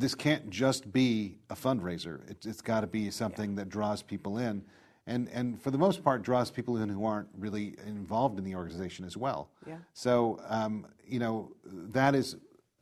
this 0.00 0.14
can't 0.14 0.50
just 0.50 0.92
be 0.92 1.38
a 1.50 1.54
fundraiser. 1.54 2.28
It, 2.30 2.44
it's 2.46 2.60
got 2.60 2.80
to 2.80 2.86
be 2.86 3.10
something 3.10 3.54
that 3.56 3.68
draws 3.68 4.02
people 4.02 4.38
in, 4.38 4.64
and 5.06 5.28
and 5.30 5.60
for 5.60 5.70
the 5.70 5.78
most 5.78 6.02
part, 6.02 6.22
draws 6.22 6.50
people 6.50 6.78
in 6.78 6.88
who 6.88 7.04
aren't 7.04 7.28
really 7.38 7.76
involved 7.86 8.38
in 8.38 8.44
the 8.44 8.54
organization 8.54 9.04
as 9.04 9.16
well. 9.16 9.50
Yeah. 9.66 9.76
So 9.92 10.40
um, 10.48 10.86
you 11.06 11.18
know 11.18 11.52
that 11.64 12.14
is 12.14 12.36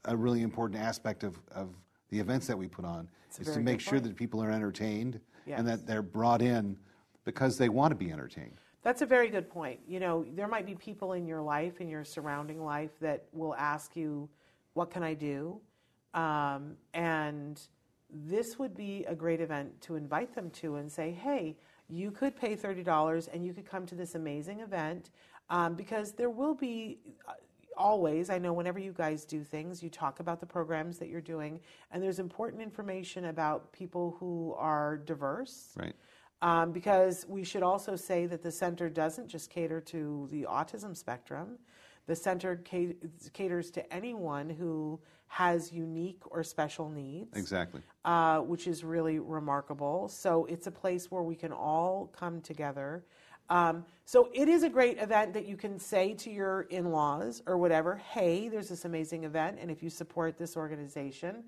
a 0.04 0.16
really 0.16 0.42
important 0.42 0.80
aspect 0.80 1.22
of, 1.22 1.38
of 1.52 1.68
the 2.10 2.18
events 2.18 2.46
that 2.46 2.58
we 2.58 2.66
put 2.66 2.84
on 2.84 3.08
a 3.38 3.40
is 3.40 3.54
to 3.54 3.60
make 3.60 3.80
sure 3.80 3.92
point. 3.92 4.04
that 4.04 4.16
people 4.16 4.42
are 4.42 4.50
entertained 4.50 5.20
and 5.46 5.66
that 5.66 5.86
they're 5.86 6.02
brought 6.02 6.42
in 6.42 6.76
because 7.24 7.58
they 7.58 7.68
want 7.68 7.90
to 7.90 7.94
be 7.94 8.10
entertained. 8.12 8.58
That's 8.82 9.02
a 9.02 9.06
very 9.06 9.28
good 9.28 9.48
point. 9.48 9.80
You 9.86 10.00
know, 10.00 10.24
there 10.34 10.48
might 10.48 10.66
be 10.66 10.74
people 10.74 11.12
in 11.12 11.26
your 11.26 11.40
life, 11.40 11.80
in 11.80 11.88
your 11.88 12.04
surrounding 12.04 12.64
life, 12.64 12.90
that 13.00 13.26
will 13.32 13.54
ask 13.54 13.96
you, 13.96 14.28
What 14.74 14.90
can 14.90 15.02
I 15.02 15.14
do? 15.14 15.60
Um, 16.14 16.76
and 16.94 17.60
this 18.10 18.58
would 18.58 18.74
be 18.74 19.04
a 19.08 19.14
great 19.14 19.40
event 19.40 19.80
to 19.82 19.96
invite 19.96 20.34
them 20.34 20.50
to 20.50 20.76
and 20.76 20.90
say, 20.90 21.12
Hey, 21.12 21.56
you 21.88 22.10
could 22.10 22.36
pay 22.36 22.56
$30 22.56 23.28
and 23.32 23.44
you 23.44 23.52
could 23.52 23.66
come 23.66 23.86
to 23.86 23.94
this 23.94 24.14
amazing 24.14 24.60
event 24.60 25.10
um, 25.50 25.74
because 25.74 26.12
there 26.12 26.30
will 26.30 26.54
be. 26.54 26.98
Uh, 27.28 27.32
Always, 27.74 28.28
I 28.28 28.36
know 28.36 28.52
whenever 28.52 28.78
you 28.78 28.92
guys 28.92 29.24
do 29.24 29.42
things, 29.42 29.82
you 29.82 29.88
talk 29.88 30.20
about 30.20 30.40
the 30.40 30.46
programs 30.46 30.98
that 30.98 31.08
you're 31.08 31.22
doing, 31.22 31.58
and 31.90 32.02
there's 32.02 32.18
important 32.18 32.60
information 32.62 33.24
about 33.24 33.72
people 33.72 34.14
who 34.20 34.54
are 34.58 34.98
diverse. 34.98 35.70
Right. 35.74 35.94
Um, 36.42 36.72
because 36.72 37.24
we 37.28 37.44
should 37.44 37.62
also 37.62 37.94
say 37.94 38.26
that 38.26 38.42
the 38.42 38.50
center 38.50 38.90
doesn't 38.90 39.28
just 39.28 39.48
cater 39.48 39.80
to 39.80 40.28
the 40.30 40.42
autism 40.42 40.96
spectrum. 40.96 41.56
The 42.06 42.16
center 42.16 42.60
ca- 42.68 42.96
caters 43.32 43.70
to 43.70 43.92
anyone 43.92 44.50
who 44.50 45.00
has 45.32 45.72
unique 45.72 46.20
or 46.30 46.42
special 46.44 46.90
needs, 46.90 47.38
Exactly. 47.38 47.80
uh, 48.04 48.40
which 48.40 48.66
is 48.66 48.84
really 48.84 49.18
remarkable. 49.18 50.06
So 50.08 50.44
it's 50.44 50.66
a 50.66 50.70
place 50.70 51.10
where 51.10 51.22
we 51.22 51.34
can 51.34 51.52
all 51.52 52.10
come 52.14 52.42
together. 52.42 53.02
Um, 53.48 53.86
so 54.04 54.28
it 54.34 54.46
is 54.50 54.62
a 54.62 54.68
great 54.68 54.98
event 54.98 55.32
that 55.32 55.46
you 55.46 55.56
can 55.56 55.78
say 55.78 56.12
to 56.14 56.30
your 56.30 56.62
in-laws 56.68 57.42
or 57.46 57.56
whatever, 57.56 57.96
"Hey, 57.96 58.48
there's 58.50 58.68
this 58.68 58.84
amazing 58.84 59.24
event, 59.24 59.58
and 59.58 59.70
if 59.70 59.82
you 59.82 59.88
support 59.88 60.36
this 60.36 60.54
organization, 60.54 61.44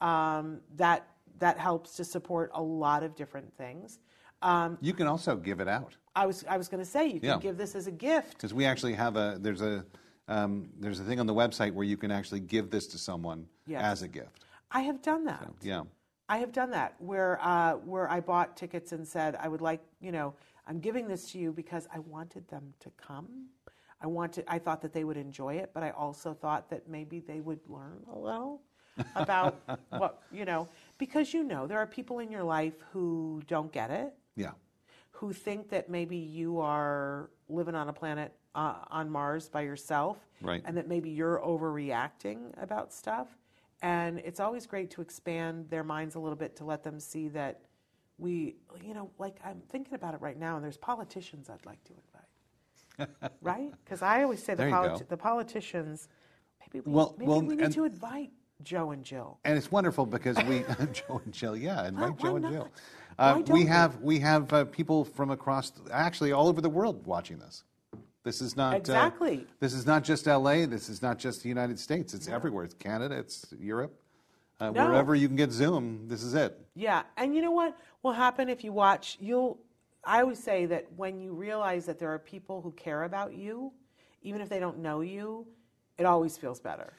um, 0.00 0.60
that 0.74 1.06
that 1.38 1.56
helps 1.58 1.94
to 1.94 2.04
support 2.04 2.50
a 2.54 2.62
lot 2.62 3.04
of 3.04 3.14
different 3.14 3.56
things." 3.56 4.00
Um, 4.42 4.78
You 4.80 4.94
can 4.94 5.06
also 5.06 5.36
give 5.36 5.60
it 5.60 5.68
out 5.68 5.96
I 6.16 6.26
was 6.26 6.44
I 6.48 6.56
was 6.56 6.66
going 6.68 6.82
to 6.82 6.90
say 6.90 7.06
you 7.06 7.20
can 7.20 7.28
Yeah. 7.28 7.38
give 7.38 7.56
this 7.56 7.76
as 7.76 7.86
a 7.86 7.92
gift. 7.92 8.32
because 8.32 8.52
we 8.52 8.64
actually 8.64 8.94
have 8.94 9.14
a 9.16 9.36
there's 9.40 9.62
a 9.62 9.84
um, 10.28 10.68
there's 10.78 11.00
a 11.00 11.04
thing 11.04 11.20
on 11.20 11.26
the 11.26 11.34
website 11.34 11.72
where 11.72 11.84
you 11.84 11.96
can 11.96 12.10
actually 12.10 12.40
give 12.40 12.70
this 12.70 12.86
to 12.88 12.98
someone 12.98 13.46
Yes. 13.66 13.82
as 13.82 14.02
a 14.02 14.08
gift. 14.08 14.44
I 14.70 14.80
have 14.82 15.02
done 15.02 15.24
that. 15.24 15.48
Yeah. 15.62 15.82
I 16.28 16.38
have 16.38 16.52
done 16.52 16.70
that 16.72 16.94
where 16.98 17.38
uh, 17.42 17.74
where 17.76 18.08
I 18.10 18.20
bought 18.20 18.56
tickets 18.56 18.92
and 18.92 19.06
said 19.06 19.34
I 19.40 19.48
would 19.48 19.62
like 19.62 19.80
you 20.00 20.12
know 20.12 20.34
I'm 20.66 20.78
giving 20.80 21.08
this 21.08 21.30
to 21.32 21.38
you 21.38 21.52
because 21.52 21.88
I 21.94 21.98
wanted 22.00 22.46
them 22.48 22.74
to 22.80 22.90
come. 22.98 23.46
I 24.02 24.06
wanted 24.06 24.44
I 24.46 24.58
thought 24.58 24.82
that 24.82 24.92
they 24.92 25.04
would 25.04 25.16
enjoy 25.16 25.54
it, 25.54 25.70
but 25.72 25.82
I 25.82 25.90
also 25.90 26.34
thought 26.34 26.68
that 26.70 26.88
maybe 26.88 27.20
they 27.20 27.40
would 27.40 27.60
learn 27.66 28.02
a 28.12 28.18
little 28.18 28.60
about 29.16 29.56
what 29.90 30.22
you 30.30 30.44
know 30.44 30.68
because 30.98 31.32
you 31.32 31.42
know 31.44 31.66
there 31.66 31.78
are 31.78 31.86
people 31.86 32.18
in 32.18 32.30
your 32.30 32.42
life 32.44 32.74
who 32.92 33.40
don't 33.46 33.72
get 33.72 33.90
it, 33.90 34.12
Yeah. 34.36 34.52
who 35.12 35.32
think 35.32 35.70
that 35.70 35.88
maybe 35.88 36.16
you 36.18 36.60
are 36.60 37.30
living 37.48 37.74
on 37.74 37.88
a 37.88 37.92
planet 37.92 38.32
uh, 38.54 38.76
on 38.90 39.10
Mars 39.10 39.48
by 39.48 39.62
yourself, 39.62 40.18
Right. 40.40 40.62
and 40.64 40.76
that 40.76 40.88
maybe 40.88 41.10
you're 41.10 41.40
overreacting 41.40 42.60
about 42.62 42.92
stuff. 42.92 43.28
And 43.82 44.18
it's 44.20 44.40
always 44.40 44.66
great 44.66 44.90
to 44.92 45.00
expand 45.02 45.70
their 45.70 45.84
minds 45.84 46.14
a 46.16 46.18
little 46.20 46.36
bit 46.36 46.56
to 46.56 46.64
let 46.64 46.82
them 46.82 46.98
see 46.98 47.28
that 47.28 47.60
we, 48.18 48.56
you 48.84 48.94
know, 48.94 49.10
like 49.18 49.36
I'm 49.44 49.60
thinking 49.68 49.94
about 49.94 50.14
it 50.14 50.20
right 50.20 50.36
now, 50.38 50.56
and 50.56 50.64
there's 50.64 50.76
politicians 50.76 51.48
I'd 51.48 51.64
like 51.64 51.78
to 51.84 51.92
invite, 52.98 53.32
right? 53.42 53.72
Because 53.84 54.02
I 54.02 54.24
always 54.24 54.42
say 54.42 54.54
the, 54.54 54.64
politi- 54.64 55.06
the 55.08 55.16
politicians, 55.16 56.08
maybe 56.60 56.82
we, 56.84 56.92
Well- 56.92 57.14
maybe 57.16 57.28
well, 57.30 57.42
we 57.42 57.54
need 57.54 57.70
to 57.72 57.84
invite 57.84 58.30
Joe 58.64 58.90
and 58.90 59.04
Jill. 59.04 59.38
And 59.44 59.56
it's 59.56 59.70
wonderful 59.70 60.04
because 60.04 60.36
we 60.48 60.64
Joe 60.92 61.20
and 61.24 61.32
Jill, 61.32 61.56
yeah, 61.56 61.86
invite 61.86 62.10
why 62.20 62.28
Joe 62.28 62.36
and 62.36 62.42
not? 62.42 62.52
Jill. 62.52 62.68
Why 63.16 63.24
Uh, 63.30 63.38
we? 63.50 63.64
have 63.66 64.00
we 64.00 64.18
have 64.18 64.52
uh, 64.52 64.64
people 64.64 65.04
from 65.04 65.30
across, 65.30 65.70
actually 65.92 66.32
all 66.32 66.48
over 66.48 66.60
the 66.60 66.68
world, 66.70 67.06
watching 67.06 67.38
this. 67.38 67.62
This 68.28 68.42
is 68.42 68.58
not 68.58 68.74
uh, 68.74 68.76
Exactly. 68.76 69.46
this 69.58 69.72
is 69.72 69.86
not 69.86 70.04
just 70.04 70.28
L.A. 70.28 70.66
This 70.66 70.90
is 70.90 71.00
not 71.00 71.18
just 71.18 71.42
the 71.42 71.48
United 71.48 71.78
States. 71.80 72.12
It's 72.12 72.28
everywhere. 72.28 72.64
It's 72.66 72.74
Canada. 72.74 73.16
It's 73.18 73.54
Europe. 73.58 73.98
Uh, 74.60 74.70
No. 74.70 74.86
Wherever 74.86 75.14
you 75.14 75.28
can 75.28 75.36
get 75.36 75.50
Zoom, 75.50 76.08
this 76.08 76.22
is 76.22 76.34
it. 76.34 76.60
Yeah, 76.74 77.04
and 77.16 77.34
you 77.34 77.40
know 77.40 77.52
what 77.52 77.74
will 78.02 78.12
happen 78.12 78.50
if 78.50 78.64
you 78.64 78.70
watch? 78.70 79.16
You'll 79.18 79.58
I 80.04 80.20
always 80.20 80.42
say 80.42 80.66
that 80.66 80.84
when 80.94 81.18
you 81.18 81.32
realize 81.32 81.86
that 81.86 81.98
there 81.98 82.12
are 82.12 82.18
people 82.18 82.60
who 82.60 82.70
care 82.72 83.04
about 83.04 83.32
you, 83.32 83.72
even 84.20 84.42
if 84.42 84.50
they 84.50 84.60
don't 84.60 84.80
know 84.80 85.00
you, 85.00 85.46
it 85.96 86.04
always 86.04 86.36
feels 86.36 86.60
better. 86.60 86.92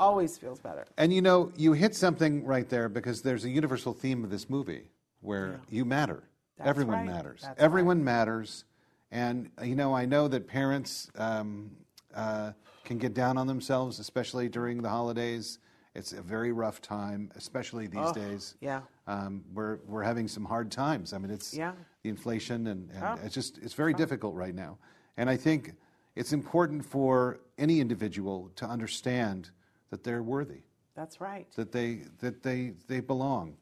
Always 0.00 0.36
feels 0.36 0.58
better. 0.58 0.84
And 0.96 1.14
you 1.14 1.22
know, 1.22 1.52
you 1.56 1.74
hit 1.74 1.94
something 1.94 2.44
right 2.44 2.68
there 2.68 2.88
because 2.88 3.22
there's 3.22 3.44
a 3.44 3.50
universal 3.50 3.92
theme 3.92 4.24
of 4.24 4.30
this 4.30 4.50
movie 4.50 4.90
where 5.20 5.60
you 5.70 5.84
matter. 5.84 6.24
That's 6.58 6.70
Everyone 6.70 6.96
right. 6.96 7.06
matters. 7.06 7.42
That's 7.42 7.60
Everyone 7.62 8.02
matters. 8.02 8.64
And 9.12 9.50
you 9.62 9.74
know, 9.74 9.94
I 9.94 10.04
know 10.06 10.28
that 10.28 10.46
parents 10.46 11.10
um, 11.16 11.70
uh, 12.14 12.52
can 12.84 12.98
get 12.98 13.14
down 13.14 13.36
on 13.36 13.46
themselves, 13.46 13.98
especially 13.98 14.48
during 14.48 14.82
the 14.82 14.88
holidays. 14.88 15.58
It's 15.94 16.12
a 16.12 16.22
very 16.22 16.52
rough 16.52 16.80
time, 16.80 17.32
especially 17.34 17.88
these 17.88 18.12
days. 18.12 18.54
yeah. 18.60 18.82
Um, 19.08 19.44
we're 19.52 19.78
we're 19.86 20.04
having 20.04 20.28
some 20.28 20.44
hard 20.44 20.70
times. 20.70 21.12
I 21.12 21.18
mean, 21.18 21.32
it's 21.32 21.52
Yeah. 21.52 21.72
the 22.04 22.10
inflation, 22.10 22.68
and, 22.68 22.90
and 22.92 23.02
Oh. 23.04 23.18
it's 23.24 23.34
just 23.34 23.58
it's 23.58 23.74
very 23.74 23.92
difficult 23.92 24.36
right 24.36 24.54
now. 24.54 24.78
And 25.16 25.28
I 25.28 25.36
think 25.36 25.74
it's 26.14 26.32
important 26.32 26.84
for 26.86 27.40
any 27.58 27.80
individual 27.80 28.50
to 28.54 28.66
understand 28.66 29.50
that 29.90 30.04
they're 30.04 30.22
worthy, 30.22 30.62
That's 30.94 31.20
right. 31.20 31.50
that 31.56 31.72
they 31.72 32.04
that 32.20 32.44
they 32.44 32.74
they 32.86 33.00
belong, 33.00 33.56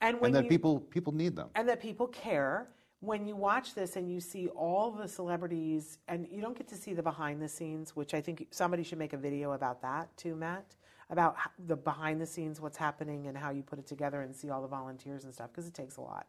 And 0.00 0.20
when 0.20 0.28
and 0.30 0.34
that 0.34 0.44
you, 0.44 0.48
people 0.50 0.80
people 0.80 1.12
need 1.14 1.36
them. 1.36 1.50
and 1.54 1.68
that 1.68 1.80
people 1.80 2.08
care 2.08 2.66
when 3.02 3.26
you 3.26 3.36
watch 3.36 3.74
this 3.74 3.96
and 3.96 4.10
you 4.10 4.20
see 4.20 4.48
all 4.48 4.90
the 4.90 5.06
celebrities 5.06 5.98
and 6.08 6.26
you 6.30 6.40
don't 6.40 6.56
get 6.56 6.68
to 6.68 6.76
see 6.76 6.94
the 6.94 7.02
behind 7.02 7.42
the 7.42 7.48
scenes 7.48 7.94
which 7.94 8.14
i 8.14 8.20
think 8.20 8.46
somebody 8.50 8.82
should 8.82 8.98
make 8.98 9.12
a 9.12 9.16
video 9.16 9.52
about 9.52 9.82
that 9.82 10.16
too 10.16 10.34
matt 10.34 10.74
about 11.10 11.36
the 11.66 11.76
behind 11.76 12.20
the 12.20 12.26
scenes 12.26 12.60
what's 12.60 12.76
happening 12.76 13.26
and 13.26 13.36
how 13.36 13.50
you 13.50 13.62
put 13.62 13.78
it 13.78 13.86
together 13.86 14.22
and 14.22 14.34
see 14.34 14.48
all 14.48 14.62
the 14.62 14.68
volunteers 14.68 15.24
and 15.24 15.34
stuff 15.34 15.50
because 15.52 15.66
it 15.66 15.74
takes 15.74 15.98
a 15.98 16.00
lot. 16.00 16.26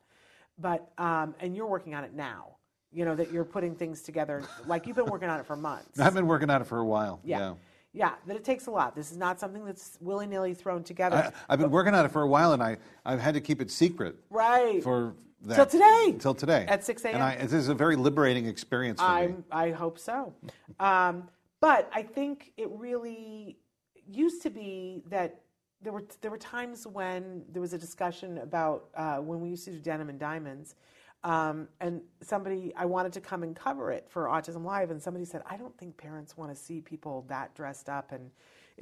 But 0.59 0.91
um, 0.97 1.33
and 1.39 1.55
you're 1.55 1.67
working 1.67 1.95
on 1.95 2.03
it 2.03 2.13
now 2.13 2.57
you 2.93 3.05
know 3.05 3.15
that 3.15 3.31
you're 3.31 3.45
putting 3.45 3.75
things 3.75 4.01
together. 4.01 4.43
Like 4.67 4.85
you've 4.85 4.95
been 4.95 5.07
working 5.07 5.29
on 5.29 5.39
it 5.39 5.45
for 5.45 5.55
months. 5.55 5.99
I've 5.99 6.13
been 6.13 6.27
working 6.27 6.49
on 6.49 6.61
it 6.61 6.67
for 6.67 6.77
a 6.77 6.85
while. 6.85 7.19
yeah. 7.23 7.55
yeah. 7.91 8.13
That 8.27 8.35
it 8.35 8.43
takes 8.43 8.67
a 8.67 8.71
lot. 8.71 8.95
This 8.95 9.11
is 9.11 9.17
not 9.17 9.39
something 9.39 9.65
that's 9.65 9.97
willy-nilly 9.99 10.53
thrown 10.53 10.83
together. 10.83 11.15
I, 11.15 11.53
I've 11.53 11.59
been 11.59 11.71
working 11.71 11.95
on 11.95 12.05
it 12.05 12.11
for 12.11 12.21
a 12.21 12.27
while, 12.27 12.53
and 12.53 12.61
I 12.61 12.77
I've 13.03 13.19
had 13.19 13.33
to 13.33 13.41
keep 13.41 13.61
it 13.61 13.71
secret 13.71 14.15
right. 14.29 14.83
for 14.83 15.15
that, 15.43 15.55
Till 15.55 15.65
today. 15.65 16.15
Till 16.19 16.33
today 16.33 16.65
At 16.67 16.83
6 16.83 17.05
And 17.05 17.15
a.m. 17.15 17.21
I, 17.21 17.35
this 17.35 17.53
is 17.53 17.69
a 17.69 17.75
very 17.75 17.95
liberating 17.95 18.45
experience 18.45 18.99
for 18.99 19.07
me. 19.07 19.13
I'm, 19.13 19.43
I 19.51 19.71
hope 19.71 19.99
so. 19.99 20.33
Um, 20.79 21.29
but 21.59 21.89
I 21.93 22.03
think 22.03 22.51
it 22.57 22.69
really 22.71 23.57
used 24.05 24.41
to 24.43 24.49
be 24.49 25.01
that 25.09 25.41
there 25.81 25.93
were 25.93 26.03
there 26.21 26.31
were 26.31 26.37
times 26.37 26.87
when 26.87 27.43
there 27.51 27.61
was 27.61 27.73
a 27.73 27.77
discussion 27.77 28.37
about 28.39 28.89
uh, 28.95 29.17
when 29.17 29.41
we 29.41 29.49
used 29.49 29.65
to 29.65 29.71
do 29.71 29.79
denim 29.79 30.09
and 30.09 30.19
diamonds, 30.19 30.75
um, 31.23 31.67
and 31.81 32.01
somebody 32.21 32.73
I 32.75 32.85
wanted 32.85 33.13
to 33.13 33.21
come 33.21 33.43
and 33.43 33.55
cover 33.55 33.91
it 33.91 34.07
for 34.09 34.25
Autism 34.25 34.63
Live, 34.63 34.91
and 34.91 35.01
somebody 35.01 35.25
said 35.25 35.41
I 35.49 35.57
don't 35.57 35.77
think 35.77 35.97
parents 35.97 36.37
want 36.37 36.51
to 36.51 36.55
see 36.55 36.81
people 36.81 37.25
that 37.27 37.53
dressed 37.53 37.89
up, 37.89 38.11
and 38.11 38.31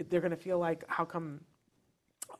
they're 0.09 0.21
going 0.21 0.31
to 0.31 0.37
feel 0.37 0.59
like 0.59 0.83
how 0.87 1.05
come 1.05 1.41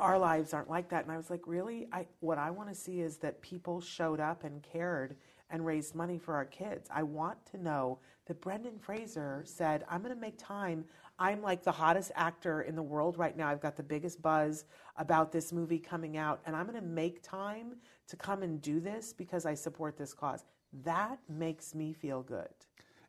our 0.02 0.18
lives 0.18 0.54
aren't 0.54 0.70
like 0.70 0.90
that. 0.90 1.04
And 1.04 1.12
I 1.12 1.18
was 1.18 1.30
like, 1.30 1.46
really? 1.46 1.88
I 1.94 2.08
what 2.20 2.38
I 2.38 2.50
want 2.50 2.70
to 2.70 2.76
see 2.76 3.02
is 3.02 3.18
that 3.18 3.42
people 3.42 3.80
showed 3.80 4.20
up 4.20 4.44
and 4.44 4.62
cared 4.64 5.16
and 5.52 5.66
raised 5.66 5.96
money 5.96 6.18
for 6.18 6.34
our 6.34 6.46
kids. 6.46 6.90
I 6.94 7.04
want 7.04 7.38
to 7.52 7.58
know 7.62 8.00
that 8.26 8.42
Brendan 8.42 8.80
Fraser 8.80 9.44
said, 9.46 9.86
I'm 9.90 10.02
going 10.02 10.14
to 10.14 10.20
make 10.20 10.38
time. 10.38 10.86
I'm 11.20 11.42
like 11.42 11.64
the 11.64 11.72
hottest 11.72 12.12
actor 12.16 12.62
in 12.64 12.76
the 12.76 12.82
world 12.82 13.18
right 13.18 13.38
now. 13.38 13.50
I've 13.50 13.62
got 13.62 13.76
the 13.76 13.84
biggest 13.84 14.22
buzz 14.22 14.66
about 14.98 15.32
this 15.32 15.52
movie 15.52 15.78
coming 15.78 16.18
out, 16.18 16.42
and 16.46 16.56
I'm 16.56 16.66
going 16.66 16.80
to 16.80 16.88
make 16.88 17.22
time 17.22 17.76
to 18.08 18.16
come 18.16 18.44
and 18.44 18.62
do 18.62 18.80
this 18.80 19.14
because 19.14 19.46
I 19.46 19.54
support 19.54 19.98
this 19.98 20.14
cause. 20.14 20.46
That 20.84 21.20
makes 21.30 21.76
me 21.76 21.94
feel 21.94 22.24
good. 22.24 22.48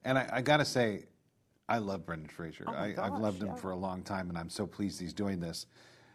And 0.05 0.19
I, 0.19 0.29
I 0.33 0.43
got 0.43 0.57
to 0.59 0.65
say, 0.65 1.05
I 1.69 1.79
love 1.79 2.05
Brendan 2.05 2.29
Fraser. 2.29 2.65
Oh 2.67 2.73
I, 2.73 2.87
I've 2.87 2.97
gosh, 2.97 3.21
loved 3.21 3.43
him 3.43 3.49
yeah. 3.49 3.55
for 3.55 3.71
a 3.71 3.77
long 3.77 4.03
time, 4.03 4.29
and 4.29 4.37
I'm 4.37 4.51
so 4.51 4.67
pleased 4.67 5.01
he's 5.01 5.15
doing 5.15 5.41
this. 5.41 5.67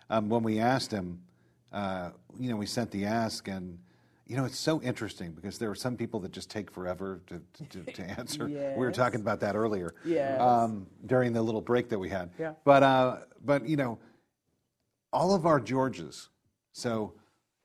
Um, 0.09 0.29
when 0.29 0.43
we 0.43 0.59
asked 0.59 0.91
him, 0.91 1.19
uh, 1.73 2.11
you 2.39 2.49
know, 2.49 2.55
we 2.55 2.65
sent 2.65 2.91
the 2.91 3.05
ask, 3.05 3.47
and 3.47 3.77
you 4.25 4.35
know, 4.37 4.45
it's 4.45 4.57
so 4.59 4.81
interesting 4.81 5.31
because 5.31 5.57
there 5.57 5.69
are 5.69 5.75
some 5.75 5.95
people 5.97 6.19
that 6.21 6.31
just 6.31 6.49
take 6.49 6.71
forever 6.71 7.21
to, 7.27 7.41
to, 7.69 7.91
to 7.91 8.03
answer. 8.19 8.45
We 8.47 8.85
were 8.85 8.91
talking 8.91 9.21
about 9.21 9.39
that 9.41 9.55
earlier 9.55 9.95
Yes. 10.05 10.39
um, 10.39 10.87
during 11.05 11.33
the 11.33 11.41
little 11.41 11.61
break 11.61 11.89
that 11.89 11.99
we 11.99 12.09
had. 12.09 12.29
Yeah. 12.39 12.53
But 12.63 12.83
uh, 12.83 13.17
but 13.43 13.67
you 13.67 13.77
know, 13.77 13.99
all 15.13 15.33
of 15.33 15.45
our 15.45 15.59
Georges. 15.59 16.29
So 16.73 17.13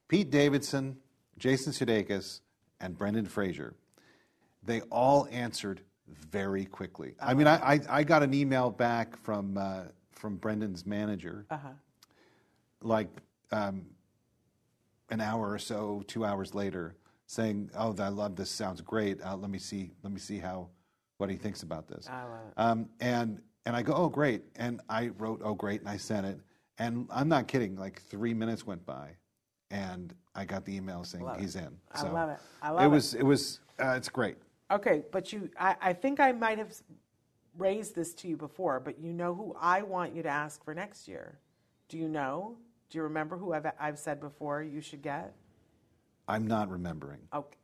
Pete 0.09 0.31
Davidson, 0.31 0.97
Jason 1.39 1.73
Sudeikis, 1.73 2.41
and 2.81 2.97
Brendan 2.97 3.27
Fraser 3.27 3.75
they 4.65 4.81
all 4.83 5.27
answered 5.33 5.81
very 6.31 6.65
quickly. 6.65 7.17
I 7.21 7.35
mean, 7.35 7.49
I, 7.49 7.75
I, 7.75 7.81
I 7.91 8.05
got 8.05 8.23
an 8.23 8.33
email 8.33 8.71
back 8.71 9.17
from 9.17 9.59
uh, 9.59 9.83
from 10.13 10.37
Brendan's 10.37 10.87
manager, 10.87 11.47
Uh-huh. 11.51 11.69
Like 12.85 13.09
um, 13.51 13.87
an 15.11 15.21
hour 15.21 15.51
or 15.51 15.59
so, 15.59 16.03
two 16.07 16.25
hours 16.25 16.55
later, 16.55 16.97
saying, 17.27 17.71
"Oh, 17.77 17.95
I 17.99 18.09
love 18.09 18.37
this. 18.37 18.51
Sounds 18.51 18.81
great. 18.81 19.21
Uh, 19.23 19.37
let 19.37 19.51
me 19.51 19.59
see. 19.59 19.93
Let 20.03 20.13
me 20.13 20.19
see 20.21 20.39
how 20.39 20.69
what 21.19 21.31
he 21.31 21.37
thinks 21.37 21.63
about 21.63 21.89
this." 21.89 22.09
I 22.11 22.25
love 22.25 22.41
it. 22.49 22.53
Um, 22.57 22.89
and 23.01 23.41
and 23.67 23.77
I 23.77 23.83
go, 23.83 23.93
"Oh, 23.95 24.09
great!" 24.09 24.43
And 24.57 24.81
I 24.89 25.09
wrote, 25.19 25.41
"Oh, 25.45 25.55
great," 25.55 25.81
and 25.81 25.89
I 25.89 25.97
sent 25.97 26.27
it. 26.27 26.41
And 26.79 27.07
I'm 27.11 27.29
not 27.29 27.49
kidding. 27.49 27.77
Like 27.77 28.01
three 28.03 28.35
minutes 28.35 28.67
went 28.67 28.85
by, 28.87 29.11
and 29.71 30.15
I 30.35 30.45
got 30.45 30.65
the 30.65 30.75
email 30.75 31.05
saying 31.05 31.25
Love 31.25 31.37
it. 31.39 31.43
he's 31.43 31.57
in. 31.57 31.77
I 31.93 32.01
So 32.01 32.13
love 32.13 32.31
it. 32.31 32.39
I 32.63 32.71
love 32.71 32.83
it 32.83 32.87
it. 32.87 32.89
was 32.89 33.15
it 33.15 33.23
was 33.23 33.61
uh, 33.83 33.95
it's 33.97 34.09
great. 34.09 34.37
Okay, 34.71 35.03
but 35.13 35.33
you, 35.35 35.51
I, 35.59 35.77
I 35.83 35.93
think 35.93 36.19
I 36.19 36.33
might 36.33 36.57
have 36.57 36.73
raised 37.59 37.95
this 37.95 38.15
to 38.15 38.29
you 38.29 38.39
before, 38.39 38.81
but 38.81 38.99
you 38.99 39.13
know 39.13 39.35
who 39.35 39.55
I 39.61 39.83
want 39.83 40.15
you 40.15 40.23
to 40.23 40.31
ask 40.31 40.65
for 40.65 40.75
next 40.75 41.07
year. 41.07 41.39
Do 41.91 41.99
you 41.99 42.09
know? 42.09 42.57
Do 42.93 42.99
you 42.99 43.05
remember 43.05 43.39
who 43.39 43.55
I've, 43.55 43.67
I've 43.81 43.99
said 43.99 44.21
before 44.21 44.63
you 44.63 44.83
should 44.83 45.01
get? 45.01 45.33
I'm 46.29 46.47
not 46.47 46.69
remembering. 46.69 47.21
Okay. 47.33 47.57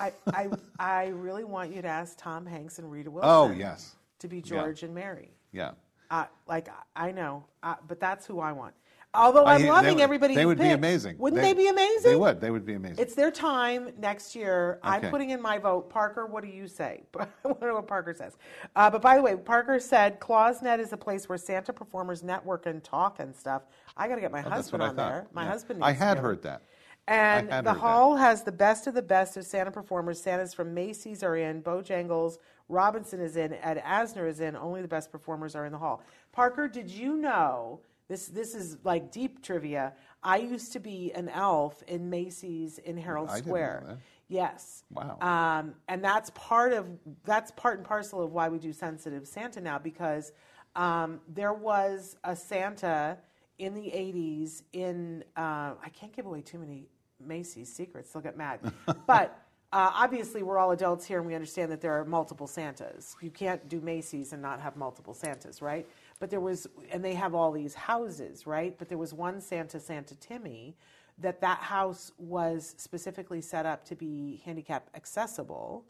I, 0.00 0.12
I, 0.26 0.48
I 0.76 1.06
really 1.06 1.44
want 1.44 1.72
you 1.72 1.82
to 1.82 1.88
ask 1.88 2.18
Tom 2.18 2.44
Hanks 2.44 2.80
and 2.80 2.90
Rita 2.90 3.08
Wilson. 3.08 3.30
Oh, 3.30 3.52
yes. 3.52 3.94
To 4.18 4.26
be 4.26 4.42
George 4.42 4.82
and 4.82 4.92
Mary. 4.92 5.30
Yeah. 5.52 5.70
Uh, 6.10 6.24
like 6.48 6.68
I 6.96 7.12
know, 7.12 7.44
uh, 7.62 7.76
but 7.86 8.00
that's 8.00 8.26
who 8.26 8.40
I 8.40 8.50
want. 8.50 8.74
Although 9.14 9.44
I'm 9.44 9.56
I- 9.56 9.62
they 9.62 9.68
loving 9.70 9.94
would- 9.96 10.02
everybody. 10.02 10.34
They 10.34 10.46
would 10.46 10.58
be 10.58 10.70
amazing. 10.70 11.18
Wouldn't 11.18 11.42
they, 11.42 11.52
be 11.52 11.68
amazing? 11.68 12.10
They 12.12 12.16
would. 12.16 12.40
They 12.40 12.50
would 12.50 12.64
be 12.64 12.74
amazing. 12.74 12.96
It's 12.98 13.14
their 13.14 13.30
time 13.30 13.90
next 13.98 14.34
year. 14.34 14.78
I'm 14.82 15.02
putting 15.10 15.30
in 15.30 15.42
my 15.42 15.58
vote. 15.58 15.90
Parker, 15.90 16.24
what 16.26 16.42
do 16.42 16.48
you 16.48 16.66
say? 16.66 17.02
I 17.20 17.26
wonder 17.44 17.74
what 17.74 17.86
Parker 17.86 18.14
says. 18.14 18.36
Uh, 18.74 18.88
but 18.88 19.02
by 19.02 19.16
the 19.16 19.22
way, 19.22 19.36
Parker 19.36 19.78
said 19.80 20.18
ClausNet 20.18 20.78
is 20.78 20.92
a 20.94 20.96
place 20.96 21.28
where 21.28 21.36
Santa 21.36 21.72
performers 21.74 22.22
network 22.22 22.64
and 22.66 22.82
talk 22.82 23.20
and 23.20 23.36
stuff. 23.36 23.62
I 23.96 24.08
got 24.08 24.14
to 24.14 24.20
get 24.22 24.32
my 24.32 24.42
Oh, 24.44 24.48
husband 24.48 24.82
on 24.82 24.96
there. 24.96 25.26
My 25.32 25.42
Yeah. 25.44 25.48
husband. 25.50 25.84
I 25.84 25.88
needs 25.88 25.98
to 26.00 26.04
had 26.06 26.18
heard 26.18 26.42
that. 26.42 26.62
And 27.08 27.48
the 27.48 27.54
heard 27.56 27.64
that. 27.66 27.76
hall 27.76 28.16
has 28.16 28.44
the 28.44 28.52
best 28.52 28.86
of 28.86 28.94
the 28.94 29.02
best 29.02 29.36
of 29.36 29.44
Santa 29.44 29.70
performers. 29.70 30.22
Santas 30.22 30.54
from 30.54 30.72
Macy's 30.72 31.22
are 31.22 31.36
in, 31.36 31.60
Bojangles, 31.62 32.38
Robinson 32.68 33.20
is 33.20 33.36
in, 33.36 33.52
Ed 33.54 33.82
Asner 33.84 34.26
is 34.26 34.40
in. 34.40 34.56
Only 34.56 34.80
the 34.80 34.88
best 34.88 35.10
performers 35.12 35.54
are 35.54 35.66
in 35.66 35.72
the 35.72 35.78
hall. 35.78 36.00
Parker, 36.30 36.68
did 36.68 36.88
you 36.88 37.16
know 37.16 37.80
this? 38.08 38.26
This 38.26 38.54
is 38.54 38.78
like 38.84 39.10
deep 39.10 39.42
trivia. 39.42 39.94
I 40.22 40.38
used 40.38 40.72
to 40.72 40.80
be 40.80 41.12
an 41.14 41.28
elf 41.28 41.82
in 41.88 42.08
Macy's 42.10 42.78
in 42.78 42.96
Herald 42.96 43.30
I 43.30 43.38
Square. 43.38 43.98
Yes. 44.28 44.84
Wow. 44.90 45.18
Um, 45.20 45.74
and 45.88 46.02
that's 46.02 46.30
part 46.30 46.72
of 46.72 46.86
that's 47.24 47.50
part 47.52 47.78
and 47.78 47.86
parcel 47.86 48.22
of 48.22 48.32
why 48.32 48.48
we 48.48 48.58
do 48.58 48.72
sensitive 48.72 49.28
Santa 49.28 49.60
now 49.60 49.78
because 49.78 50.32
um, 50.74 51.20
there 51.28 51.52
was 51.52 52.16
a 52.24 52.34
Santa 52.34 53.18
in 53.58 53.74
the 53.74 53.82
'80s 53.82 54.62
in 54.72 55.22
uh, 55.36 55.74
I 55.82 55.88
can't 55.92 56.14
give 56.14 56.26
away 56.26 56.40
too 56.40 56.58
many 56.58 56.88
Macy's 57.20 57.72
secrets; 57.72 58.12
they'll 58.12 58.22
get 58.22 58.38
mad. 58.38 58.60
but 59.06 59.38
uh, 59.72 59.90
obviously, 59.94 60.42
we're 60.42 60.58
all 60.58 60.70
adults 60.70 61.04
here, 61.04 61.18
and 61.18 61.26
we 61.26 61.34
understand 61.34 61.72
that 61.72 61.80
there 61.80 61.98
are 61.98 62.04
multiple 62.04 62.46
Santas. 62.46 63.16
You 63.20 63.30
can't 63.30 63.68
do 63.68 63.80
Macy's 63.80 64.32
and 64.32 64.42
not 64.42 64.60
have 64.60 64.76
multiple 64.76 65.14
Santas, 65.14 65.62
right? 65.62 65.86
But 66.22 66.30
there 66.30 66.38
was, 66.38 66.68
and 66.92 67.04
they 67.04 67.14
have 67.14 67.34
all 67.34 67.50
these 67.50 67.74
houses, 67.74 68.46
right? 68.46 68.78
But 68.78 68.88
there 68.88 68.96
was 68.96 69.12
one 69.12 69.40
Santa, 69.40 69.80
Santa 69.80 70.14
Timmy, 70.14 70.76
that 71.18 71.40
that 71.40 71.58
house 71.58 72.12
was 72.16 72.76
specifically 72.78 73.40
set 73.40 73.66
up 73.66 73.84
to 73.86 73.96
be 73.96 74.40
handicap 74.44 74.88
accessible. 74.94 75.84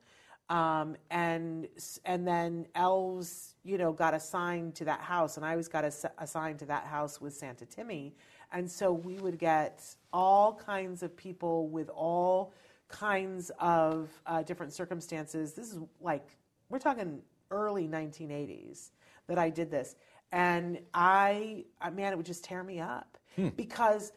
Um, 0.48 0.96
and 1.10 1.68
and 2.06 2.26
then 2.26 2.66
elves 2.74 3.56
you 3.62 3.76
know 3.76 3.92
got 3.92 4.14
assigned 4.14 4.74
to 4.76 4.86
that 4.86 5.00
house 5.00 5.36
and 5.36 5.44
i 5.46 5.50
always 5.50 5.68
got 5.68 5.84
ass- 5.84 6.06
assigned 6.18 6.58
to 6.60 6.66
that 6.66 6.86
house 6.86 7.20
with 7.20 7.34
santa 7.34 7.66
timmy. 7.66 8.14
And 8.52 8.70
so 8.70 8.90
we 8.90 9.18
would 9.18 9.38
get 9.38 9.84
all 10.14 10.54
kinds 10.54 11.02
of 11.02 11.14
people 11.14 11.68
with 11.68 11.90
all 11.90 12.54
kinds 12.88 13.50
of 13.58 14.08
uh, 14.26 14.42
different 14.42 14.72
circumstances. 14.72 15.52
This 15.52 15.72
is 15.72 15.78
like 16.00 16.26
we're 16.70 16.78
talking 16.78 17.20
early 17.50 17.86
1980s 17.86 18.92
that 19.26 19.38
i 19.38 19.50
did 19.50 19.70
this 19.70 19.94
and 20.32 20.78
i 20.94 21.64
I- 21.80 21.90
man 21.90 22.12
it 22.12 22.16
would 22.16 22.26
just 22.26 22.44
tear 22.44 22.64
me 22.64 22.80
up 22.80 23.18
hmm. 23.36 23.48
because 23.48 24.12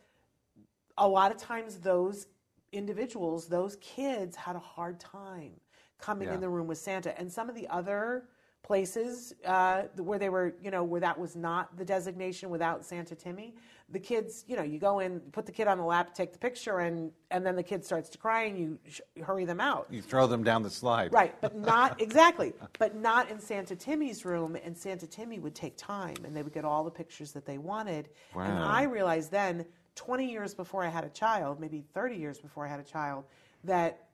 a 0.97 1.07
lot 1.07 1.32
of 1.32 1.38
times 1.38 1.78
those 1.78 2.28
individuals, 2.72 3.47
those 3.47 3.78
kids 3.78 4.36
had 4.36 4.55
a 4.55 4.59
hard 4.59 4.99
time 4.99 5.51
coming 5.97 6.28
Yeah. 6.28 6.36
in 6.36 6.41
the 6.41 6.49
room 6.49 6.68
with 6.68 6.78
Santa. 6.78 7.18
And 7.20 7.32
some 7.32 7.49
of 7.49 7.55
the 7.55 7.68
other 7.70 8.28
places 8.66 9.36
uh, 9.45 9.84
where 9.97 10.18
they 10.18 10.30
were, 10.30 10.55
you 10.63 10.72
know, 10.72 10.84
where 10.84 10.99
that 10.99 11.18
was 11.20 11.36
not 11.36 11.78
the 11.78 11.86
designation 11.86 12.49
without 12.49 12.84
Santa 12.84 13.13
Timmy, 13.13 13.53
the 13.89 13.99
kids, 13.99 14.43
you 14.47 14.55
know, 14.55 14.63
you 14.63 14.80
go 14.80 14.99
in, 14.99 15.20
put 15.20 15.45
the 15.45 15.51
kid 15.51 15.68
on 15.68 15.78
the 15.78 15.84
lap, 15.84 16.16
take 16.16 16.34
the 16.34 16.39
picture, 16.39 16.80
and 16.80 17.11
and 17.30 17.45
then 17.45 17.55
the 17.55 17.61
kid 17.61 17.86
starts 17.86 18.09
to 18.09 18.18
cry, 18.18 18.45
and 18.45 18.57
you 18.57 18.80
sh- 18.89 19.01
hurry 19.24 19.45
them 19.45 19.59
out. 19.59 19.86
You 19.91 20.01
throw 20.01 20.26
them 20.26 20.43
down 20.43 20.63
the 20.63 20.72
slide. 20.72 21.13
Right, 21.13 21.39
but 21.41 21.55
not 21.74 22.01
exactly, 22.01 22.53
but 22.80 22.95
not 22.95 23.30
in 23.30 23.39
Santa 23.39 23.76
Timmy's 23.76 24.26
room. 24.26 24.57
And 24.66 24.76
Santa 24.76 25.05
Timmy 25.05 25.38
would 25.38 25.53
take 25.53 25.78
time, 25.78 26.16
and 26.24 26.36
they 26.36 26.41
would 26.41 26.53
get 26.53 26.66
all 26.66 26.84
the 26.84 26.89
pictures 26.89 27.32
that 27.34 27.45
they 27.45 27.59
wanted. 27.59 28.09
And 28.34 28.57
Wow. 28.57 28.68
I 28.68 28.84
realized 28.84 29.30
then, 29.30 29.63
20 29.93 30.30
years 30.30 30.55
before 30.55 30.84
I 30.84 30.89
had 30.89 31.03
a 31.03 31.09
child, 31.09 31.59
maybe 31.59 31.84
30 31.93 32.16
years 32.16 32.39
before 32.39 32.66
I 32.66 32.70
had 32.70 32.80
a 32.80 32.84
child, 32.84 33.26
that 33.63 34.07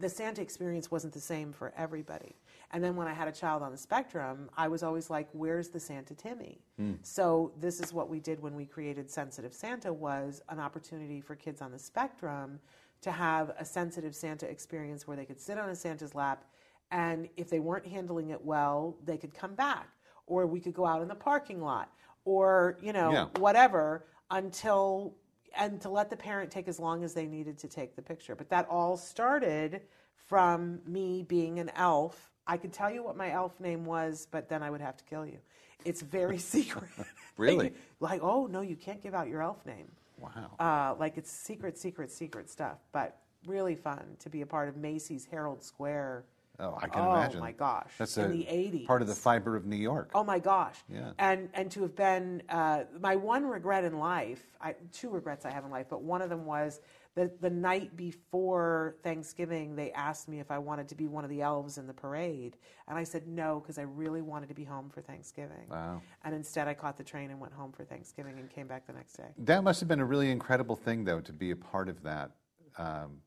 the 0.00 0.08
Santa 0.08 0.42
experience 0.42 0.90
wasn't 0.90 1.12
the 1.12 1.20
same 1.20 1.52
for 1.52 1.72
everybody. 1.76 2.34
And 2.74 2.82
then 2.82 2.96
when 2.96 3.06
I 3.06 3.12
had 3.12 3.28
a 3.28 3.32
child 3.32 3.62
on 3.62 3.70
the 3.70 3.78
spectrum, 3.78 4.50
I 4.56 4.66
was 4.66 4.82
always 4.82 5.08
like, 5.08 5.28
"Where's 5.32 5.68
the 5.68 5.78
Santa 5.78 6.12
Timmy?" 6.12 6.60
Hmm. 6.76 6.94
So 7.02 7.52
this 7.56 7.78
is 7.78 7.92
what 7.92 8.08
we 8.08 8.18
did 8.18 8.42
when 8.42 8.56
we 8.56 8.66
created 8.66 9.08
Sensitive 9.08 9.54
Santa 9.54 9.92
was 9.92 10.42
an 10.48 10.58
opportunity 10.58 11.20
for 11.20 11.36
kids 11.36 11.62
on 11.62 11.70
the 11.70 11.78
spectrum 11.78 12.58
to 13.02 13.12
have 13.12 13.50
a 13.50 13.64
sensitive 13.64 14.12
Santa 14.16 14.50
experience 14.50 15.06
where 15.06 15.16
they 15.16 15.24
could 15.24 15.40
sit 15.40 15.56
on 15.56 15.68
a 15.68 15.74
Santa's 15.76 16.16
lap, 16.16 16.46
and 16.90 17.28
if 17.36 17.48
they 17.48 17.60
weren't 17.60 17.86
handling 17.86 18.30
it 18.30 18.44
well, 18.44 18.96
they 19.04 19.18
could 19.18 19.34
come 19.34 19.54
back, 19.54 19.88
or 20.26 20.44
we 20.44 20.58
could 20.58 20.74
go 20.74 20.84
out 20.84 21.00
in 21.00 21.06
the 21.06 21.14
parking 21.14 21.62
lot, 21.62 21.92
or 22.24 22.76
you 22.82 22.92
know 22.92 23.12
Yeah. 23.12 23.26
whatever 23.38 24.06
until 24.32 25.14
and 25.56 25.80
to 25.80 25.88
let 25.88 26.10
the 26.10 26.16
parent 26.16 26.50
take 26.50 26.66
as 26.66 26.80
long 26.80 27.04
as 27.04 27.14
they 27.14 27.28
needed 27.28 27.56
to 27.58 27.68
take 27.68 27.94
the 27.94 28.02
picture. 28.02 28.34
But 28.34 28.48
that 28.48 28.68
all 28.68 28.96
started 28.96 29.82
from 30.16 30.82
me 30.84 31.22
being 31.22 31.60
an 31.60 31.70
elf. 31.76 32.32
I 32.46 32.56
could 32.56 32.72
tell 32.72 32.90
you 32.90 33.02
what 33.02 33.16
my 33.16 33.30
elf 33.30 33.58
name 33.60 33.84
was, 33.84 34.28
but 34.30 34.48
then 34.48 34.62
I 34.62 34.70
would 34.70 34.80
have 34.80 34.96
to 34.98 35.04
kill 35.04 35.26
you. 35.26 35.38
It's 35.84 36.02
very 36.02 36.38
secret. 36.54 36.90
Really? 37.36 37.64
like, 37.64 37.74
like, 37.98 38.22
oh 38.22 38.46
no, 38.46 38.60
you 38.60 38.76
can't 38.76 39.02
give 39.02 39.12
out 39.12 39.26
your 39.26 39.42
elf 39.42 39.66
name. 39.66 39.90
Wow. 40.20 40.52
Uh, 40.60 40.94
like 41.00 41.18
it's 41.18 41.32
secret, 41.32 41.76
secret, 41.76 42.12
secret 42.12 42.48
stuff. 42.48 42.78
But 42.92 43.18
really 43.44 43.74
fun 43.74 44.04
to 44.20 44.30
be 44.30 44.42
a 44.42 44.46
part 44.46 44.68
of 44.68 44.76
Macy's 44.76 45.26
Herald 45.28 45.60
Square. 45.60 46.26
Oh, 46.60 46.78
I 46.80 46.86
can 46.86 47.02
oh, 47.02 47.12
imagine. 47.12 47.40
my 47.40 47.50
gosh. 47.50 47.90
That's 47.98 48.16
in 48.16 48.26
a 48.26 48.28
the 48.28 48.44
80s. 48.44 48.86
part 48.86 49.02
of 49.02 49.08
the 49.08 49.14
fiber 49.14 49.56
of 49.56 49.66
New 49.66 49.74
York. 49.74 50.12
Oh 50.14 50.22
my 50.22 50.38
gosh! 50.38 50.76
Yeah. 50.88 51.10
And 51.18 51.48
and 51.54 51.68
to 51.72 51.82
have 51.82 51.96
been 51.96 52.44
uh, 52.48 52.84
my 53.00 53.16
one 53.16 53.44
regret 53.44 53.82
in 53.82 53.98
life, 53.98 54.46
I, 54.60 54.76
two 54.92 55.10
regrets 55.10 55.44
I 55.44 55.50
have 55.50 55.64
in 55.64 55.72
life, 55.72 55.86
but 55.90 56.02
one 56.02 56.22
of 56.22 56.30
them 56.30 56.46
was 56.46 56.80
that 57.16 57.40
the 57.40 57.50
night 57.50 57.96
before 57.96 58.96
Thanksgiving, 59.02 59.76
they 59.76 59.92
asked 59.92 60.28
me 60.28 60.40
if 60.40 60.50
I 60.50 60.58
wanted 60.58 60.88
to 60.88 60.94
be 60.96 61.06
one 61.06 61.22
of 61.22 61.30
the 61.30 61.42
elves 61.42 61.78
in 61.78 61.86
the 61.86 61.92
parade, 61.94 62.56
and 62.88 62.98
I 62.98 63.04
said 63.04 63.28
no 63.28 63.60
because 63.60 63.78
I 63.78 63.82
really 63.82 64.20
wanted 64.22 64.48
to 64.48 64.54
be 64.54 64.64
home 64.64 64.90
for 64.90 65.00
Thanksgiving. 65.00 65.68
Wow. 65.70 66.02
And 66.24 66.34
instead, 66.34 66.66
I 66.66 66.74
caught 66.74 66.96
the 66.96 67.04
train 67.04 67.30
and 67.30 67.40
went 67.40 67.52
home 67.52 67.72
for 67.72 67.84
Thanksgiving 67.84 68.38
and 68.38 68.50
came 68.50 68.66
back 68.66 68.86
the 68.86 68.92
next 68.92 69.14
day. 69.14 69.28
That 69.38 69.62
must 69.62 69.78
have 69.80 69.88
been 69.88 70.00
a 70.00 70.04
really 70.04 70.30
incredible 70.30 70.74
thing, 70.74 71.04
though, 71.04 71.20
to 71.20 71.32
be 71.32 71.52
a 71.52 71.56
part 71.56 71.88
of 71.88 72.02
that 72.02 72.32
um, 72.78 73.18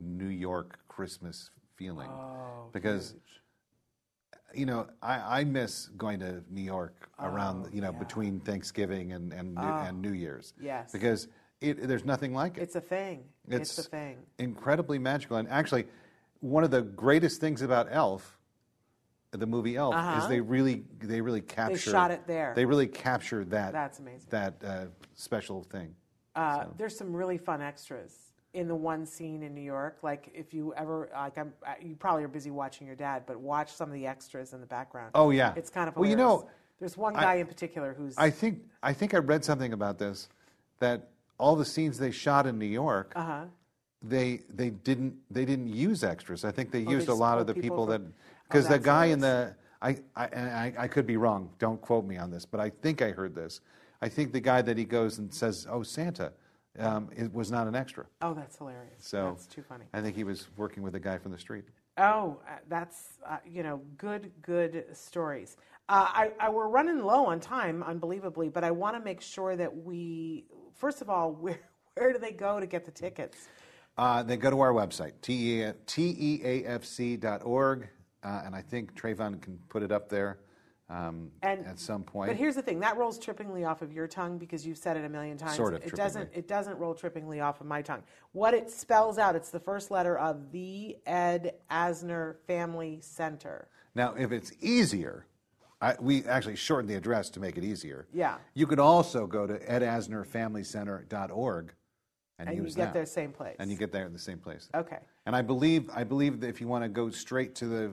New 0.00 0.28
York 0.28 0.80
Christmas 0.88 1.50
feeling. 1.76 2.10
Oh, 2.10 2.68
because, 2.72 3.14
you 4.54 4.66
know, 4.66 4.88
I, 5.02 5.40
I 5.40 5.44
miss 5.44 5.86
going 5.96 6.18
to 6.20 6.42
New 6.50 6.62
York 6.62 7.08
around, 7.20 7.66
Oh, 7.66 7.70
you 7.72 7.80
know, 7.80 7.92
yeah. 7.92 7.98
between 7.98 8.40
Thanksgiving 8.40 9.12
and, 9.12 9.32
and, 9.32 9.54
New, 9.54 9.60
and 9.60 10.02
New 10.02 10.12
Year's. 10.12 10.52
Yes. 10.60 10.90
Because 10.90 11.28
it, 11.60 11.86
there's 11.88 12.04
nothing 12.04 12.34
like 12.34 12.58
it. 12.58 12.62
It's 12.62 12.76
a 12.76 12.80
thing. 12.80 13.24
It's, 13.48 13.78
a 13.78 13.82
thing. 13.82 14.18
incredibly 14.38 14.98
magical. 14.98 15.36
And 15.36 15.48
actually, 15.48 15.86
one 16.40 16.64
of 16.64 16.70
the 16.70 16.82
greatest 16.82 17.40
things 17.40 17.62
about 17.62 17.88
Elf, 17.90 18.38
the 19.30 19.46
movie 19.46 19.76
Elf, 19.76 19.94
is 19.94 19.98
Uh-huh. 19.98 20.28
they 20.28 20.40
really 20.40 20.84
they 21.00 21.20
really 21.20 21.40
capture. 21.40 21.74
They 21.76 21.80
shot 21.80 22.10
it 22.10 22.26
there. 22.26 22.52
They 22.54 22.64
really 22.64 22.86
captured 22.86 23.50
that. 23.50 23.72
That's 23.72 23.98
amazing. 23.98 24.28
That 24.30 24.54
uh, 24.64 24.84
special 25.14 25.62
thing. 25.62 25.94
Uh, 26.34 26.66
There's 26.76 26.96
some 26.96 27.16
really 27.16 27.38
fun 27.38 27.62
extras 27.62 28.32
in 28.52 28.68
the 28.68 28.74
one 28.74 29.06
scene 29.06 29.42
in 29.42 29.54
New 29.54 29.62
York. 29.62 29.98
Like 30.02 30.30
if 30.34 30.52
you 30.52 30.74
ever 30.74 31.08
like, 31.14 31.38
I'm, 31.38 31.52
uh, 31.66 31.74
you 31.80 31.96
probably 31.96 32.24
are 32.24 32.28
busy 32.28 32.50
watching 32.50 32.86
your 32.86 32.96
dad, 32.96 33.24
but 33.26 33.38
watch 33.40 33.72
some 33.72 33.88
of 33.88 33.94
the 33.94 34.06
extras 34.06 34.52
in 34.52 34.60
the 34.60 34.66
background. 34.66 35.12
Oh, 35.14 35.30
yeah. 35.30 35.54
it's 35.56 35.70
kind 35.70 35.88
of 35.88 35.96
Well, 35.96 36.08
you 36.08 36.16
know, 36.16 36.48
there's 36.78 36.96
one 36.96 37.14
guy 37.14 37.36
in 37.36 37.46
particular 37.46 37.94
who's 37.94 38.14
I 38.18 38.28
think 38.28 38.60
I 38.82 38.92
think 38.92 39.14
I 39.14 39.18
read 39.18 39.44
something 39.44 39.72
about 39.72 39.98
this 39.98 40.28
that 40.78 41.08
all 41.38 41.56
the 41.56 41.64
scenes 41.64 41.98
they 41.98 42.10
shot 42.10 42.46
in 42.46 42.58
New 42.58 42.66
York, 42.66 43.12
uh-huh. 43.16 43.44
they 44.02 44.40
they 44.48 44.70
didn't 44.70 45.16
they 45.30 45.44
didn't 45.44 45.68
use 45.68 46.04
extras. 46.04 46.44
I 46.44 46.50
think 46.50 46.70
they 46.70 46.82
Oh, 46.82 46.84
they 46.86 46.90
used 46.92 47.08
a 47.08 47.14
lot 47.14 47.38
of 47.38 47.46
the 47.46 47.54
people 47.54 47.62
people, 47.62 47.86
that 47.86 48.00
Oh, 48.00 48.12
because 48.48 48.64
the 48.64 48.70
that's 48.74 48.84
guy 48.84 49.06
in 49.06 49.20
the 49.20 49.54
I 49.82 49.98
I, 50.14 50.24
I 50.24 50.72
I 50.78 50.88
could 50.88 51.06
be 51.06 51.16
wrong. 51.16 51.50
Don't 51.58 51.80
quote 51.80 52.04
me 52.04 52.16
on 52.16 52.30
this, 52.30 52.46
but 52.46 52.60
I 52.60 52.70
think 52.70 53.02
I 53.02 53.10
heard 53.10 53.34
this. 53.34 53.60
I 54.00 54.08
think 54.08 54.32
the 54.32 54.40
guy 54.40 54.62
that 54.62 54.76
he 54.76 54.84
goes 54.84 55.18
and 55.18 55.32
says, 55.32 55.66
"Oh, 55.70 55.82
Santa," 55.82 56.32
um, 56.78 57.08
it 57.16 57.32
was 57.32 57.50
not 57.50 57.66
an 57.66 57.74
extra. 57.74 58.04
oh, 58.22 58.34
that's 58.34 58.56
hilarious. 58.58 58.94
So 58.98 59.32
that's 59.32 59.46
too 59.46 59.62
funny. 59.62 59.84
I 59.92 60.00
think 60.00 60.16
he 60.16 60.24
was 60.24 60.48
working 60.56 60.82
with 60.82 60.94
a 60.94 61.00
guy 61.00 61.18
from 61.18 61.32
the 61.32 61.38
street. 61.38 61.64
Oh, 61.98 62.38
uh, 62.46 62.56
that's 62.68 63.18
uh, 63.26 63.38
you 63.48 63.62
know 63.62 63.80
good 63.96 64.30
good 64.42 64.84
stories. 64.92 65.56
Uh, 65.88 66.06
I, 66.08 66.32
I 66.38 66.50
we're 66.50 66.68
running 66.68 67.02
low 67.02 67.24
on 67.26 67.40
time, 67.40 67.82
unbelievably, 67.82 68.50
but 68.50 68.64
I 68.64 68.70
want 68.70 68.96
to 68.96 69.02
make 69.02 69.22
sure 69.22 69.56
that 69.56 69.74
we 69.74 70.44
first 70.74 71.00
of 71.00 71.08
all 71.08 71.32
where 71.32 71.58
where 71.94 72.12
do 72.12 72.18
they 72.18 72.32
go 72.32 72.60
to 72.60 72.66
get 72.66 72.84
the 72.84 72.90
tickets? 72.90 73.48
Uh, 73.96 74.22
they 74.22 74.36
go 74.36 74.50
to 74.50 74.60
our 74.60 74.74
website, 74.74 75.12
TEA, 75.22 75.72
teafc.org, 75.86 77.88
uh, 78.22 78.42
and 78.44 78.54
I 78.54 78.60
think 78.60 78.94
Trayvon 78.94 79.40
can 79.40 79.58
put 79.70 79.82
it 79.82 79.90
up 79.90 80.10
there 80.10 80.40
um, 80.88 81.30
And- 81.42 81.66
at 81.66 81.78
some 81.78 82.04
point. 82.04 82.28
But 82.28 82.36
here's 82.36 82.54
the 82.54 82.62
thing: 82.62 82.80
that 82.80 82.96
rolls 82.96 83.18
trippingly 83.18 83.68
off 83.68 83.82
of 83.82 83.92
your 83.92 84.06
tongue 84.06 84.38
because 84.38 84.66
you've 84.66 84.78
said 84.78 84.96
it 84.96 85.04
a 85.04 85.08
million 85.08 85.36
times. 85.36 85.56
Sort 85.56 85.74
of 85.74 85.82
It 85.84 85.94
doesn't. 85.94 86.30
It 86.32 86.48
doesn't 86.48 86.78
roll 86.78 86.94
trippingly 86.94 87.44
off 87.44 87.60
of 87.60 87.66
my 87.66 87.82
tongue. 87.82 88.02
What 88.32 88.54
it 88.54 88.70
spells 88.70 89.18
out, 89.18 89.36
it's 89.36 89.50
the 89.50 89.60
first 89.60 89.90
letter 89.90 90.18
of 90.18 90.52
the 90.52 90.96
Ed 91.06 91.54
Asner 91.70 92.36
Family 92.46 93.00
Center. 93.00 93.68
Now, 93.94 94.14
if 94.14 94.30
it's 94.30 94.52
easier, 94.60 95.26
I, 95.80 95.94
we 96.00 96.24
actually 96.24 96.56
shortened 96.56 96.88
the 96.90 96.94
address 96.96 97.30
to 97.30 97.40
make 97.40 97.56
it 97.58 97.64
easier. 97.64 98.06
Yeah. 98.12 98.36
You 98.54 98.66
could 98.66 98.78
also 98.78 99.26
go 99.26 99.46
to 99.46 99.58
edasnerfamilycenter.org 99.58 101.72
and, 102.38 102.48
And 102.48 102.56
you 102.58 102.64
get 102.64 102.74
that. 102.76 102.94
there 102.94 103.06
same 103.06 103.32
place. 103.32 103.56
And 103.58 103.70
you 103.70 103.76
get 103.76 103.92
there 103.92 104.06
in 104.06 104.12
the 104.12 104.18
same 104.18 104.38
place. 104.38 104.68
Okay. 104.74 104.98
And 105.24 105.34
I 105.34 105.42
believe, 105.42 105.90
I 105.94 106.04
believe 106.04 106.40
that 106.40 106.48
if 106.48 106.60
you 106.60 106.68
want 106.68 106.84
to 106.84 106.88
go 106.88 107.10
straight 107.10 107.54
to 107.56 107.66
the 107.66 107.92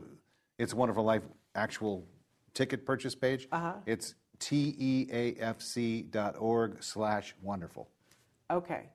It's 0.59 0.73
a 0.73 0.75
Wonderful 0.75 1.03
Life 1.03 1.23
actual 1.55 2.05
ticket 2.53 2.85
purchase 2.85 3.15
page, 3.15 3.47
Uh-huh. 3.51 3.73
it's 3.85 4.15
teafc.org 5.59 6.83
slash 6.83 7.35
wonderful. 7.41 7.89
Okay. 8.51 8.89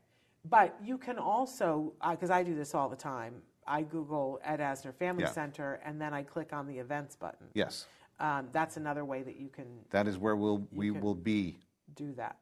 But 0.44 0.76
you 0.82 0.98
can 0.98 1.18
also, 1.18 1.94
because 2.10 2.30
I 2.30 2.42
do 2.42 2.54
this 2.54 2.74
all 2.74 2.88
the 2.88 2.96
time, 2.96 3.42
I 3.66 3.82
Google 3.82 4.40
Ed 4.42 4.60
Asner 4.60 4.94
Family 4.94 5.24
Yeah. 5.24 5.30
Center 5.32 5.74
and 5.84 6.00
then 6.00 6.14
I 6.14 6.22
click 6.22 6.52
on 6.52 6.66
the 6.66 6.78
events 6.78 7.16
button. 7.16 7.48
Yes, 7.54 7.86
Um, 8.20 8.48
that's 8.52 8.76
another 8.76 9.04
way 9.04 9.22
that 9.22 9.36
you 9.36 9.48
can 9.48 9.66
that 9.90 10.06
is 10.08 10.18
where 10.18 10.34
we'll, 10.36 10.66
we 10.72 10.90
will 10.90 11.14
be. 11.14 11.60
do 11.94 12.12
that. 12.14 12.36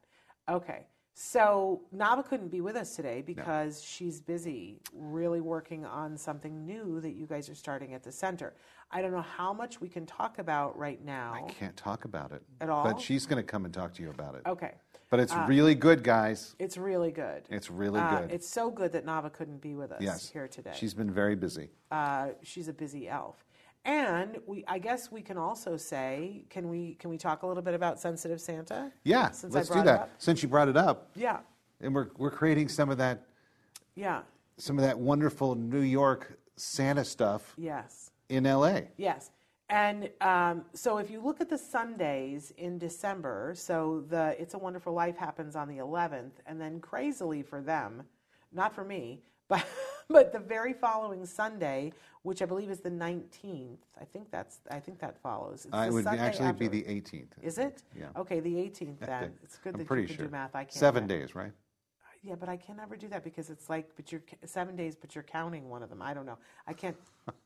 Okay. 0.49 0.85
So 1.19 1.81
Nava 1.95 2.23
couldn't 2.23 2.49
be 2.49 2.61
with 2.61 2.75
us 2.75 2.95
today 2.95 3.23
because 3.25 3.81
she's 3.81 4.21
busy 4.21 4.79
really 4.93 5.41
working 5.41 5.83
on 5.83 6.15
something 6.15 6.63
new 6.63 7.01
that 7.01 7.13
you 7.13 7.25
guys 7.25 7.49
are 7.49 7.55
starting 7.55 7.95
at 7.95 8.03
the 8.03 8.11
center. 8.11 8.53
I 8.91 9.01
don't 9.01 9.11
know 9.11 9.25
how 9.35 9.51
much 9.51 9.81
we 9.81 9.89
can 9.89 10.05
talk 10.05 10.37
about 10.37 10.77
right 10.77 11.03
now. 11.03 11.33
I 11.33 11.49
can't 11.51 11.75
talk 11.75 12.05
about 12.05 12.33
it. 12.33 12.43
At 12.61 12.69
all? 12.69 12.83
But 12.83 13.01
she's 13.01 13.25
going 13.25 13.43
to 13.43 13.51
come 13.51 13.65
and 13.65 13.73
talk 13.73 13.95
to 13.95 14.03
you 14.03 14.11
about 14.11 14.35
it. 14.35 14.41
Okay. 14.45 14.75
But 15.09 15.19
it's 15.19 15.33
really 15.47 15.73
good, 15.73 16.03
guys. 16.03 16.55
It's 16.59 16.77
really 16.77 17.09
good. 17.09 17.47
It's 17.49 17.71
really 17.71 17.99
Uh, 17.99 18.19
good. 18.21 18.31
It's 18.31 18.47
so 18.47 18.69
good 18.69 18.91
that 18.91 19.03
Nava 19.03 19.33
couldn't 19.33 19.59
be 19.59 19.73
with 19.73 19.91
us 19.91 20.01
yes. 20.01 20.29
here 20.29 20.47
today. 20.47 20.73
She's 20.75 20.93
been 20.93 21.09
very 21.09 21.35
busy. 21.35 21.71
uh, 21.89 22.27
she's 22.43 22.67
a 22.67 22.73
busy 22.73 23.09
elf. 23.09 23.43
And 23.87 24.37
we, 24.45 24.65
I 24.67 24.79
guess 24.79 25.11
we 25.13 25.21
can 25.21 25.37
also 25.37 25.77
say, 25.77 26.43
can 26.49 26.69
we, 26.69 26.95
can 26.95 27.09
we 27.09 27.17
talk 27.17 27.43
a 27.43 27.47
little 27.47 27.63
bit 27.63 27.73
about 27.73 27.99
sensitive 28.01 28.41
Santa? 28.41 28.91
Yeah, 29.05 29.31
Since 29.31 29.53
let's 29.55 29.69
do 29.69 29.81
that. 29.81 30.11
Since 30.17 30.43
you 30.43 30.49
brought 30.49 30.67
it 30.67 30.75
up, 30.75 31.09
Yeah, 31.15 31.37
and 31.79 31.95
we're, 31.95 32.09
we're 32.17 32.29
creating 32.29 32.67
some 32.67 32.89
of 32.89 32.97
that 32.97 33.23
yeah, 33.95 34.21
some 34.57 34.77
of 34.77 34.83
that 34.83 34.99
wonderful 34.99 35.55
New 35.55 35.81
York 35.81 36.37
Santa 36.55 37.03
stuff 37.03 37.53
yes, 37.57 38.11
in 38.29 38.43
LA. 38.43 38.81
yes. 38.97 39.31
And 39.69 40.09
um, 40.21 40.65
so 40.73 40.97
if 40.97 41.09
you 41.09 41.19
look 41.21 41.41
at 41.41 41.49
the 41.49 41.57
Sundays 41.57 42.53
in 42.57 42.77
December, 42.77 43.53
so 43.55 44.03
the 44.09 44.35
It's 44.39 44.53
a 44.53 44.57
Wonderful 44.57 44.93
Life 44.93 45.17
happens 45.17 45.55
on 45.55 45.67
the 45.67 45.77
11th, 45.77 46.33
and 46.45 46.59
then 46.61 46.79
crazily 46.79 47.41
for 47.41 47.61
them, 47.61 48.03
not 48.53 48.73
for 48.75 48.83
me, 48.83 49.21
but 49.47 49.65
but 50.09 50.31
the 50.31 50.39
very 50.39 50.73
following 50.73 51.25
Sunday, 51.25 51.91
which 52.23 52.41
I 52.41 52.45
believe 52.45 52.69
is 52.69 52.79
the 52.79 52.89
19th, 52.89 53.77
I 53.99 54.05
think 54.05 54.31
that's 54.31 54.59
I 54.71 54.79
think 54.79 54.99
that 54.99 55.17
follows. 55.21 55.65
It's 55.65 55.87
it 55.87 55.93
would 55.93 56.03
Sunday 56.05 56.21
actually 56.21 56.51
be 56.53 56.67
the 56.67 56.83
18th. 56.83 57.31
Is 57.41 57.57
it? 57.57 57.83
Yeah. 57.97 58.07
Okay, 58.15 58.39
the 58.39 58.53
18th 58.55 58.99
then. 58.99 59.33
It's 59.43 59.57
good 59.57 59.73
I'm 59.73 59.79
that 59.79 59.87
pretty 59.87 60.03
you 60.03 60.07
can 60.07 60.17
sure. 60.17 60.25
do 60.25 60.31
math. 60.31 60.55
I 60.55 60.63
can't. 60.63 60.73
Seven 60.73 61.07
days, 61.07 61.35
right? 61.35 61.51
Yeah, 62.23 62.35
but 62.35 62.49
I 62.49 62.57
can 62.57 62.75
never 62.77 62.95
do 62.97 63.07
that 63.09 63.23
because 63.23 63.49
it's 63.49 63.69
like, 63.69 63.89
but 63.95 64.11
you're 64.11 64.23
seven 64.43 64.75
days, 64.75 64.95
but 64.95 65.15
you're 65.15 65.23
counting 65.23 65.69
one 65.69 65.83
of 65.83 65.89
them. 65.89 66.01
I 66.01 66.13
don't 66.13 66.25
know. 66.25 66.37
I 66.67 66.73
can't. 66.73 66.97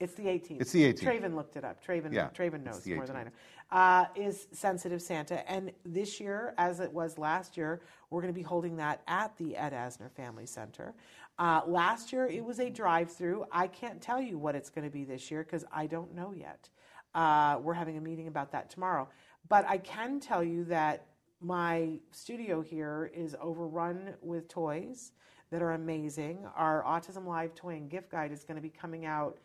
It's 0.00 0.14
the 0.14 0.22
18th. 0.22 0.62
It's 0.62 0.72
the 0.72 0.90
18th. 0.94 1.00
Traven 1.02 1.34
looked 1.34 1.56
it 1.56 1.64
up. 1.64 1.84
Traven, 1.84 2.10
Yeah, 2.10 2.30
Traven 2.30 2.64
knows 2.64 2.86
more 2.86 3.06
than 3.06 3.16
I 3.16 3.24
know. 3.24 3.30
Uh, 3.70 4.06
is 4.16 4.48
Sensitive 4.50 5.02
Santa. 5.02 5.48
And 5.48 5.72
this 5.84 6.18
year, 6.18 6.54
as 6.56 6.80
it 6.80 6.90
was 6.90 7.18
last 7.18 7.54
year, 7.58 7.82
we're 8.08 8.22
going 8.22 8.32
to 8.32 8.38
be 8.38 8.42
holding 8.42 8.76
that 8.78 9.02
at 9.06 9.36
the 9.36 9.54
Ed 9.58 9.74
Asner 9.74 10.10
Family 10.10 10.46
Center. 10.46 10.94
Uh, 11.40 11.62
last 11.66 12.12
year, 12.12 12.26
it 12.26 12.44
was 12.44 12.60
a 12.60 12.68
drive 12.68 13.10
through. 13.10 13.46
I 13.50 13.66
can't 13.66 13.98
tell 14.02 14.20
you 14.20 14.36
what 14.36 14.54
it's 14.54 14.68
going 14.68 14.84
to 14.84 14.90
be 14.90 15.04
this 15.04 15.30
year 15.30 15.42
because 15.42 15.64
I 15.72 15.86
don't 15.86 16.14
know 16.14 16.34
yet. 16.36 16.68
Uh, 17.14 17.58
we're 17.62 17.72
having 17.72 17.96
a 17.96 18.00
meeting 18.00 18.28
about 18.28 18.52
that 18.52 18.68
tomorrow. 18.68 19.08
But 19.48 19.64
I 19.66 19.78
can 19.78 20.20
tell 20.20 20.44
you 20.44 20.64
that 20.64 21.06
my 21.40 21.98
studio 22.10 22.60
here 22.60 23.10
is 23.14 23.34
overrun 23.40 24.12
with 24.20 24.48
toys 24.48 25.12
that 25.50 25.62
are 25.62 25.72
amazing. 25.72 26.46
Our 26.54 26.84
Autism 26.84 27.26
Live 27.26 27.54
toy 27.54 27.70
and 27.70 27.88
gift 27.88 28.10
guide 28.10 28.32
is 28.32 28.44
going 28.44 28.56
to 28.56 28.62
be 28.62 28.68
coming 28.68 29.06
out, 29.06 29.38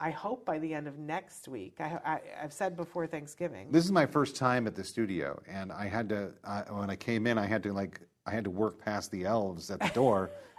I 0.00 0.08
hope, 0.08 0.46
by 0.46 0.58
the 0.58 0.72
end 0.72 0.88
of 0.88 0.98
next 0.98 1.48
week. 1.48 1.76
I, 1.80 1.98
I, 2.02 2.20
I've 2.42 2.52
said 2.54 2.78
before 2.78 3.06
Thanksgiving. 3.06 3.70
This 3.70 3.84
is 3.84 3.92
my 3.92 4.06
first 4.06 4.36
time 4.36 4.66
at 4.66 4.74
the 4.74 4.82
studio, 4.82 5.40
and 5.46 5.70
I 5.70 5.86
had 5.86 6.08
to 6.08 6.32
uh, 6.44 6.62
when 6.70 6.88
I 6.88 6.96
came 6.96 7.26
in, 7.26 7.36
I 7.36 7.44
had 7.44 7.62
to 7.64 7.74
like 7.74 8.00
I 8.24 8.30
had 8.30 8.44
to 8.44 8.50
work 8.50 8.82
past 8.82 9.10
the 9.10 9.24
elves 9.24 9.70
at 9.70 9.80
the 9.80 9.88
door, 9.88 10.30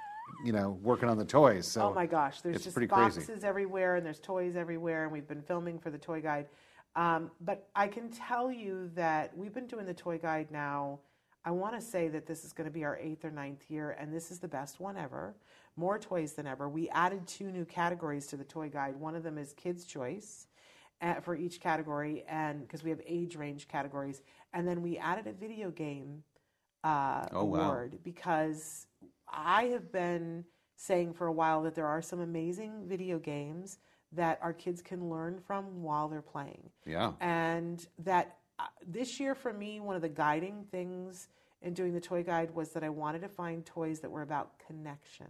you 0.44 0.52
know, 0.52 0.78
working 0.82 1.10
on 1.10 1.18
the 1.18 1.26
toys. 1.26 1.68
So 1.68 1.90
oh 1.90 1.94
my 1.94 2.06
gosh, 2.06 2.42
there's 2.42 2.56
it's 2.58 2.64
just 2.66 2.76
pretty 2.76 2.88
boxes 2.88 3.26
crazy. 3.26 3.44
everywhere 3.46 3.96
and 3.96 4.06
there's 4.06 4.20
toys 4.20 4.56
everywhere, 4.56 5.04
and 5.04 5.12
we've 5.12 5.28
been 5.28 5.42
filming 5.42 5.80
for 5.80 5.90
the 5.90 5.98
toy 5.98 6.22
guide. 6.22 6.48
Um, 6.96 7.32
but 7.42 7.68
I 7.76 7.88
can 7.88 8.10
tell 8.10 8.52
you 8.52 8.90
that 8.96 9.36
we've 9.36 9.54
been 9.54 9.68
doing 9.68 9.86
the 9.86 9.94
toy 9.94 10.18
guide 10.18 10.52
now. 10.52 11.00
I 11.46 11.52
want 11.52 11.76
to 11.76 11.82
say 11.82 12.08
that 12.10 12.26
this 12.26 12.46
is 12.46 12.54
going 12.54 12.66
to 12.70 12.74
be 12.74 12.86
our 12.86 12.98
eighth 13.00 13.26
or 13.26 13.32
ninth 13.32 13.70
year, 13.70 13.98
and 14.00 14.14
this 14.14 14.32
is 14.32 14.40
the 14.40 14.48
best 14.48 14.80
one 14.80 14.96
ever. 14.96 15.36
More 15.76 15.98
toys 16.00 16.34
than 16.34 16.46
ever. 16.48 16.70
We 16.70 16.88
added 16.90 17.28
two 17.28 17.52
new 17.52 17.66
categories 17.66 18.28
to 18.28 18.38
the 18.38 18.44
toy 18.44 18.70
guide. 18.70 18.96
One 18.96 19.16
of 19.16 19.24
them 19.24 19.38
is 19.38 19.54
Kids' 19.54 19.86
Choice 19.86 20.48
uh, 21.02 21.16
for 21.16 21.36
each 21.36 21.60
category, 21.60 22.24
and 22.30 22.62
because 22.62 22.84
we 22.84 22.92
have 22.92 23.02
age 23.06 23.36
range 23.36 23.68
categories, 23.68 24.22
and 24.54 24.68
then 24.68 24.82
we 24.82 24.98
added 24.98 25.26
a 25.28 25.34
video 25.34 25.70
game 25.72 26.24
uh, 26.84 27.26
Oh, 27.34 27.44
wow. 27.46 27.62
award 27.72 27.98
because 28.04 28.86
I 29.34 29.66
have 29.66 29.92
been 29.92 30.46
saying 30.76 31.14
for 31.14 31.28
a 31.28 31.32
while 31.32 31.64
that 31.64 31.76
there 31.76 31.88
are 31.88 32.02
some 32.02 32.20
amazing 32.20 32.86
video 32.88 33.20
games 33.20 33.80
that 34.12 34.40
our 34.42 34.54
kids 34.54 34.82
can 34.82 35.10
learn 35.10 35.40
from 35.40 35.82
while 35.82 36.08
they're 36.08 36.22
playing. 36.22 36.70
Yeah. 36.86 37.14
And 37.20 37.86
that 38.00 38.38
uh, 38.60 38.66
this 38.86 39.20
year 39.20 39.34
for 39.34 39.52
me, 39.52 39.80
one 39.80 39.96
of 39.96 40.02
the 40.02 40.10
guiding 40.10 40.66
things 40.72 41.30
in 41.62 41.74
doing 41.74 41.94
the 41.94 42.02
toy 42.02 42.24
guide 42.24 42.54
was 42.54 42.70
that 42.72 42.84
I 42.84 42.90
wanted 42.90 43.22
to 43.22 43.30
find 43.30 43.66
toys 43.66 44.00
that 44.02 44.12
were 44.12 44.22
about 44.22 44.60
connection. 44.68 45.28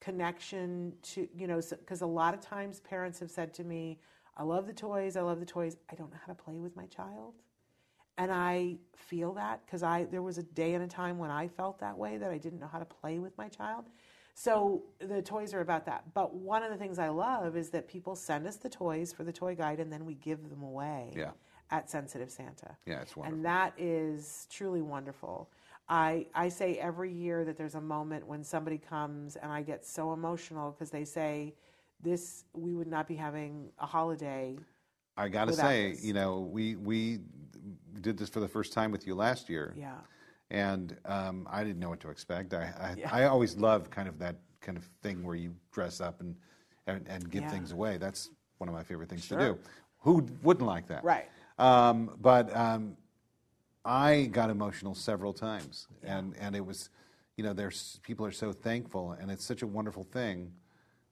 Connection 0.00 0.92
to, 1.02 1.28
you 1.34 1.46
know, 1.46 1.60
because 1.70 2.02
a 2.02 2.06
lot 2.06 2.34
of 2.34 2.40
times 2.40 2.80
parents 2.80 3.18
have 3.20 3.30
said 3.30 3.52
to 3.54 3.64
me, 3.64 3.98
I 4.36 4.44
love 4.44 4.66
the 4.66 4.72
toys, 4.72 5.16
I 5.16 5.22
love 5.22 5.40
the 5.40 5.46
toys, 5.46 5.76
I 5.90 5.94
don't 5.94 6.10
know 6.10 6.18
how 6.24 6.32
to 6.32 6.40
play 6.40 6.58
with 6.58 6.76
my 6.76 6.86
child. 6.86 7.34
And 8.20 8.30
I 8.30 8.76
feel 8.94 9.32
that 9.34 9.64
because 9.64 9.82
I 9.82 10.04
there 10.04 10.20
was 10.20 10.36
a 10.36 10.42
day 10.42 10.74
and 10.74 10.84
a 10.84 10.86
time 10.86 11.16
when 11.16 11.30
I 11.30 11.48
felt 11.48 11.78
that 11.80 11.96
way 11.96 12.18
that 12.18 12.30
I 12.30 12.36
didn't 12.36 12.60
know 12.60 12.68
how 12.70 12.78
to 12.78 12.84
play 12.84 13.18
with 13.18 13.36
my 13.38 13.48
child. 13.48 13.86
So 14.34 14.82
the 15.00 15.22
toys 15.22 15.54
are 15.54 15.60
about 15.62 15.86
that. 15.86 16.04
But 16.12 16.34
one 16.34 16.62
of 16.62 16.70
the 16.70 16.76
things 16.76 16.98
I 16.98 17.08
love 17.08 17.56
is 17.56 17.70
that 17.70 17.88
people 17.88 18.14
send 18.14 18.46
us 18.46 18.56
the 18.56 18.68
toys 18.68 19.10
for 19.10 19.24
the 19.24 19.32
toy 19.32 19.54
guide 19.54 19.80
and 19.80 19.90
then 19.90 20.04
we 20.04 20.14
give 20.14 20.50
them 20.50 20.62
away 20.62 21.12
Yeah. 21.16 21.30
at 21.70 21.90
Sensitive 21.90 22.30
Santa. 22.30 22.76
Yeah, 22.86 23.00
it's 23.00 23.16
wonderful. 23.16 23.36
And 23.36 23.44
that 23.46 23.72
is 23.78 24.46
truly 24.50 24.82
wonderful. 24.82 25.50
I, 25.88 26.26
I 26.34 26.50
say 26.50 26.76
every 26.76 27.10
year 27.12 27.44
that 27.46 27.56
there's 27.56 27.74
a 27.74 27.80
moment 27.80 28.26
when 28.26 28.44
somebody 28.44 28.78
comes 28.78 29.36
and 29.36 29.50
I 29.50 29.62
get 29.62 29.84
so 29.84 30.12
emotional 30.12 30.72
because 30.72 30.90
they 30.90 31.04
say, 31.04 31.54
this, 32.02 32.44
we 32.54 32.74
would 32.74 32.86
not 32.86 33.06
be 33.06 33.14
having 33.16 33.70
a 33.78 33.86
holiday. 33.86 34.58
I 35.20 35.28
got 35.28 35.46
to 35.48 35.52
say, 35.52 35.90
this. 35.92 36.04
you 36.04 36.12
know, 36.14 36.40
we 36.40 36.76
we 36.76 37.20
did 38.00 38.16
this 38.16 38.28
for 38.30 38.40
the 38.40 38.48
first 38.48 38.72
time 38.72 38.90
with 38.90 39.06
you 39.06 39.14
last 39.14 39.48
year. 39.48 39.74
Yeah. 39.76 39.98
and 40.50 40.96
um, 41.04 41.46
I 41.50 41.62
didn't 41.62 41.78
know 41.78 41.90
what 41.90 42.00
to 42.00 42.08
expect. 42.10 42.54
I 42.54 42.62
I, 42.86 42.94
Yeah. 42.96 43.10
I 43.12 43.24
always 43.24 43.56
love 43.56 43.90
kind 43.90 44.08
of 44.08 44.18
that 44.18 44.36
kind 44.60 44.76
of 44.78 44.84
thing 45.02 45.22
where 45.24 45.36
you 45.36 45.54
dress 45.72 46.00
up 46.00 46.20
and 46.20 46.34
and, 46.86 47.06
and 47.08 47.30
give 47.30 47.42
Yeah. 47.42 47.50
things 47.50 47.72
away. 47.72 47.98
That's 47.98 48.30
one 48.58 48.68
of 48.68 48.74
my 48.74 48.82
favorite 48.82 49.08
things 49.10 49.24
Sure. 49.26 49.38
to 49.38 49.44
do. 49.54 49.58
Who 49.98 50.26
wouldn't 50.42 50.66
like 50.66 50.86
that? 50.88 51.04
Right. 51.04 51.28
Um, 51.58 52.16
but 52.20 52.54
um, 52.56 52.96
I 53.84 54.24
got 54.32 54.48
emotional 54.50 54.94
several 54.94 55.32
times, 55.34 55.86
and 56.02 56.34
and 56.40 56.56
it 56.56 56.64
was, 56.64 56.88
you 57.36 57.44
know, 57.44 57.52
there's 57.52 58.00
people 58.02 58.24
are 58.26 58.32
so 58.32 58.50
thankful, 58.52 59.12
and 59.12 59.30
it's 59.30 59.44
such 59.44 59.62
a 59.62 59.66
wonderful 59.66 60.04
thing. 60.04 60.52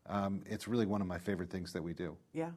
Um, 0.07 0.43
it's 0.47 0.67
really 0.67 0.87
one 0.87 1.03
of 1.03 1.07
my 1.07 1.19
favorite 1.19 1.51
things 1.51 1.73
that 1.75 1.83
we 1.83 1.93
do. 1.93 2.17
Yeah. 2.33 2.51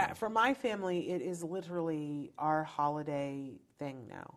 Uh, 0.00 0.14
for 0.14 0.30
my 0.30 0.54
family, 0.54 1.10
it 1.10 1.20
is 1.20 1.44
literally 1.44 2.32
our 2.38 2.64
holiday 2.64 3.52
thing 3.78 4.06
now. 4.08 4.34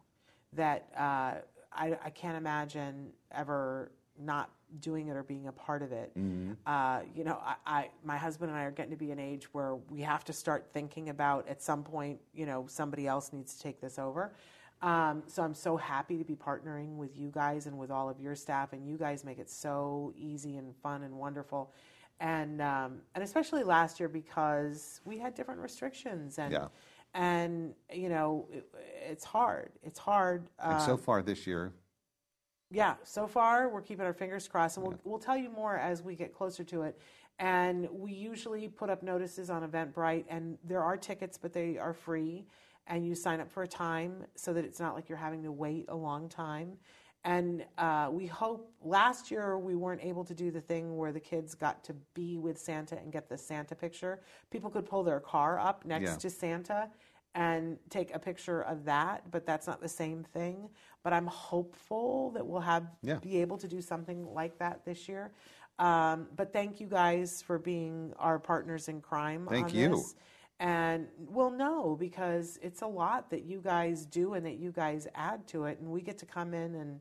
That 0.53 0.88
uh, 0.95 1.36
I, 1.72 1.97
I 2.03 2.09
can't 2.09 2.38
imagine 2.38 3.09
ever 3.32 3.91
not 4.20 4.51
doing 4.80 5.07
it 5.07 5.16
or 5.16 5.24
being 5.24 5.47
a 5.47 5.51
part 5.51 5.82
of 5.82 5.91
it. 5.91 6.11
Uh, 6.66 7.01
you 7.16 7.24
know, 7.24 7.39
I, 7.43 7.55
I, 7.66 7.89
my 8.03 8.18
husband 8.18 8.51
and 8.51 8.59
I 8.59 8.64
are 8.64 8.72
getting 8.72 8.91
to 8.91 8.97
be 8.97 9.11
an 9.11 9.20
age 9.20 9.53
where 9.53 9.76
we 9.89 10.01
have 10.01 10.24
to 10.26 10.34
start 10.34 10.68
thinking 10.74 11.09
about 11.09 11.47
at 11.47 11.61
some 11.61 11.84
point, 11.84 12.20
you 12.34 12.45
know, 12.45 12.66
somebody 12.68 13.07
else 13.07 13.32
needs 13.34 13.55
to 13.55 13.61
take 13.61 13.80
this 13.82 13.97
over. 13.97 14.34
Um, 14.82 15.24
so 15.28 15.41
I'm 15.43 15.53
so 15.53 15.78
happy 15.78 16.18
to 16.18 16.26
be 16.26 16.36
partnering 16.36 16.97
with 16.97 17.18
you 17.18 17.32
guys 17.34 17.68
and 17.68 17.78
with 17.78 17.89
all 17.89 18.09
of 18.09 18.20
your 18.20 18.36
staff, 18.36 18.74
and 18.74 18.86
you 18.86 18.97
guys 18.97 19.24
make 19.24 19.39
it 19.39 19.49
so 19.49 20.14
easy 20.18 20.57
and 20.57 20.76
fun 20.84 21.03
and 21.03 21.16
wonderful 21.16 21.72
and 22.24 22.61
um, 22.61 23.01
and 23.13 23.24
especially 23.24 23.63
last 23.63 23.99
year 23.99 24.07
because 24.07 25.01
we 25.03 25.19
had 25.19 25.36
different 25.36 25.59
restrictions 25.59 26.39
and 26.39 26.51
Yeah. 26.53 26.67
and 27.13 27.76
you 27.91 28.09
know 28.09 28.47
it, 28.51 28.65
it's 29.09 29.26
hard. 29.26 29.71
It's 29.84 29.99
hard. 29.99 30.49
And 30.57 30.76
Uh, 30.76 30.80
so 30.80 30.97
far 30.97 31.21
this 31.21 31.45
year, 31.45 31.74
yeah, 32.71 32.95
so 33.03 33.28
far 33.28 33.69
we're 33.69 33.82
keeping 33.82 34.05
our 34.05 34.13
fingers 34.13 34.47
crossed, 34.47 34.78
and 34.78 34.88
we'll 34.88 34.99
we'll 35.03 35.19
tell 35.19 35.38
you 35.38 35.49
more 35.49 35.78
as 35.78 36.01
we 36.01 36.15
get 36.15 36.34
closer 36.34 36.63
to 36.63 36.84
it. 36.84 36.97
And 37.39 37.89
we 37.91 38.13
usually 38.13 38.69
put 38.69 38.89
up 38.89 39.03
notices 39.03 39.49
on 39.49 39.67
Eventbrite, 39.69 40.26
and 40.30 40.57
there 40.63 40.82
are 40.82 40.95
tickets, 40.95 41.38
but 41.38 41.51
they 41.51 41.78
are 41.78 41.93
free, 41.93 42.45
and 42.88 43.05
you 43.05 43.15
sign 43.15 43.41
up 43.41 43.51
for 43.51 43.63
a 43.63 43.67
time 43.67 44.26
so 44.36 44.53
that 44.53 44.63
it's 44.63 44.80
not 44.80 44.95
like 44.95 45.09
you're 45.09 45.17
having 45.17 45.43
to 45.43 45.51
wait 45.51 45.86
a 45.89 45.95
long 45.95 46.30
time. 46.30 46.78
And 47.26 47.65
uh, 47.78 48.09
we 48.11 48.26
hope 48.26 48.69
last 48.84 49.32
year 49.32 49.57
we 49.57 49.76
weren't 49.76 50.03
able 50.03 50.26
to 50.26 50.34
do 50.34 50.51
the 50.51 50.59
thing 50.59 50.97
where 50.97 51.13
the 51.13 51.19
kids 51.19 51.55
got 51.55 51.84
to 51.86 51.93
be 52.13 52.38
with 52.38 52.59
Santa 52.59 52.97
and 52.97 53.13
get 53.13 53.30
the 53.30 53.38
Santa 53.38 53.76
picture. 53.76 54.19
People 54.51 54.69
could 54.69 54.86
pull 54.86 55.03
their 55.03 55.21
car 55.21 55.57
up 55.57 55.86
next 55.86 56.03
Yeah. 56.11 56.17
to 56.17 56.30
Santa 56.30 56.89
and 57.36 57.80
take 57.89 58.13
a 58.13 58.19
picture 58.19 58.61
of 58.63 58.84
that, 58.86 59.32
but 59.32 59.45
that's 59.45 59.67
not 59.67 59.82
the 59.82 59.88
same 59.88 60.24
thing. 60.24 60.69
But 61.01 61.13
I'm 61.13 61.26
hopeful 61.28 62.32
that 62.32 62.45
we'll 62.45 62.59
have 62.61 62.88
Yeah. 63.01 63.19
be 63.19 63.38
able 63.38 63.57
to 63.57 63.67
do 63.67 63.82
something 63.82 64.32
like 64.34 64.57
that 64.59 64.84
this 64.86 65.07
year. 65.07 65.32
Um, 65.80 66.28
but 66.36 66.53
thank 66.53 66.80
you 66.80 66.88
guys 66.88 67.41
for 67.41 67.57
being 67.57 68.13
our 68.19 68.38
partners 68.38 68.89
in 68.89 69.01
crime. 69.01 69.47
Thank 69.49 69.67
on 69.67 69.76
you. 69.76 69.89
This. 69.91 70.15
And 70.60 71.08
we'll 71.18 71.51
know 71.51 71.97
because 71.99 72.60
it's 72.62 72.82
a 72.82 72.88
lot 72.88 73.30
that 73.32 73.43
you 73.43 73.60
guys 73.60 74.06
do 74.06 74.34
and 74.34 74.45
that 74.45 74.58
you 74.58 74.72
guys 74.72 75.08
add 75.16 75.45
to 75.47 75.66
it, 75.66 75.80
and 75.80 75.89
we 75.89 76.01
get 76.01 76.18
to 76.20 76.26
come 76.26 76.54
in 76.54 76.76
and 76.76 76.99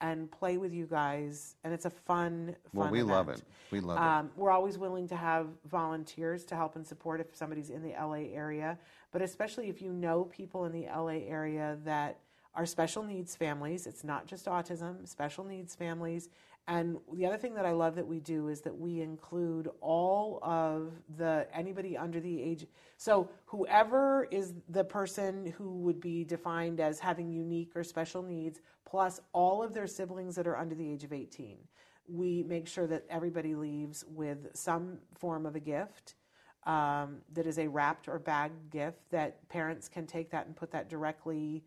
and 0.00 0.30
play 0.30 0.58
with 0.58 0.74
you 0.74 0.86
guys, 0.86 1.56
and 1.64 1.72
it's 1.72 1.86
a 1.86 1.90
fun, 1.90 2.46
fun. 2.46 2.56
well, 2.74 2.90
we 2.90 3.02
love 3.02 3.28
it. 3.28 3.42
We 3.70 3.80
love 3.80 3.96
it. 3.96 4.02
Um, 4.02 4.30
we're 4.36 4.50
always 4.50 4.76
willing 4.76 5.08
to 5.08 5.16
have 5.16 5.46
volunteers 5.70 6.44
to 6.46 6.56
help 6.56 6.76
and 6.76 6.86
support 6.86 7.20
if 7.20 7.34
somebody's 7.34 7.70
in 7.70 7.82
the 7.82 7.92
LA 7.92 8.34
area, 8.34 8.78
but 9.12 9.22
especially 9.22 9.68
if 9.68 9.80
you 9.80 9.92
know 9.92 10.24
people 10.24 10.66
in 10.66 10.72
the 10.72 10.86
LA 10.94 11.20
area 11.26 11.78
that 11.84 12.18
are 12.54 12.66
special 12.66 13.02
needs 13.02 13.34
families. 13.34 13.86
It's 13.86 14.04
not 14.04 14.26
just 14.26 14.46
autism, 14.46 15.08
special 15.08 15.44
needs 15.44 15.74
families. 15.74 16.28
And 16.66 16.96
the 17.12 17.26
other 17.26 17.36
thing 17.36 17.54
that 17.54 17.66
I 17.66 17.72
love 17.72 17.94
that 17.96 18.06
we 18.06 18.20
do 18.20 18.48
is 18.48 18.62
that 18.62 18.74
we 18.74 19.02
include 19.02 19.68
all 19.80 20.38
of 20.42 20.92
the 21.18 21.46
anybody 21.52 21.96
under 21.96 22.20
the 22.20 22.42
age. 22.42 22.66
So 22.96 23.28
whoever 23.44 24.26
is 24.30 24.54
the 24.70 24.84
person 24.84 25.52
who 25.58 25.78
would 25.80 26.00
be 26.00 26.24
defined 26.24 26.80
as 26.80 26.98
having 26.98 27.30
unique 27.30 27.72
or 27.74 27.84
special 27.84 28.22
needs, 28.22 28.60
plus 28.86 29.20
all 29.34 29.62
of 29.62 29.74
their 29.74 29.86
siblings 29.86 30.36
that 30.36 30.46
are 30.46 30.56
under 30.56 30.74
the 30.74 30.90
age 30.90 31.04
of 31.04 31.12
18 31.12 31.58
we 32.06 32.42
make 32.42 32.66
sure 32.66 32.86
that 32.86 33.04
everybody 33.08 33.54
leaves 33.54 34.04
with 34.08 34.48
some 34.54 34.98
form 35.18 35.46
of 35.46 35.56
a 35.56 35.60
gift 35.60 36.14
um, 36.66 37.18
that 37.32 37.46
is 37.46 37.58
a 37.58 37.68
wrapped 37.68 38.08
or 38.08 38.18
bagged 38.18 38.70
gift 38.70 38.98
that 39.10 39.46
parents 39.48 39.88
can 39.88 40.06
take 40.06 40.30
that 40.30 40.46
and 40.46 40.56
put 40.56 40.70
that 40.70 40.88
directly 40.88 41.62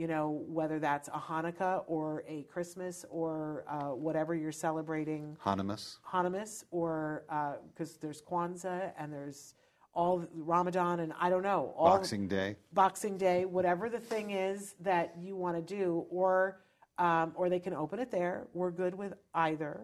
you 0.00 0.06
know 0.06 0.42
whether 0.48 0.78
that's 0.78 1.08
a 1.08 1.22
hanukkah 1.28 1.84
or 1.86 2.24
a 2.26 2.42
christmas 2.44 3.04
or 3.10 3.64
uh, 3.68 3.94
whatever 4.06 4.34
you're 4.34 4.50
celebrating 4.50 5.36
Honimus. 5.44 5.98
Hanukkah 6.10 6.64
or 6.70 7.24
because 7.72 7.96
there's 7.98 8.22
Kwanzaa 8.22 8.92
and 8.98 9.12
there's 9.12 9.54
all 9.92 10.24
Ramadan 10.34 11.00
and 11.00 11.12
I 11.20 11.28
don't 11.30 11.42
know 11.42 11.74
all 11.76 11.96
Boxing 11.98 12.28
Day. 12.28 12.56
Boxing 12.72 13.16
Day, 13.18 13.44
whatever 13.44 13.88
the 13.88 13.98
thing 13.98 14.30
is 14.30 14.74
that 14.80 15.14
you 15.20 15.36
want 15.36 15.56
to 15.56 15.62
do, 15.62 16.06
or 16.10 16.60
um, 16.98 17.32
or 17.34 17.48
they 17.48 17.58
can 17.58 17.74
open 17.74 17.98
it 17.98 18.10
there. 18.10 18.46
We're 18.54 18.70
good 18.70 18.94
with 18.94 19.14
either. 19.34 19.80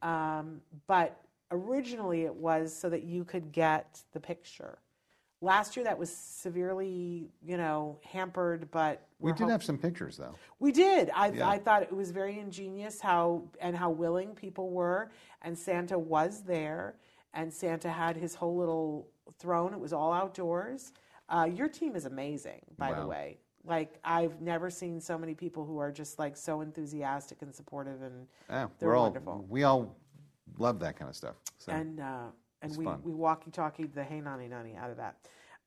Um, 0.00 0.60
but 0.86 1.20
originally 1.50 2.22
it 2.22 2.34
was 2.34 2.74
so 2.74 2.88
that 2.88 3.04
you 3.04 3.24
could 3.24 3.52
get 3.52 4.00
the 4.12 4.20
picture. 4.20 4.78
Last 5.42 5.76
year 5.76 5.84
that 5.84 5.98
was 5.98 6.08
severely, 6.14 7.28
you 7.44 7.56
know, 7.56 7.98
hampered, 8.04 8.70
but 8.70 9.06
We 9.18 9.32
did 9.32 9.40
hop- 9.40 9.50
have 9.50 9.64
some 9.64 9.76
pictures 9.76 10.16
though. 10.16 10.34
we 10.60 10.70
did. 10.72 11.10
I, 11.14 11.32
Yeah. 11.32 11.48
I 11.48 11.58
thought 11.58 11.82
it 11.82 11.92
was 11.92 12.12
very 12.12 12.38
ingenious 12.38 13.00
how 13.00 13.42
and 13.60 13.76
how 13.76 13.90
willing 13.90 14.34
people 14.34 14.70
were, 14.70 15.10
and 15.42 15.58
Santa 15.58 15.98
was 15.98 16.42
there, 16.42 16.94
and 17.34 17.52
Santa 17.52 17.90
had 17.90 18.16
his 18.16 18.36
whole 18.36 18.56
little 18.56 19.08
throne. 19.38 19.74
It 19.74 19.80
was 19.80 19.92
all 19.92 20.12
outdoors. 20.12 20.92
Uh, 21.28 21.48
your 21.52 21.68
team 21.68 21.96
is 21.96 22.04
amazing, 22.06 22.60
by 22.78 22.92
the 22.92 23.06
way. 23.06 23.38
Like 23.64 23.98
I've 24.04 24.40
never 24.40 24.70
seen 24.70 25.00
so 25.00 25.16
many 25.18 25.34
people 25.34 25.64
who 25.64 25.78
are 25.78 25.90
just 25.92 26.18
like 26.18 26.36
so 26.36 26.60
enthusiastic 26.60 27.42
and 27.42 27.52
supportive, 27.54 28.00
and 28.02 28.28
Yeah, 28.48 28.68
They're 28.78 28.90
we're 28.90 28.96
all 28.96 29.04
wonderful. 29.04 29.44
we 29.48 29.64
all 29.64 29.96
love 30.58 30.78
that 30.80 30.96
kind 30.96 31.08
of 31.08 31.16
stuff. 31.16 31.36
So 31.58 31.72
and 31.72 31.98
uh, 32.00 32.26
and 32.62 32.70
It's 32.70 32.78
we 32.78 32.84
fun. 32.84 33.00
we 33.02 33.12
walkie 33.12 33.50
talkie 33.50 33.84
the 33.86 34.02
hey 34.02 34.20
nanny 34.20 34.48
nanny 34.48 34.74
out 34.76 34.90
of 34.90 34.96
that. 34.96 35.16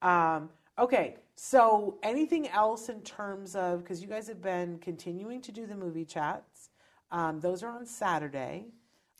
Um, 0.01 0.49
okay, 0.79 1.17
so 1.35 1.97
anything 2.03 2.47
else 2.49 2.89
in 2.89 3.01
terms 3.01 3.55
of 3.55 3.79
because 3.83 4.01
you 4.01 4.07
guys 4.07 4.27
have 4.27 4.41
been 4.41 4.77
continuing 4.79 5.41
to 5.41 5.51
do 5.51 5.65
the 5.67 5.75
movie 5.75 6.05
chats. 6.05 6.69
Um, 7.11 7.39
those 7.39 7.61
are 7.63 7.69
on 7.69 7.85
Saturday. 7.85 8.65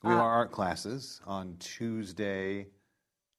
we 0.03 0.09
have 0.09 0.19
our 0.19 0.31
art 0.31 0.51
classes 0.51 1.21
on 1.25 1.55
Tuesday, 1.59 2.67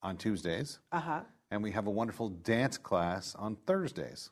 on 0.01 0.17
Tuesdays, 0.17 0.79
Uh 0.91 0.99
huh. 0.99 1.21
and 1.51 1.61
we 1.61 1.71
have 1.71 1.87
a 1.87 1.91
wonderful 1.91 2.29
dance 2.29 2.77
class 2.77 3.35
on 3.35 3.55
Thursdays. 3.67 4.29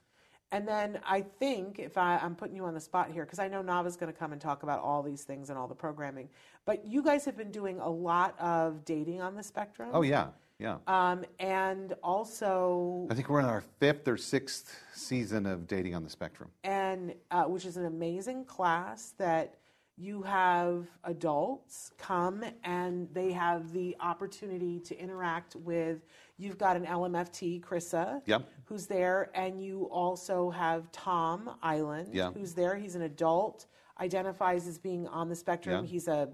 And 0.55 0.65
then 0.65 0.99
I 1.05 1.19
think 1.21 1.79
if 1.79 1.97
I, 1.97 2.17
I'm 2.17 2.33
putting 2.33 2.55
you 2.55 2.63
on 2.63 2.73
the 2.73 2.79
spot 2.79 3.11
here, 3.11 3.25
because 3.25 3.39
I 3.39 3.49
know 3.49 3.61
Nava's 3.61 3.97
going 3.97 4.11
to 4.11 4.17
come 4.17 4.31
and 4.31 4.39
talk 4.39 4.63
about 4.63 4.79
all 4.79 5.03
these 5.03 5.23
things 5.23 5.49
and 5.49 5.59
all 5.59 5.67
the 5.67 5.75
programming, 5.75 6.29
but 6.63 6.85
you 6.85 7.03
guys 7.03 7.25
have 7.25 7.35
been 7.35 7.51
doing 7.51 7.77
a 7.81 7.89
lot 7.89 8.39
of 8.39 8.85
dating 8.85 9.21
on 9.21 9.35
the 9.35 9.43
spectrum. 9.43 9.89
Oh 9.91 10.01
yeah, 10.01 10.27
yeah. 10.57 10.77
Um, 10.87 11.25
and 11.39 11.93
also, 12.01 13.05
I 13.11 13.15
think 13.15 13.27
we're 13.27 13.41
in 13.41 13.45
our 13.45 13.63
fifth 13.81 14.07
or 14.07 14.15
sixth 14.15 14.81
season 14.93 15.45
of 15.45 15.67
Dating 15.67 15.93
on 15.93 16.05
the 16.05 16.09
Spectrum. 16.09 16.49
and 16.63 17.13
uh, 17.31 17.43
which 17.43 17.65
is 17.65 17.75
an 17.75 17.85
amazing 17.85 18.45
class 18.45 19.13
that 19.17 19.55
you 19.97 20.21
have 20.23 20.87
adults 21.05 21.91
come 21.97 22.43
and 22.63 23.07
they 23.13 23.31
have 23.31 23.71
the 23.71 23.95
opportunity 23.99 24.79
to 24.81 24.97
interact 24.99 25.55
with. 25.55 26.05
You've 26.37 26.57
got 26.57 26.75
an 26.75 26.85
LMFT, 26.85 27.61
Krissa, 27.61 28.21
Yep. 28.25 28.43
who's 28.65 28.87
there, 28.87 29.29
and 29.33 29.63
you 29.63 29.85
also 29.85 30.49
have 30.49 30.91
Tom 30.91 31.57
Iland, 31.63 32.13
Yeah. 32.13 32.31
who's 32.31 32.53
there. 32.53 32.75
He's 32.75 32.95
an 32.95 33.03
adult, 33.03 33.67
identifies 33.99 34.67
as 34.67 34.77
being 34.77 35.07
on 35.07 35.29
the 35.29 35.35
spectrum. 35.35 35.85
Yeah. 35.85 35.89
He's 35.91 36.07
a, 36.09 36.29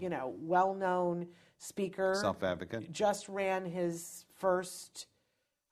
you 0.00 0.08
know, 0.08 0.34
well-known 0.38 1.26
speaker. 1.58 2.14
Self 2.18 2.42
advocate. 2.42 2.90
Just 2.92 3.28
ran 3.28 3.66
his 3.66 4.24
first. 4.36 5.06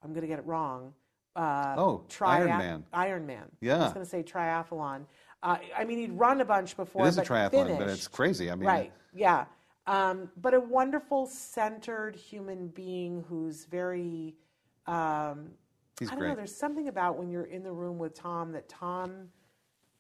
I'm 0.03 0.11
going 0.11 0.22
to 0.22 0.29
get 0.29 0.39
it 0.39 0.45
wrong. 0.47 0.93
Uh, 1.35 1.75
Oh, 1.79 2.05
Ironman. 2.11 2.85
Ironman. 2.93 3.43
I 3.45 3.49
Yeah. 3.62 3.77
I 3.77 3.85
was 3.85 3.93
going 3.95 4.05
to 4.05 4.11
say 4.11 4.22
triathlon. 4.22 5.07
Uh, 5.45 5.59
I 5.76 5.84
mean, 5.84 5.99
he'd 5.99 6.12
run 6.12 6.40
a 6.40 6.45
bunch 6.45 6.74
before. 6.74 7.05
It 7.05 7.11
is 7.11 7.18
a 7.18 7.22
triathlon, 7.22 7.78
but 7.78 7.88
it's 7.88 8.09
crazy. 8.09 8.51
I 8.51 8.55
mean, 8.55 8.66
right. 8.66 8.92
Yeah. 9.14 9.45
Um, 9.86 10.30
but 10.40 10.55
a 10.55 10.61
wonderful, 10.61 11.26
centered 11.26 12.16
human 12.16 12.68
being 12.68 13.24
who's 13.28 13.66
very. 13.66 14.34
Um, 14.86 15.51
He's 15.99 16.09
I 16.09 16.12
don't 16.12 16.20
great. 16.20 16.28
know. 16.30 16.34
There's 16.34 16.57
something 16.57 16.88
about 16.88 17.18
when 17.18 17.28
you're 17.28 17.45
in 17.45 17.62
the 17.62 17.70
room 17.70 17.99
with 17.99 18.14
Tom 18.14 18.53
that 18.53 18.68
Tom. 18.70 19.28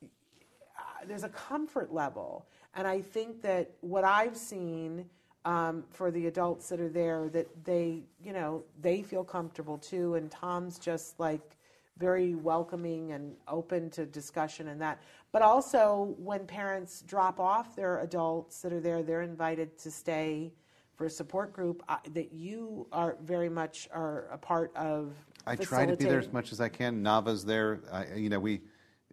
Uh, 0.02 1.06
there's 1.06 1.24
a 1.24 1.28
comfort 1.28 1.92
level, 1.92 2.46
and 2.74 2.86
I 2.86 3.02
think 3.02 3.42
that 3.42 3.70
what 3.82 4.02
I've 4.02 4.36
seen 4.38 5.04
um, 5.44 5.84
for 5.90 6.10
the 6.10 6.26
adults 6.26 6.70
that 6.70 6.80
are 6.80 6.88
there, 6.88 7.28
that 7.28 7.64
they, 7.64 8.02
you 8.24 8.32
know, 8.32 8.64
they 8.80 9.02
feel 9.02 9.22
comfortable 9.22 9.76
too, 9.76 10.14
and 10.14 10.30
Tom's 10.30 10.78
just 10.78 11.20
like 11.20 11.58
very 11.98 12.34
welcoming 12.34 13.12
and 13.12 13.34
open 13.46 13.90
to 13.90 14.04
discussion 14.04 14.68
and 14.68 14.80
that. 14.80 15.00
But 15.32 15.42
also, 15.42 16.14
when 16.18 16.46
parents 16.46 17.02
drop 17.02 17.38
off 17.38 17.76
their 17.76 18.00
adults 18.00 18.60
that 18.62 18.72
are 18.72 18.80
there, 18.80 19.02
they're 19.02 19.22
invited 19.22 19.78
to 19.78 19.90
stay 19.90 20.52
for 20.96 21.06
a 21.06 21.10
support 21.10 21.52
group 21.52 21.82
uh, 21.88 21.96
that 22.12 22.32
you 22.32 22.86
are 22.92 23.16
very 23.22 23.48
much 23.48 23.88
are 23.92 24.28
a 24.30 24.38
part 24.38 24.74
of. 24.76 25.14
I 25.46 25.56
try 25.56 25.86
to 25.86 25.96
be 25.96 26.04
there 26.04 26.18
as 26.18 26.32
much 26.32 26.52
as 26.52 26.60
I 26.60 26.68
can. 26.68 27.02
Nava's 27.02 27.44
there. 27.44 27.80
I, 27.92 28.14
you 28.14 28.28
know, 28.28 28.40
we, 28.40 28.60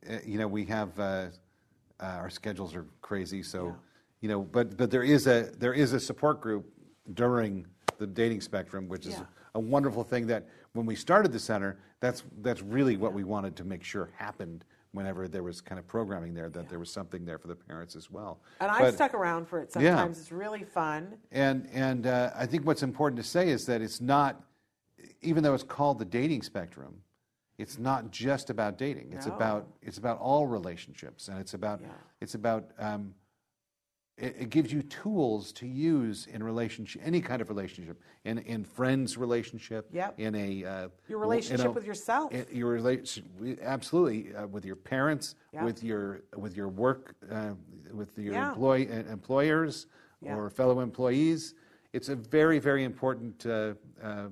uh, 0.10 0.18
you 0.26 0.38
know, 0.38 0.48
we 0.48 0.66
have 0.66 0.98
uh, 1.00 1.28
uh, 2.00 2.04
our 2.06 2.30
schedules 2.30 2.76
are 2.76 2.86
crazy. 3.02 3.44
So, 3.44 3.76
you 4.22 4.30
know, 4.30 4.42
but 4.42 4.78
but 4.78 4.90
there 4.92 5.04
is 5.04 5.28
a 5.28 5.52
there 5.58 5.74
is 5.74 5.94
a 5.94 6.00
support 6.00 6.42
group 6.42 6.72
during 7.14 7.66
the 7.98 8.08
dating 8.08 8.42
spectrum, 8.42 8.88
which 8.88 9.06
is 9.06 9.14
Yeah. 9.14 9.26
a 9.56 9.60
wonderful 9.60 10.04
thing. 10.04 10.28
That 10.28 10.48
when 10.74 10.86
we 10.86 10.96
started 10.96 11.32
the 11.32 11.40
center, 11.40 11.78
that's 12.00 12.24
that's 12.42 12.62
really 12.62 12.98
what 12.98 13.14
we 13.14 13.24
wanted 13.24 13.56
to 13.58 13.64
make 13.64 13.84
sure 13.84 14.10
happened. 14.16 14.64
Whenever 14.94 15.30
there 15.30 15.42
was 15.44 15.62
kind 15.62 15.80
of 15.80 15.88
programming 15.88 16.34
there, 16.34 16.50
that 16.50 16.68
there 16.68 16.78
was 16.78 16.92
something 16.92 17.24
there 17.24 17.38
for 17.38 17.48
the 17.48 17.56
parents 17.56 17.96
as 17.96 18.12
well. 18.12 18.42
And 18.60 18.70
I've 18.70 18.94
stuck 18.94 19.14
around 19.14 19.48
for 19.48 19.62
it 19.62 19.70
Yeah. 19.80 19.92
sometimes. 19.92 20.20
It's 20.20 20.34
really 20.34 20.66
fun. 20.66 21.14
and 21.32 21.68
and 21.72 22.08
uh, 22.08 22.32
I 22.36 22.46
think 22.46 22.66
what's 22.68 22.84
important 22.84 23.16
to 23.22 23.28
say 23.28 23.48
is 23.48 23.64
that 23.68 23.82
it's 23.82 24.02
not, 24.02 24.44
even 25.22 25.44
though 25.44 25.54
it's 25.54 25.64
called 25.64 25.98
the 25.98 26.04
dating 26.04 26.42
spectrum, 26.42 27.02
it's 27.58 27.78
not 27.80 28.12
just 28.12 28.50
about 28.50 28.78
dating. 28.78 29.14
It's 29.14 29.28
No. 29.28 29.36
about 29.36 29.68
it's 29.82 29.98
about 29.98 30.18
all 30.20 30.46
relationships, 30.46 31.30
and 31.30 31.40
it's 31.40 31.54
about 31.54 31.80
Yeah. 31.82 31.88
it's 32.20 32.36
about 32.36 32.72
um, 32.78 33.16
it, 34.22 34.36
it 34.40 34.50
gives 34.50 34.72
you 34.72 34.84
tools 34.84 35.52
to 35.54 35.68
use 35.68 36.28
in 36.28 36.44
relationship, 36.44 37.02
any 37.04 37.20
kind 37.22 37.42
of 37.42 37.50
relationship, 37.50 38.00
in 38.24 38.38
in 38.40 38.64
friends 38.64 39.18
relationship, 39.18 39.90
Yep. 39.92 40.20
in 40.20 40.36
a 40.36 40.64
uh, 40.66 40.88
Your 41.08 41.18
relationship 41.20 41.68
a- 41.68 41.72
with 41.72 41.86
yourself. 41.86 42.32
in 42.32 42.46
your 42.52 42.70
relationship, 42.70 43.60
absolutely, 43.64 44.34
uh, 44.36 44.46
with 44.48 44.64
your 44.64 44.76
parents, 44.76 45.36
Yeah. 45.52 45.64
with 45.66 45.84
your 45.84 46.22
with 46.38 46.56
your 46.56 46.70
work, 46.70 47.16
uh, 47.32 47.56
with 47.92 48.18
your 48.18 48.34
Yeah. 48.34 48.50
employ, 48.50 48.88
uh, 48.90 49.12
employers 49.12 49.88
Yeah. 50.22 50.36
or 50.36 50.50
fellow 50.50 50.80
employees. 50.82 51.56
It's 51.94 52.10
a 52.10 52.16
very 52.16 52.60
very 52.60 52.84
important 52.84 53.46
uh, 53.46 53.74
uh, 54.02 54.30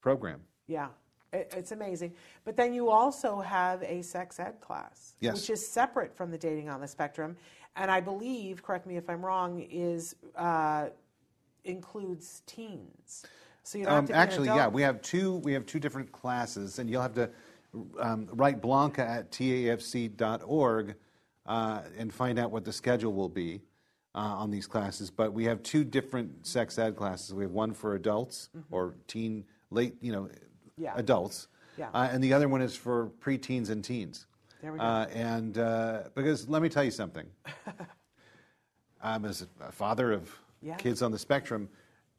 program. 0.00 0.40
Yeah, 0.66 0.88
it's 1.32 1.72
amazing. 1.72 2.12
But 2.44 2.56
then 2.56 2.74
you 2.74 2.90
also 2.90 3.40
have 3.40 3.82
a 3.84 4.02
sex 4.02 4.38
ed 4.40 4.60
class, 4.60 5.14
Yes. 5.20 5.34
which 5.36 5.50
is 5.50 5.68
separate 5.68 6.12
from 6.14 6.30
the 6.30 6.38
dating 6.38 6.68
on 6.68 6.80
the 6.80 6.88
spectrum, 6.88 7.36
and 7.76 7.90
I 7.90 8.00
believe, 8.00 8.62
correct 8.62 8.86
me 8.86 8.96
if 8.96 9.08
I'm 9.08 9.24
wrong, 9.24 9.60
is 9.70 10.16
uh, 10.36 10.88
includes 11.64 12.42
teens. 12.46 13.24
So 13.62 13.78
you 13.78 13.84
don't 13.84 13.94
have 13.94 14.04
Um, 14.04 14.08
to 14.08 14.14
actually, 14.16 14.48
yeah, 14.48 14.68
we 14.68 14.82
have 14.82 15.02
two 15.02 15.36
we 15.36 15.52
have 15.52 15.66
two 15.66 15.78
different 15.78 16.10
classes, 16.12 16.78
and 16.78 16.88
you'll 16.88 17.02
have 17.02 17.14
to 17.14 17.30
um, 18.00 18.28
write 18.32 18.60
Blanca 18.62 19.06
at 19.06 19.30
teafc.org 19.30 20.94
uh, 21.46 21.82
and 21.96 22.12
find 22.12 22.38
out 22.38 22.50
what 22.50 22.64
the 22.64 22.72
schedule 22.72 23.12
will 23.12 23.28
be 23.28 23.60
uh, 24.14 24.18
on 24.18 24.50
these 24.50 24.66
classes. 24.66 25.10
But 25.10 25.32
we 25.34 25.44
have 25.44 25.62
two 25.62 25.84
different 25.84 26.46
sex 26.46 26.78
ed 26.78 26.96
classes. 26.96 27.34
We 27.34 27.44
have 27.44 27.52
one 27.52 27.74
for 27.74 27.94
adults 27.94 28.48
or 28.70 28.94
teen, 29.06 29.44
late, 29.70 29.96
you 30.00 30.12
know, 30.12 30.28
Mm-hmm. 30.78 30.84
Yeah. 30.84 30.94
adults, 30.96 31.48
Yeah. 31.76 31.88
uh, 31.92 32.08
and 32.12 32.22
the 32.22 32.32
other 32.32 32.48
one 32.48 32.62
is 32.62 32.76
for 32.76 33.10
preteens 33.20 33.68
and 33.68 33.82
teens. 33.82 34.27
There 34.60 34.72
we 34.72 34.78
go. 34.78 34.84
Uh, 34.84 35.06
and 35.14 35.58
uh, 35.58 36.02
because 36.14 36.48
let 36.48 36.62
me 36.62 36.68
tell 36.68 36.84
you 36.84 36.90
something, 36.90 37.26
I'm 39.02 39.24
as 39.24 39.46
a 39.60 39.72
father 39.72 40.12
of 40.12 40.30
Yeah. 40.60 40.74
kids 40.76 41.02
on 41.02 41.12
the 41.12 41.18
spectrum. 41.18 41.68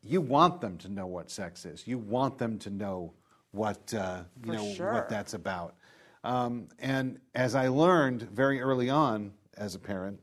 You 0.01 0.21
want 0.21 0.61
them 0.61 0.77
to 0.77 0.89
know 0.89 1.05
what 1.07 1.29
sex 1.29 1.65
is. 1.65 1.85
You 1.85 1.97
want 1.97 2.37
them 2.37 2.57
to 2.59 2.69
know 2.69 3.13
what 3.51 3.93
uh, 3.93 4.23
you 4.45 4.53
know 4.53 4.73
sure. 4.73 4.93
what 4.93 5.09
that's 5.09 5.33
about. 5.33 5.75
Um, 6.23 6.67
and 6.79 7.19
as 7.35 7.55
I 7.55 7.67
learned 7.67 8.23
very 8.23 8.61
early 8.61 8.89
on 8.89 9.31
as 9.57 9.75
a 9.75 9.79
parent, 9.79 10.19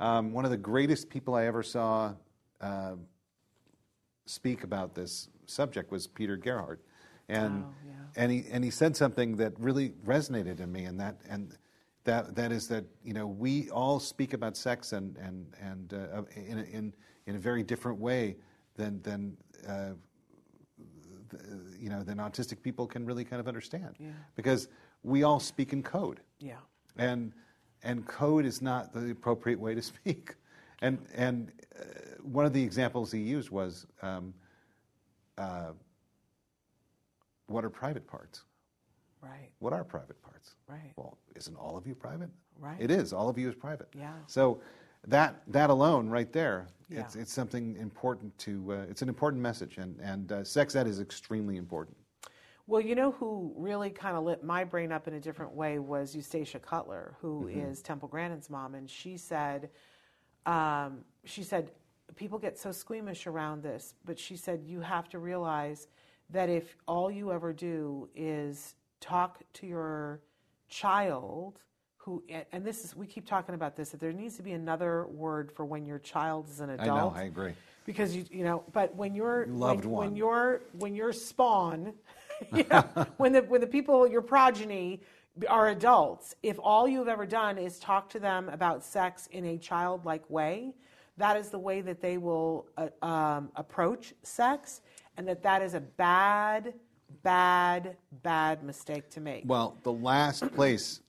um, 0.00 0.32
one 0.32 0.44
of 0.44 0.50
the 0.50 0.56
greatest 0.56 1.08
people 1.08 1.34
I 1.34 1.46
ever 1.46 1.62
saw 1.62 2.14
uh, 2.60 2.94
speak 4.26 4.64
about 4.64 4.94
this 4.94 5.28
subject 5.46 5.90
was 5.90 6.06
Peter 6.06 6.36
Gerhardt, 6.36 6.80
and 7.28 7.64
Oh, 7.64 7.74
yeah. 7.86 7.92
and 8.22 8.32
he 8.32 8.44
and 8.50 8.64
he 8.64 8.70
said 8.70 8.96
something 8.96 9.36
that 9.36 9.58
really 9.58 9.90
resonated 10.06 10.60
in 10.60 10.70
me, 10.72 10.84
and 10.84 10.98
that 11.00 11.20
and 11.28 11.56
that 12.04 12.34
that 12.36 12.52
is 12.52 12.68
that 12.68 12.84
you 13.04 13.12
know 13.12 13.26
we 13.26 13.68
all 13.70 14.00
speak 14.00 14.32
about 14.32 14.56
sex 14.56 14.92
and 14.92 15.16
and 15.18 15.46
and 15.60 15.94
uh, 15.94 16.22
in, 16.36 16.58
a, 16.58 16.62
in 16.62 16.94
in 17.26 17.36
a 17.36 17.38
very 17.38 17.62
different 17.62 17.98
way 18.00 18.36
than 18.76 19.00
than. 19.02 19.36
Uh, 19.66 19.90
you 21.78 21.90
know, 21.90 22.02
than 22.02 22.16
autistic 22.18 22.62
people 22.62 22.86
can 22.86 23.04
really 23.04 23.22
kind 23.24 23.38
of 23.38 23.48
understand, 23.48 23.94
Yeah. 23.98 24.08
because 24.34 24.68
we 25.02 25.24
all 25.24 25.38
speak 25.38 25.74
in 25.74 25.82
code, 25.82 26.20
yeah, 26.40 26.56
and 26.96 27.32
and 27.82 28.06
code 28.06 28.46
is 28.46 28.62
not 28.62 28.94
the 28.94 29.10
appropriate 29.10 29.60
way 29.60 29.74
to 29.74 29.82
speak. 29.92 30.34
And 30.80 30.98
and 31.14 31.52
uh, 31.78 31.84
one 32.22 32.46
of 32.46 32.54
the 32.54 32.62
examples 32.62 33.12
he 33.12 33.20
used 33.20 33.50
was, 33.50 33.86
um, 34.00 34.32
uh, 35.36 35.72
what 37.48 37.64
are 37.64 37.70
private 37.70 38.06
parts? 38.06 38.44
Right. 39.20 39.50
What 39.58 39.72
are 39.72 39.82
private 39.82 40.22
parts? 40.22 40.54
Right. 40.68 40.92
Well, 40.96 41.18
isn't 41.34 41.56
all 41.56 41.76
of 41.76 41.86
you 41.86 41.94
private? 41.94 42.30
Right. 42.60 42.76
It 42.78 42.90
is. 42.90 43.12
All 43.12 43.28
of 43.28 43.36
you 43.36 43.48
is 43.48 43.54
private. 43.56 43.88
Yeah. 43.98 44.12
So 44.26 44.60
that 45.08 45.42
that 45.48 45.70
alone, 45.70 46.08
right 46.08 46.32
there, 46.32 46.68
Yeah. 46.88 47.00
it's 47.00 47.16
it's 47.16 47.32
something 47.32 47.76
important 47.76 48.36
to. 48.38 48.72
Uh, 48.72 48.74
it's 48.90 49.02
an 49.02 49.08
important 49.08 49.42
message, 49.42 49.78
and 49.78 49.98
and 50.00 50.30
uh, 50.30 50.44
sex 50.44 50.76
ed 50.76 50.86
is 50.86 51.00
extremely 51.00 51.56
important. 51.56 51.96
Well, 52.68 52.82
you 52.82 52.94
know 52.94 53.12
who 53.12 53.52
really 53.56 53.90
kind 53.90 54.14
of 54.16 54.24
lit 54.24 54.44
my 54.44 54.62
brain 54.62 54.92
up 54.92 55.08
in 55.08 55.14
a 55.14 55.20
different 55.20 55.52
way 55.54 55.78
was 55.78 56.14
Eustacia 56.14 56.58
Cutler, 56.58 57.16
who 57.18 57.48
is 57.48 57.80
Temple 57.80 58.08
Grandin's 58.08 58.50
mom, 58.50 58.74
and 58.74 58.90
she 58.90 59.16
said, 59.16 59.70
um, 60.44 60.98
she 61.24 61.42
said, 61.42 61.70
people 62.14 62.38
get 62.38 62.58
so 62.58 62.70
squeamish 62.70 63.26
around 63.26 63.62
this, 63.62 63.94
but 64.04 64.18
she 64.18 64.36
said 64.36 64.64
you 64.66 64.82
have 64.82 65.08
to 65.08 65.18
realize 65.18 65.88
that 66.30 66.48
if 66.48 66.76
all 66.86 67.10
you 67.10 67.32
ever 67.32 67.52
do 67.52 68.08
is 68.14 68.74
talk 69.00 69.40
to 69.54 69.66
your 69.66 70.20
child 70.68 71.60
who 71.96 72.22
and 72.52 72.64
this 72.64 72.84
is 72.84 72.94
we 72.94 73.06
keep 73.06 73.26
talking 73.26 73.54
about 73.54 73.76
this 73.76 73.90
that 73.90 74.00
there 74.00 74.12
needs 74.12 74.36
to 74.36 74.42
be 74.42 74.52
another 74.52 75.06
word 75.08 75.50
for 75.52 75.64
when 75.64 75.84
your 75.84 75.98
child 75.98 76.48
is 76.48 76.60
an 76.60 76.70
adult. 76.70 76.90
I 76.90 77.00
know. 77.00 77.12
I 77.14 77.22
agree. 77.24 77.52
because 77.84 78.14
you 78.14 78.24
you 78.30 78.44
know 78.44 78.64
but 78.72 78.94
when 78.94 79.14
you're 79.14 79.46
Loved 79.46 79.84
when, 79.84 79.92
one. 79.92 80.06
when 80.06 80.16
you're 80.16 80.62
when 80.78 80.94
you're 80.94 81.12
spawn 81.12 81.92
you 82.54 82.64
know, 82.70 83.06
when 83.16 83.32
the 83.32 83.42
when 83.42 83.60
the 83.60 83.66
people 83.66 84.06
your 84.06 84.22
progeny 84.22 85.00
are 85.48 85.68
adults 85.68 86.34
if 86.42 86.58
all 86.62 86.88
you've 86.88 87.08
ever 87.08 87.26
done 87.26 87.58
is 87.58 87.78
talk 87.78 88.08
to 88.10 88.18
them 88.18 88.48
about 88.48 88.84
sex 88.84 89.28
in 89.32 89.44
a 89.46 89.58
childlike 89.58 90.28
way 90.30 90.74
that 91.16 91.36
is 91.36 91.48
the 91.48 91.58
way 91.58 91.80
that 91.80 92.00
they 92.00 92.16
will 92.16 92.66
uh, 92.76 93.04
um, 93.04 93.50
approach 93.56 94.14
sex 94.22 94.82
and 95.18 95.28
that 95.28 95.42
that 95.42 95.60
is 95.60 95.74
a 95.74 95.80
bad 95.80 96.72
bad 97.22 97.96
bad 98.22 98.62
mistake 98.62 99.10
to 99.10 99.20
make 99.20 99.42
Well, 99.46 99.76
the 99.82 99.92
last 99.92 100.50
place 100.54 101.00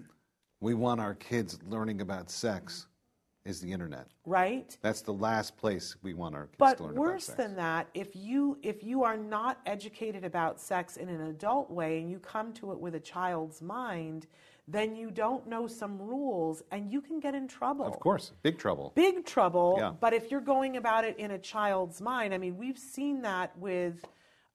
we 0.60 0.74
want 0.74 1.00
our 1.00 1.14
kids 1.14 1.58
learning 1.68 2.00
about 2.00 2.30
sex 2.30 2.86
is 3.44 3.60
the 3.60 3.70
internet. 3.72 4.06
right 4.26 4.76
That's 4.82 5.02
the 5.02 5.12
last 5.12 5.56
place 5.56 5.96
we 6.02 6.14
want 6.14 6.34
our 6.34 6.46
kids 6.46 6.56
But 6.58 6.76
to 6.78 6.84
learn 6.84 6.94
worse 6.94 7.28
about 7.28 7.36
sex. 7.36 7.48
than 7.48 7.56
that, 7.56 7.88
if 7.94 8.16
you 8.16 8.58
if 8.62 8.82
you 8.82 9.02
are 9.04 9.16
not 9.16 9.60
educated 9.66 10.24
about 10.24 10.58
sex 10.60 10.96
in 10.96 11.08
an 11.08 11.20
adult 11.22 11.70
way 11.70 11.98
and 12.00 12.10
you 12.10 12.18
come 12.18 12.52
to 12.54 12.72
it 12.72 12.78
with 12.80 12.94
a 12.94 13.00
child's 13.00 13.60
mind, 13.60 14.26
then 14.68 14.94
you 14.94 15.10
don't 15.10 15.46
know 15.46 15.66
some 15.66 15.98
rules 15.98 16.62
and 16.70 16.90
you 16.90 17.00
can 17.00 17.20
get 17.20 17.34
in 17.34 17.48
trouble. 17.48 17.86
of 17.86 17.98
course, 18.00 18.32
big 18.42 18.58
trouble. 18.58 18.92
Big 18.94 19.24
trouble. 19.24 19.76
Yeah. 19.78 19.92
But 19.98 20.12
if 20.12 20.30
you're 20.30 20.40
going 20.40 20.76
about 20.76 21.04
it 21.04 21.18
in 21.18 21.32
a 21.32 21.38
child's 21.38 22.00
mind, 22.00 22.32
I 22.34 22.38
mean, 22.38 22.56
we've 22.56 22.78
seen 22.78 23.22
that 23.22 23.56
with 23.58 24.04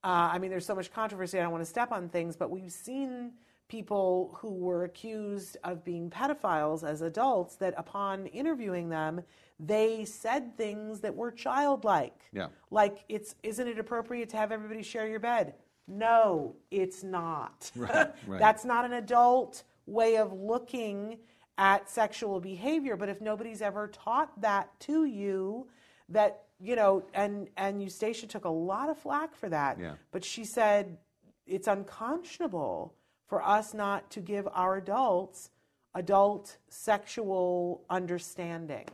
uh, 0.05 0.29
I 0.31 0.37
mean, 0.37 0.51
there's 0.51 0.67
so 0.67 0.75
much 0.75 0.93
controversy. 0.93 1.39
I 1.39 1.41
don't 1.41 1.51
want 1.51 1.63
to 1.63 1.69
step 1.69 1.91
on 1.91 2.09
things, 2.09 2.35
but 2.35 2.51
we've 2.51 2.71
seen 2.71 3.31
people 3.67 4.37
who 4.39 4.53
were 4.53 4.83
accused 4.83 5.57
of 5.63 5.83
being 5.83 6.11
pedophiles 6.11 6.87
as 6.87 7.01
adults 7.01 7.55
that 7.55 7.73
upon 7.75 8.27
interviewing 8.27 8.87
them, 8.89 9.21
they 9.59 10.05
said 10.05 10.55
things 10.55 10.99
that 10.99 11.15
were 11.15 11.31
childlike. 11.31 12.29
Yeah. 12.31 12.47
Like, 12.69 13.03
it's 13.09 13.33
isn't 13.41 13.67
it 13.67 13.79
appropriate 13.79 14.29
to 14.29 14.37
have 14.37 14.51
everybody 14.51 14.83
share 14.83 15.07
your 15.07 15.19
bed? 15.19 15.55
No, 15.87 16.55
it's 16.69 17.03
not. 17.03 17.71
Right, 17.75 18.11
right. 18.27 18.39
That's 18.39 18.63
not 18.63 18.85
an 18.85 18.93
adult 18.93 19.63
way 19.85 20.17
of 20.17 20.33
looking 20.33 21.19
at 21.57 21.89
sexual 21.89 22.39
behavior. 22.39 22.95
But 22.95 23.09
if 23.09 23.21
nobody's 23.21 23.61
ever 23.61 23.87
taught 23.87 24.39
that 24.41 24.77
to 24.81 25.05
you, 25.05 25.67
that 26.09 26.43
you 26.59 26.75
know, 26.75 27.03
and 27.13 27.49
and 27.57 27.81
Eustacia 27.81 28.27
took 28.27 28.45
a 28.45 28.49
lot 28.49 28.89
of 28.89 28.97
flack 28.97 29.35
for 29.35 29.49
that. 29.49 29.79
Yeah. 29.79 29.93
But 30.11 30.23
she 30.23 30.45
said 30.45 30.97
it's 31.45 31.67
unconscionable 31.67 32.93
for 33.27 33.43
us 33.43 33.73
not 33.73 34.09
to 34.11 34.19
give 34.19 34.47
our 34.53 34.77
adults 34.77 35.49
adult 35.93 36.57
sexual 36.69 37.83
understanding. 37.89 38.85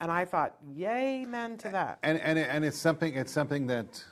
And 0.00 0.10
I 0.10 0.24
thought, 0.24 0.56
yay, 0.74 1.24
men 1.24 1.56
to 1.58 1.68
that. 1.70 1.98
And 2.02 2.18
and 2.20 2.38
and 2.38 2.64
it's 2.64 2.78
something 2.78 3.14
it's 3.14 3.32
something 3.32 3.66
that 3.68 4.02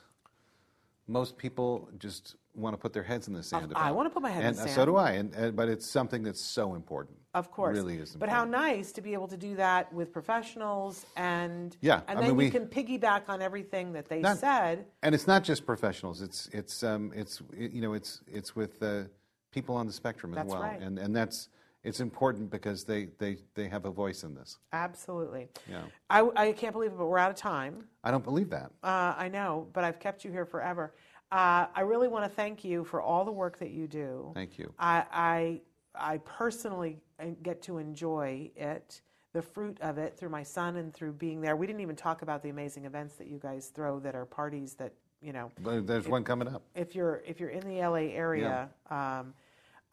most 1.07 1.37
people 1.37 1.89
just 1.97 2.35
want 2.53 2.73
to 2.73 2.77
put 2.77 2.93
their 2.93 3.03
heads 3.03 3.27
in 3.27 3.33
the 3.33 3.43
sand 3.43 3.71
about. 3.71 3.81
I 3.81 3.91
wanna 3.91 4.09
put 4.09 4.21
my 4.21 4.29
head 4.29 4.41
in 4.41 4.49
and, 4.49 4.57
the 4.57 4.61
uh, 4.61 4.65
sand. 4.65 4.75
So 4.75 4.85
do 4.85 4.95
I. 4.95 5.11
And, 5.11 5.33
and 5.33 5.55
but 5.55 5.69
it's 5.69 5.89
something 5.89 6.23
that's 6.23 6.41
so 6.41 6.75
important. 6.75 7.17
Of 7.33 7.49
course. 7.49 7.77
it 7.77 7.79
really 7.79 7.97
is. 7.97 8.15
But 8.15 8.27
how 8.29 8.43
nice 8.43 8.91
to 8.93 9.01
be 9.01 9.13
able 9.13 9.27
to 9.29 9.37
do 9.37 9.55
that 9.55 9.91
with 9.93 10.11
professionals 10.11 11.05
and 11.15 11.77
Yeah, 11.81 12.01
and 12.07 12.19
I 12.19 12.21
then 12.21 12.31
mean, 12.37 12.39
you 12.47 12.51
we- 12.51 12.51
can 12.51 12.67
piggyback 12.67 13.29
on 13.29 13.41
everything 13.41 13.93
that 13.93 14.09
they 14.09 14.19
Not- 14.19 14.37
said. 14.37 14.85
And 15.01 15.15
it's 15.15 15.27
not 15.27 15.43
just 15.43 15.65
professionals. 15.65 16.21
It's 16.21 16.49
it's 16.51 16.83
um, 16.83 17.11
it's 17.15 17.41
it- 17.57 17.71
you 17.71 17.81
know 17.81 17.93
it's 17.93 18.21
it's 18.27 18.55
with 18.55 18.81
uh, 18.83 19.03
people 19.51 19.75
on 19.75 19.87
the 19.87 19.93
spectrum 19.93 20.33
as 20.33 20.37
That's 20.37 20.49
well. 20.49 20.61
right. 20.61 20.81
And 20.81 20.99
and 20.99 21.15
that's 21.15 21.47
it's 21.83 21.99
important 21.99 22.51
because 22.51 22.83
they, 22.83 23.07
they, 23.17 23.37
they 23.55 23.67
have 23.67 23.85
a 23.85 23.89
voice 23.89 24.23
in 24.23 24.35
this. 24.35 24.59
Absolutely. 24.71 25.47
Yeah. 25.67 25.81
I, 26.11 26.29
I 26.35 26.51
can't 26.51 26.73
believe 26.73 26.91
it, 26.91 26.97
but 26.97 27.07
we're 27.07 27.17
out 27.17 27.31
of 27.31 27.37
time. 27.37 27.85
I 28.03 28.11
don't 28.11 28.23
believe 28.23 28.51
that. 28.51 28.71
Uh, 28.83 29.15
I 29.17 29.29
know, 29.29 29.67
but 29.73 29.83
I've 29.83 29.99
kept 29.99 30.23
you 30.23 30.31
here 30.31 30.45
forever. 30.45 30.93
Uh, 31.31 31.67
I 31.73 31.81
really 31.81 32.07
want 32.09 32.25
to 32.25 32.29
thank 32.29 32.63
you 32.63 32.83
for 32.83 33.01
all 33.01 33.23
the 33.23 33.31
work 33.31 33.57
that 33.59 33.71
you 33.71 33.87
do. 33.87 34.31
Thank 34.33 34.57
you. 34.59 34.73
I, 34.77 35.05
I, 35.11 35.61
I 35.95 36.17
personally 36.19 36.97
get 37.41 37.61
to 37.63 37.77
enjoy 37.77 38.51
it, 38.55 39.01
the 39.33 39.41
fruit 39.41 39.77
of 39.81 39.97
it, 39.97 40.17
through 40.17 40.29
my 40.29 40.43
son 40.43 40.75
and 40.75 40.93
through 40.93 41.13
being 41.13 41.39
there. 41.39 41.55
We 41.55 41.67
didn't 41.67 41.81
even 41.81 41.95
talk 41.95 42.21
about 42.21 42.43
the 42.43 42.49
amazing 42.49 42.85
events 42.85 43.15
that 43.15 43.27
you 43.27 43.37
guys 43.39 43.67
throw 43.67 43.99
that 44.01 44.13
are 44.13 44.25
parties 44.25 44.73
that, 44.75 44.91
you 45.21 45.31
know, 45.31 45.51
there's 45.61 46.07
one 46.07 46.23
coming 46.25 46.47
up. 46.49 46.63
if 46.75 46.95
you're 46.95 47.21
if 47.25 47.39
you're 47.39 47.49
in 47.49 47.65
the 47.67 47.79
LA 47.81 48.09
area, 48.13 48.69
um, 48.89 49.33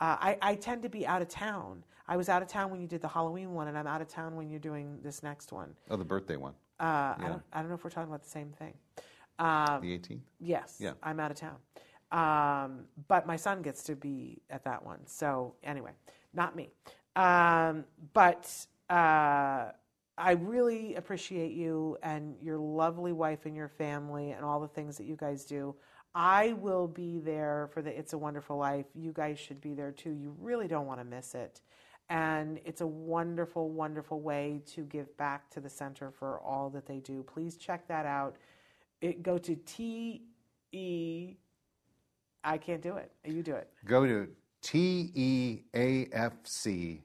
uh, 0.01 0.16
I, 0.20 0.39
I 0.43 0.55
tend 0.57 0.82
to 0.82 0.89
be 0.89 1.07
out 1.07 1.22
of 1.22 1.28
town. 1.28 1.84
I 2.09 2.16
was 2.16 2.28
out 2.28 2.41
of 2.41 2.49
town 2.49 2.70
when 2.70 2.80
you 2.80 2.86
did 2.89 3.03
the 3.03 3.09
Halloween 3.09 3.53
one, 3.53 3.68
and 3.68 3.76
I'm 3.76 3.86
out 3.86 4.01
of 4.01 4.09
town 4.09 4.34
when 4.34 4.49
you're 4.49 4.59
doing 4.59 4.99
this 5.05 5.22
next 5.22 5.53
one. 5.53 5.74
Oh, 5.91 5.97
the 5.97 6.05
birthday 6.05 6.36
one, 6.36 6.55
Uh, 6.80 6.84
I, 7.18 7.24
don't, 7.28 7.43
I 7.53 7.61
don't 7.61 7.68
know 7.68 7.74
if 7.74 7.84
we're 7.84 7.91
talking 7.91 8.09
about 8.09 8.22
the 8.22 8.30
same 8.30 8.51
thing. 8.59 8.72
Um, 9.39 9.80
the 9.80 9.99
18th. 9.99 10.20
yes, 10.41 10.76
Yeah. 10.78 10.93
I'm 11.03 11.20
out 11.20 11.30
of 11.30 11.36
town. 11.36 11.57
Um, 12.11 12.84
but 13.09 13.26
my 13.26 13.36
son 13.36 13.62
gets 13.62 13.82
to 13.84 13.95
be 13.97 14.41
at 14.51 14.64
that 14.64 14.84
one. 14.84 15.01
So 15.07 15.55
anyway, 15.62 15.93
not 16.32 16.57
me. 16.57 16.70
Um, 17.16 17.84
but 18.14 18.51
uh, 18.89 19.72
I 20.16 20.32
really 20.32 20.95
appreciate 20.95 21.53
you 21.53 21.99
and 22.03 22.34
your 22.41 22.59
lovely 22.59 23.12
wife 23.12 23.45
and 23.45 23.55
your 23.55 23.68
family 23.68 24.32
and 24.32 24.45
all 24.45 24.61
the 24.61 24.68
things 24.68 24.97
that 24.97 25.05
you 25.05 25.16
guys 25.16 25.45
do. 25.45 25.74
I 26.14 26.55
will 26.55 26.89
be 26.89 27.18
there 27.18 27.68
for 27.72 27.82
the 27.82 27.97
It's 27.97 28.14
a 28.14 28.18
Wonderful 28.18 28.57
Life. 28.57 28.86
You 28.95 29.12
guys 29.12 29.39
should 29.39 29.61
be 29.61 29.74
there 29.74 29.93
too. 29.93 30.11
You 30.11 30.34
really 30.41 30.66
don't 30.66 30.86
want 30.86 31.01
to 31.01 31.05
miss 31.05 31.34
it. 31.34 31.61
And 32.09 32.59
it's 32.64 32.80
a 32.80 32.86
wonderful, 32.86 33.68
wonderful 33.70 34.20
way 34.20 34.62
to 34.74 34.82
give 34.84 35.14
back 35.18 35.51
to 35.51 35.61
the 35.61 35.68
center 35.68 36.11
for 36.11 36.41
all 36.41 36.70
that 36.70 36.86
they 36.86 37.01
do. 37.01 37.22
Please 37.22 37.57
check 37.57 37.86
that 37.89 38.07
out. 38.07 38.36
It 39.01 39.23
go 39.23 39.39
to 39.39 39.55
T 39.57 40.23
E. 40.73 41.37
I 42.45 42.59
can't 42.59 42.83
do 42.83 42.97
it. 42.97 43.11
You 43.25 43.43
do 43.43 43.55
it. 43.55 43.69
Go 43.85 44.07
to 44.07 44.29
E 44.75 45.63
teafc.org. 45.73 47.03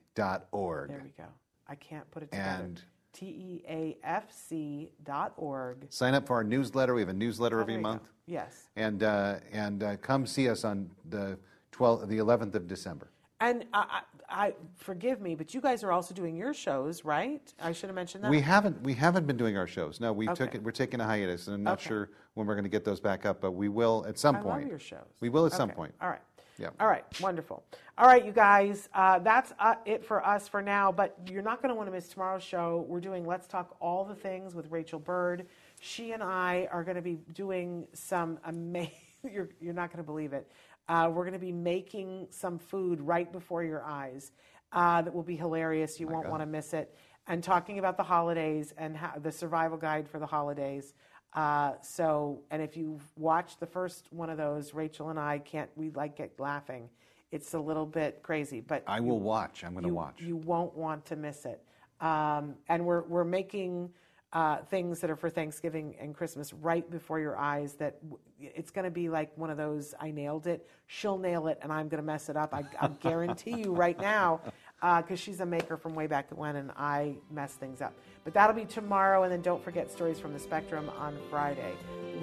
There 0.88 1.02
we 1.04 1.10
go. 1.16 1.24
I 1.68 1.74
can't 1.76 2.10
put 2.10 2.22
it 2.24 2.30
together. 2.30 2.62
And 2.64 2.82
T 3.12 3.26
E 3.26 3.62
A 3.68 3.96
F 4.02 4.32
C 4.32 4.90
dot 5.04 5.32
org. 5.36 5.86
sign 5.90 6.14
up 6.14 6.26
for 6.26 6.34
our 6.36 6.44
newsletter. 6.44 6.94
We 6.94 7.00
have 7.02 7.08
a 7.08 7.12
newsletter 7.14 7.58
Oh, 7.58 7.62
every 7.62 7.74
you 7.74 7.78
go. 7.78 7.82
month. 7.82 8.02
Yes. 8.26 8.64
And, 8.76 9.02
uh, 9.02 9.36
and 9.52 9.82
uh, 9.82 9.96
come 9.98 10.26
see 10.26 10.48
us 10.48 10.64
on 10.64 10.90
the 11.10 11.38
12th, 11.72 12.08
the 12.08 12.16
11th 12.18 12.54
of 12.54 12.66
December. 12.66 13.10
And 13.40 13.66
I, 13.74 14.00
I, 14.34 14.54
forgive 14.76 15.20
me, 15.20 15.36
but 15.36 15.54
you 15.54 15.60
guys 15.60 15.84
are 15.84 15.92
also 15.92 16.12
doing 16.12 16.36
your 16.36 16.52
shows, 16.52 17.04
right? 17.04 17.40
I 17.62 17.70
should 17.72 17.88
have 17.88 17.94
mentioned 17.94 18.24
that. 18.24 18.30
We 18.30 18.40
haven't 18.40 18.82
we 18.82 18.92
haven't 18.92 19.26
been 19.28 19.36
doing 19.36 19.56
our 19.56 19.68
shows. 19.68 20.00
No, 20.00 20.12
we 20.12 20.26
took 20.26 20.54
it. 20.56 20.62
We're 20.62 20.72
taking 20.72 21.00
a 21.00 21.04
hiatus, 21.04 21.46
and 21.46 21.54
I'm 21.54 21.62
not 21.62 21.78
Okay. 21.78 21.88
sure 21.88 22.10
when 22.34 22.46
we're 22.46 22.54
going 22.54 22.64
to 22.64 22.70
get 22.70 22.84
those 22.84 22.98
back 23.00 23.24
up, 23.24 23.40
but 23.40 23.52
we 23.52 23.68
will 23.68 24.04
at 24.08 24.18
some 24.18 24.36
I 24.36 24.40
point. 24.40 24.60
love 24.62 24.68
your 24.68 24.78
shows. 24.80 25.06
We 25.20 25.28
will 25.28 25.46
at 25.46 25.52
some 25.52 25.70
point. 25.70 25.94
All 26.00 26.08
right. 26.08 26.20
Yeah. 26.58 26.70
All 26.80 26.88
right. 26.88 27.04
Wonderful. 27.20 27.64
All 27.96 28.06
right, 28.06 28.24
you 28.24 28.32
guys. 28.32 28.88
Uh, 28.94 29.18
that's 29.20 29.52
uh, 29.58 29.74
it 29.84 30.04
for 30.04 30.24
us 30.24 30.48
for 30.48 30.62
now. 30.62 30.90
But 30.90 31.16
you're 31.30 31.42
not 31.42 31.62
going 31.62 31.70
to 31.70 31.74
want 31.74 31.86
to 31.88 31.92
miss 31.92 32.08
tomorrow's 32.08 32.42
show. 32.42 32.84
We're 32.88 33.00
doing 33.00 33.24
Let's 33.26 33.46
Talk 33.46 33.76
All 33.80 34.04
the 34.04 34.14
Things 34.14 34.54
with 34.54 34.70
Rachel 34.70 34.98
Bird. 34.98 35.46
She 35.80 36.12
and 36.12 36.22
I 36.22 36.68
are 36.72 36.82
going 36.84 36.96
to 36.96 37.02
be 37.02 37.18
doing 37.34 37.86
some 37.92 38.38
amazing. 38.44 38.92
You're, 39.32 39.48
you're 39.58 39.72
not 39.72 39.88
going 39.90 40.04
to 40.04 40.06
believe 40.06 40.34
it. 40.34 40.46
Uh, 40.88 41.10
we're 41.12 41.24
going 41.24 41.32
to 41.32 41.38
be 41.38 41.52
making 41.52 42.26
some 42.30 42.58
food 42.58 43.00
right 43.00 43.32
before 43.32 43.64
your 43.64 43.82
eyes 43.84 44.32
uh, 44.72 45.00
that 45.02 45.14
will 45.14 45.22
be 45.22 45.36
hilarious. 45.36 45.98
You 45.98 46.08
won't 46.08 46.28
want 46.28 46.42
to 46.42 46.46
miss 46.46 46.74
it. 46.74 46.94
And 47.26 47.42
talking 47.42 47.78
about 47.78 47.96
the 47.96 48.02
holidays 48.02 48.74
and 48.76 48.96
how, 48.96 49.14
the 49.22 49.32
survival 49.32 49.78
guide 49.78 50.08
for 50.08 50.18
the 50.18 50.26
holidays. 50.26 50.92
Uh, 51.32 51.72
so, 51.80 52.42
and 52.50 52.60
if 52.60 52.76
you 52.76 53.00
watch 53.16 53.58
the 53.58 53.66
first 53.66 54.12
one 54.12 54.28
of 54.28 54.36
those, 54.36 54.74
Rachel 54.74 55.08
and 55.08 55.18
I 55.18 55.38
can't, 55.38 55.70
we 55.74 55.90
like 55.90 56.16
get 56.16 56.38
laughing. 56.38 56.90
It's 57.32 57.54
a 57.54 57.58
little 57.58 57.86
bit 57.86 58.22
crazy, 58.22 58.60
but 58.60 58.84
I 58.86 59.00
will 59.00 59.20
watch. 59.20 59.64
I'm 59.64 59.72
going 59.72 59.86
to 59.86 59.92
watch. 59.92 60.20
you 60.20 60.36
won't 60.36 60.76
want 60.76 61.06
to 61.06 61.16
miss 61.16 61.46
it. 61.46 61.62
Um, 62.00 62.56
and 62.68 62.84
we're, 62.84 63.02
we're 63.02 63.24
making 63.24 63.90
uh, 64.34 64.58
things 64.58 65.00
that 65.00 65.10
are 65.10 65.16
for 65.16 65.30
Thanksgiving 65.30 65.94
and 66.00 66.12
Christmas 66.12 66.52
right 66.52 66.88
before 66.90 67.20
your 67.20 67.38
eyes 67.38 67.74
that, 67.74 67.98
it's 68.40 68.72
going 68.72 68.84
to 68.84 68.90
be 68.90 69.08
like 69.08 69.30
one 69.38 69.48
of 69.48 69.56
those 69.56 69.94
I 70.00 70.10
nailed 70.10 70.48
it. 70.48 70.68
She'll 70.88 71.18
nail 71.18 71.46
it, 71.46 71.58
and 71.62 71.72
I'm 71.72 71.88
going 71.88 72.02
to 72.02 72.06
mess 72.06 72.28
it 72.28 72.36
up. 72.36 72.52
I, 72.52 72.64
I 72.80 72.88
guarantee 73.00 73.54
you 73.62 73.72
right 73.72 73.98
now, 73.98 74.40
because 74.80 75.04
uh, 75.12 75.16
she's 75.16 75.40
a 75.40 75.46
maker 75.46 75.76
from 75.76 75.94
way 75.94 76.08
back 76.08 76.26
when, 76.36 76.56
and 76.56 76.72
I 76.76 77.14
mess 77.30 77.52
things 77.52 77.80
up. 77.80 77.94
But 78.24 78.34
that'll 78.34 78.56
be 78.56 78.64
tomorrow, 78.64 79.22
and 79.22 79.32
then 79.32 79.40
don't 79.40 79.62
forget 79.62 79.90
Stories 79.90 80.18
from 80.18 80.32
the 80.32 80.40
Spectrum 80.40 80.90
on 80.98 81.16
Friday. 81.30 81.72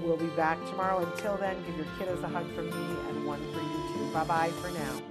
We'll 0.04 0.18
be 0.18 0.28
back 0.28 0.58
tomorrow. 0.70 1.00
Until 1.00 1.38
then, 1.38 1.56
give 1.66 1.78
your 1.78 1.86
kiddos 1.98 2.24
a 2.24 2.28
hug 2.28 2.50
from 2.54 2.66
me 2.66 3.00
and 3.10 3.26
one 3.26 3.40
for 3.54 3.62
you 3.62 3.94
too. 3.94 4.14
Bye 4.14 4.26
bye 4.26 4.50
for 4.62 4.70
now. 4.72 5.11